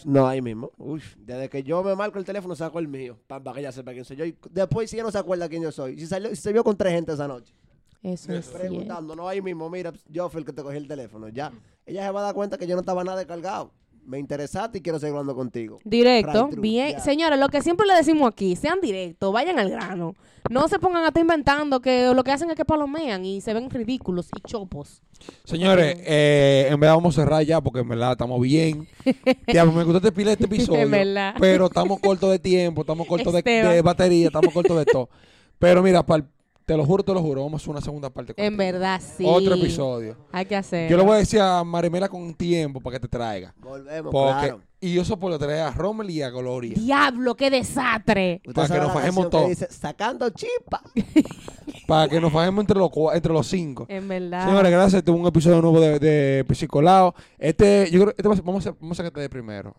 No, 0.06 0.28
ahí 0.28 0.42
mismo. 0.42 0.72
Uy, 0.78 1.02
desde 1.18 1.50
que 1.50 1.62
yo 1.64 1.84
me 1.84 1.96
marco 1.96 2.20
el 2.20 2.26
teléfono, 2.26 2.56
saco 2.56 2.80
el 2.80 2.88
mío. 2.88 3.20
Para 3.28 3.54
que 3.54 3.60
ella 3.60 3.72
sepa 3.72 3.92
quién 3.92 4.06
soy 4.06 4.18
yo. 4.18 4.26
Y 4.26 4.36
después, 4.52 4.90
si 4.90 4.96
ella 4.96 5.04
no 5.04 5.12
se 5.12 5.18
acuerda 5.18 5.50
quién 5.50 5.62
yo 5.64 5.72
soy. 5.72 6.00
Si, 6.00 6.08
salió, 6.08 6.30
si 6.30 6.38
se 6.38 6.54
vio 6.54 6.64
con 6.64 6.78
tres 6.78 6.94
gente 6.94 7.12
esa 7.14 7.28
noche. 7.28 7.54
Eso 8.02 8.32
es 8.34 8.46
cierto. 8.46 8.58
preguntando, 8.60 9.16
no 9.16 9.28
ahí 9.28 9.42
mismo, 9.42 9.70
mira, 9.70 9.92
yo 10.08 10.30
fui 10.30 10.40
el 10.40 10.46
que 10.46 10.54
te 10.54 10.62
cogí 10.64 10.78
el 10.78 10.88
teléfono, 10.88 11.28
ya. 11.30 11.52
Ella 11.86 12.06
se 12.06 12.12
va 12.12 12.22
a 12.22 12.24
dar 12.24 12.34
cuenta 12.36 12.58
que 12.58 12.66
yo 12.68 12.76
no 12.76 12.82
estaba 12.82 13.04
nada 13.04 13.18
descargado. 13.18 13.72
Me 14.06 14.18
interesaste 14.18 14.80
y 14.80 14.82
quiero 14.82 14.98
seguir 14.98 15.12
hablando 15.12 15.36
contigo. 15.36 15.78
Directo, 15.84 16.32
Right 16.32 16.50
through, 16.52 16.62
bien. 16.62 16.92
ya. 16.94 17.00
Señores, 17.00 17.38
lo 17.40 17.50
que 17.50 17.62
siempre 17.62 17.86
le 17.86 17.94
decimos 17.94 18.28
aquí, 18.32 18.56
sean 18.56 18.80
directos, 18.82 19.32
vayan 19.32 19.60
al 19.60 19.70
grano. 19.70 20.16
No 20.50 20.68
se 20.68 20.80
pongan 20.80 21.04
a 21.04 21.08
estar 21.10 21.22
inventando 21.22 21.80
que 21.80 22.12
lo 22.16 22.24
que 22.24 22.32
hacen 22.32 22.50
es 22.50 22.56
que 22.56 22.66
palomean 22.66 23.24
y 23.26 23.42
se 23.42 23.54
ven 23.54 23.70
ridículos 23.70 24.30
y 24.36 24.42
chopos. 24.48 25.04
Señores, 25.44 25.98
eh, 26.06 26.70
en 26.72 26.80
verdad 26.80 26.96
vamos 26.96 27.18
a 27.20 27.22
cerrar 27.22 27.44
ya 27.44 27.62
porque 27.62 27.82
en 27.82 27.90
verdad 27.90 28.14
estamos 28.14 28.42
bien. 28.42 28.88
Diablo, 29.48 29.74
me 29.74 29.84
gustó 29.84 29.98
este 29.98 30.12
pila 30.12 30.32
este 30.32 30.46
episodio. 30.46 30.80
En 30.82 30.92
verdad. 30.92 31.36
Pero 31.40 31.66
estamos 31.68 32.00
cortos 32.00 32.32
de 32.32 32.40
tiempo, 32.40 32.82
estamos 32.82 33.06
cortos 33.06 33.32
de, 33.34 33.40
Esteban. 33.40 33.74
de 33.74 33.82
batería, 33.84 34.28
estamos 34.28 34.52
cortos 34.54 34.78
de 34.78 34.86
todo. 34.86 35.10
Pero 35.60 35.84
mira, 35.84 36.04
pa'l- 36.04 36.26
te 36.70 36.78
lo 36.78 36.86
juro, 36.86 37.02
te 37.04 37.12
lo 37.12 37.20
juro, 37.24 37.42
vamos 37.46 37.60
a 37.60 37.64
hacer 37.64 37.72
una 37.72 37.82
segunda 37.82 38.12
parte. 38.12 38.36
En 38.38 38.56
verdad, 38.56 39.02
sí. 39.02 39.24
Otro 39.28 39.56
episodio. 39.56 40.16
Hay 40.32 40.46
que 40.46 40.56
hacer. 40.56 40.88
Yo 40.88 40.98
le 40.98 41.04
voy 41.04 41.16
a 41.16 41.18
decir 41.18 41.40
a 41.40 41.64
Marimela 41.64 42.08
con 42.08 42.32
tiempo 42.36 42.80
para 42.80 42.98
que 42.98 43.00
te 43.00 43.08
traiga. 43.08 43.56
Volvemos, 43.58 44.12
Porque, 44.12 44.50
claro. 44.50 44.62
Y 44.80 44.94
yo 44.94 45.04
soporto 45.04 45.40
traer 45.40 45.62
a 45.62 45.72
Rommel 45.72 46.12
y 46.12 46.22
a 46.22 46.30
Gloria. 46.30 46.76
Diablo, 46.78 47.34
qué 47.34 47.50
desastre. 47.50 48.44
Para 48.54 48.68
que 48.68 48.78
nos 48.80 48.94
fajemos 48.94 49.24
canción 49.24 49.26
que 49.26 49.30
todo. 49.30 49.48
dice, 49.48 49.68
sacando 49.72 50.30
chispa. 50.30 50.84
Para 51.88 52.08
que 52.08 52.22
nos 52.22 52.32
fajemos 52.32 52.62
entre 52.62 52.78
los, 52.78 52.92
entre 53.14 53.34
los 53.34 53.48
cinco. 53.48 53.88
En 53.90 54.08
verdad. 54.08 54.46
Señores, 54.46 54.72
gracias. 54.72 55.00
Este 55.00 55.10
es 55.12 55.18
un 55.18 55.26
episodio 55.26 55.60
nuevo 55.62 55.82
de, 55.82 55.98
de 55.98 56.46
Psicolao. 56.54 57.16
Este, 57.40 57.90
yo 57.92 58.00
creo 58.02 58.14
este 58.16 58.28
va 58.28 58.34
a 58.36 58.38
ser- 58.38 58.46
vamos 58.46 58.68
a, 58.68 58.76
vamos 58.80 59.00
a 59.00 59.04
que 59.04 59.10
te 59.12 59.22
dé 59.22 59.28
primero. 59.30 59.76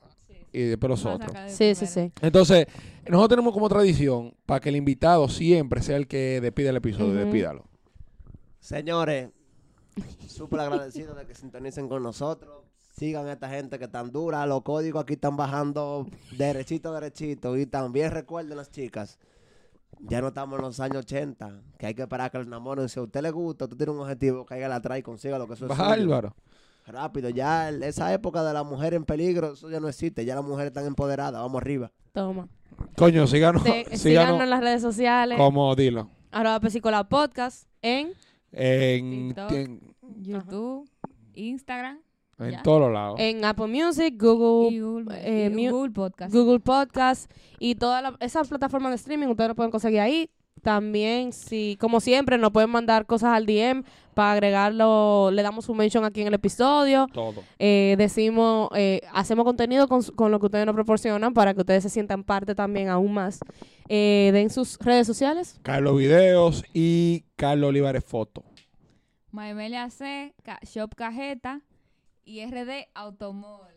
Y 0.52 0.62
después 0.62 0.90
los 0.90 1.06
otros. 1.06 1.32
Sí, 1.48 1.74
sí, 1.74 1.86
sí. 1.86 2.12
Entonces, 2.20 2.66
nosotros 3.06 3.28
tenemos 3.28 3.52
como 3.52 3.68
tradición 3.68 4.34
para 4.46 4.60
que 4.60 4.68
el 4.68 4.76
invitado 4.76 5.28
siempre 5.28 5.82
sea 5.82 5.96
el 5.96 6.06
que 6.06 6.40
despide 6.40 6.70
el 6.70 6.76
episodio. 6.76 7.12
Ujú. 7.12 7.18
Despídalo. 7.18 7.64
Señores, 8.58 9.30
súper 10.26 10.60
agradecido 10.60 11.14
de 11.14 11.26
que 11.26 11.34
sintonicen 11.34 11.88
con 11.88 12.02
nosotros. 12.02 12.64
Sigan 12.96 13.26
a 13.28 13.32
esta 13.32 13.48
gente 13.48 13.78
que 13.78 13.88
tan 13.88 14.10
dura. 14.10 14.44
Los 14.46 14.62
códigos 14.62 15.02
aquí 15.02 15.14
están 15.14 15.36
bajando 15.36 16.06
derechito, 16.36 16.92
derechito. 16.92 17.56
Y 17.56 17.66
también 17.66 18.10
recuerden 18.10 18.56
las 18.56 18.70
chicas. 18.70 19.18
Ya 20.00 20.20
no 20.20 20.28
estamos 20.28 20.58
en 20.58 20.64
los 20.64 20.80
años 20.80 20.98
80, 20.98 21.62
que 21.78 21.86
hay 21.86 21.94
que 21.94 22.02
esperar 22.02 22.30
que 22.30 22.38
los 22.38 22.46
enamoren. 22.46 22.88
Si 22.88 22.98
a 22.98 23.02
usted 23.02 23.20
le 23.22 23.30
gusta, 23.30 23.64
usted 23.64 23.76
tiene 23.76 23.92
un 23.92 24.00
objetivo, 24.00 24.46
cáigale 24.46 24.74
atrás 24.74 24.98
y 24.98 25.02
consiga 25.02 25.38
lo 25.38 25.46
que 25.46 25.54
eso 25.54 25.66
es 25.66 25.72
suyo. 25.72 25.82
Bárbaro. 25.82 26.34
Rápido, 26.86 27.28
ya 27.30 27.70
esa 27.70 28.12
época 28.12 28.42
de 28.42 28.52
la 28.52 28.62
mujer 28.64 28.94
en 28.94 29.04
peligro, 29.04 29.52
eso 29.52 29.70
ya 29.70 29.78
no 29.80 29.88
existe. 29.88 30.24
Ya 30.24 30.34
las 30.34 30.44
mujeres 30.44 30.68
están 30.68 30.86
empoderadas. 30.86 31.40
Vamos 31.40 31.60
arriba. 31.62 31.92
Toma. 32.12 32.48
Coño, 32.96 33.26
síganos. 33.26 33.62
Te- 33.62 33.84
síganos 33.84 34.00
síganos 34.00 34.40
en 34.42 34.50
las 34.50 34.60
redes 34.60 34.82
sociales. 34.82 35.38
como 35.38 35.74
dilo. 35.76 36.08
Arroba 36.32 36.60
Pesicola 36.60 37.08
Podcast 37.08 37.68
en 37.82 38.12
En, 38.52 39.28
TikTok. 39.28 39.52
en, 39.52 39.80
YouTube, 40.22 40.88
Instagram 41.34 42.00
en 42.38 42.50
Ya. 42.52 42.62
todos 42.62 42.80
los 42.80 42.92
lados. 42.92 43.16
en 43.20 43.44
Apple 43.44 43.66
Music, 43.66 44.14
Google, 44.18 45.04
eh, 45.20 45.50
y 45.52 45.54
mu- 45.54 45.70
Google 45.70 45.92
Podcast. 45.92 46.32
Google 46.34 46.60
Podcast 46.60 47.30
y 47.58 47.74
todas 47.74 48.02
la- 48.02 48.16
esas 48.20 48.48
plataformas 48.48 48.90
de 48.92 48.96
streaming 48.96 49.26
ustedes 49.28 49.48
lo 49.48 49.54
pueden 49.54 49.70
conseguir 49.70 50.00
ahí. 50.00 50.30
También, 50.62 51.32
si, 51.32 51.76
como 51.80 52.00
siempre, 52.00 52.38
nos 52.38 52.50
pueden 52.50 52.70
mandar 52.70 53.06
cosas 53.06 53.30
al 53.34 53.46
DM 53.46 53.84
para 54.14 54.32
agregarlo, 54.32 55.30
le 55.32 55.42
damos 55.42 55.68
un 55.68 55.76
mention 55.78 56.04
aquí 56.04 56.20
en 56.20 56.26
el 56.26 56.34
episodio. 56.34 57.06
Todo. 57.12 57.42
Eh, 57.58 57.94
decimos, 57.96 58.68
eh, 58.74 59.00
hacemos 59.12 59.44
contenido 59.44 59.88
con, 59.88 60.02
con 60.02 60.30
lo 60.30 60.38
que 60.40 60.46
ustedes 60.46 60.66
nos 60.66 60.74
proporcionan 60.74 61.32
para 61.32 61.54
que 61.54 61.60
ustedes 61.60 61.82
se 61.84 61.88
sientan 61.88 62.24
parte 62.24 62.54
también 62.54 62.88
aún 62.88 63.14
más. 63.14 63.40
Eh, 63.88 64.30
den 64.32 64.50
sus 64.50 64.78
redes 64.78 65.06
sociales. 65.06 65.58
Carlos 65.62 65.96
Videos 65.96 66.64
y 66.72 67.24
Carlos 67.36 67.68
Olivares 67.70 68.04
Foto. 68.04 68.44
Maemelia 69.30 69.88
C, 69.90 70.34
Shop 70.62 70.94
Cajeta 70.94 71.62
y 72.24 72.44
RD 72.44 72.88
Automol. 72.94 73.69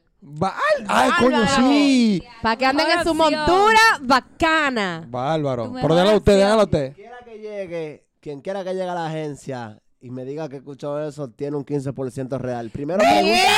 ¡Ay, 0.88 1.12
coño, 1.20 1.46
sí! 1.58 2.24
Para 2.42 2.56
que 2.58 2.66
anden 2.66 2.88
en 2.98 3.04
su 3.04 3.14
montura 3.14 3.80
bacana. 4.02 5.06
Bárbaro. 5.08 5.74
Pero 5.82 5.96
déjalo 5.96 6.12
a 6.12 6.18
usted, 6.18 6.38
déjalo 6.38 6.62
a 6.62 6.64
usted. 6.64 6.94
Quien 6.94 6.96
quiera 6.96 7.18
que 7.26 7.38
llegue, 7.40 8.06
quien 8.20 8.42
quiera 8.42 8.64
que 8.64 8.70
llegue 8.72 8.90
a 8.90 8.94
la 8.96 9.08
agencia 9.08 9.80
y 10.00 10.10
me 10.12 10.24
diga 10.26 10.50
que 10.50 10.58
escuchó 10.58 11.02
eso, 11.06 11.30
tiene 11.30 11.58
un 11.58 11.66
15% 11.66 12.38
real. 12.38 12.70
Primero 12.70 13.00
pregunta, 13.00 13.50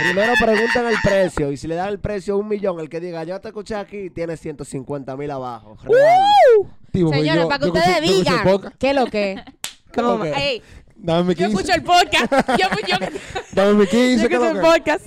primero 0.00 0.32
preguntan 0.40 0.86
el 0.86 0.96
precio 1.02 1.50
y 1.52 1.56
si 1.56 1.66
le 1.68 1.74
dan 1.74 1.88
el 1.88 1.98
precio 1.98 2.36
un 2.36 2.48
millón, 2.48 2.78
el 2.80 2.88
que 2.88 3.00
diga 3.00 3.24
yo 3.24 3.40
te 3.40 3.48
escuché 3.48 3.74
aquí, 3.76 4.10
tiene 4.10 4.36
150 4.36 5.16
mil 5.16 5.30
abajo. 5.30 5.76
Real. 5.84 6.20
Pues 6.92 7.10
Señores, 7.16 7.42
yo- 7.42 7.48
para 7.48 7.58
que 7.60 7.66
ustedes 7.66 8.00
digan 8.02 8.42
qué 8.78 8.90
es 8.90 8.94
lo 8.96 9.06
que. 9.06 9.36
¿Qué 9.92 10.00
es 10.00 10.06
lo 10.06 10.12
Toma. 10.12 10.24
que? 10.24 10.32
Ey, 10.50 10.62
Dame 10.98 11.22
mi 11.24 11.34
yo 11.34 11.46
15. 11.48 11.62
escucho 11.62 11.74
el 11.74 11.82
podcast. 11.82 12.32
Yo, 12.58 12.66
yo, 12.86 12.96
Dame 13.52 13.74
mi 13.74 13.84
yo 13.84 13.90
15. 13.90 14.28
¿qué 14.28 14.34
es 14.34 14.42
escucho 14.42 14.50
el 14.50 14.60
podcast. 14.60 15.06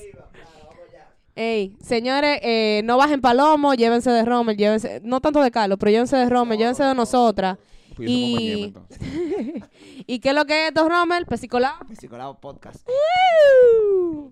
Ey, 1.36 1.76
señores, 1.82 2.40
eh, 2.44 2.82
no 2.84 2.98
bajen 2.98 3.22
palomo, 3.22 3.74
llévense 3.74 4.12
de 4.12 4.26
Rommel, 4.26 4.58
llévense, 4.58 5.00
no 5.04 5.22
tanto 5.22 5.42
de 5.42 5.50
Carlos, 5.50 5.78
pero 5.80 5.90
llévense 5.92 6.18
de 6.18 6.30
Rommel, 6.30 6.58
llévense 6.58 6.84
de 6.84 6.94
nosotras. 6.94 7.58
Pues 7.96 8.10
yo 8.10 8.16
Y- 8.16 8.64
entonces. 8.66 9.00
¿Y 10.08 10.20
qué 10.20 10.30
es 10.30 10.36
lo 10.36 10.46
que 10.46 10.64
es 10.64 10.68
esto, 10.70 10.88
Rommel? 10.90 11.26
Pesicolado. 11.26 11.78
Psicolado 11.98 12.38
Podcast. 12.40 12.86
Woo. 12.88 14.32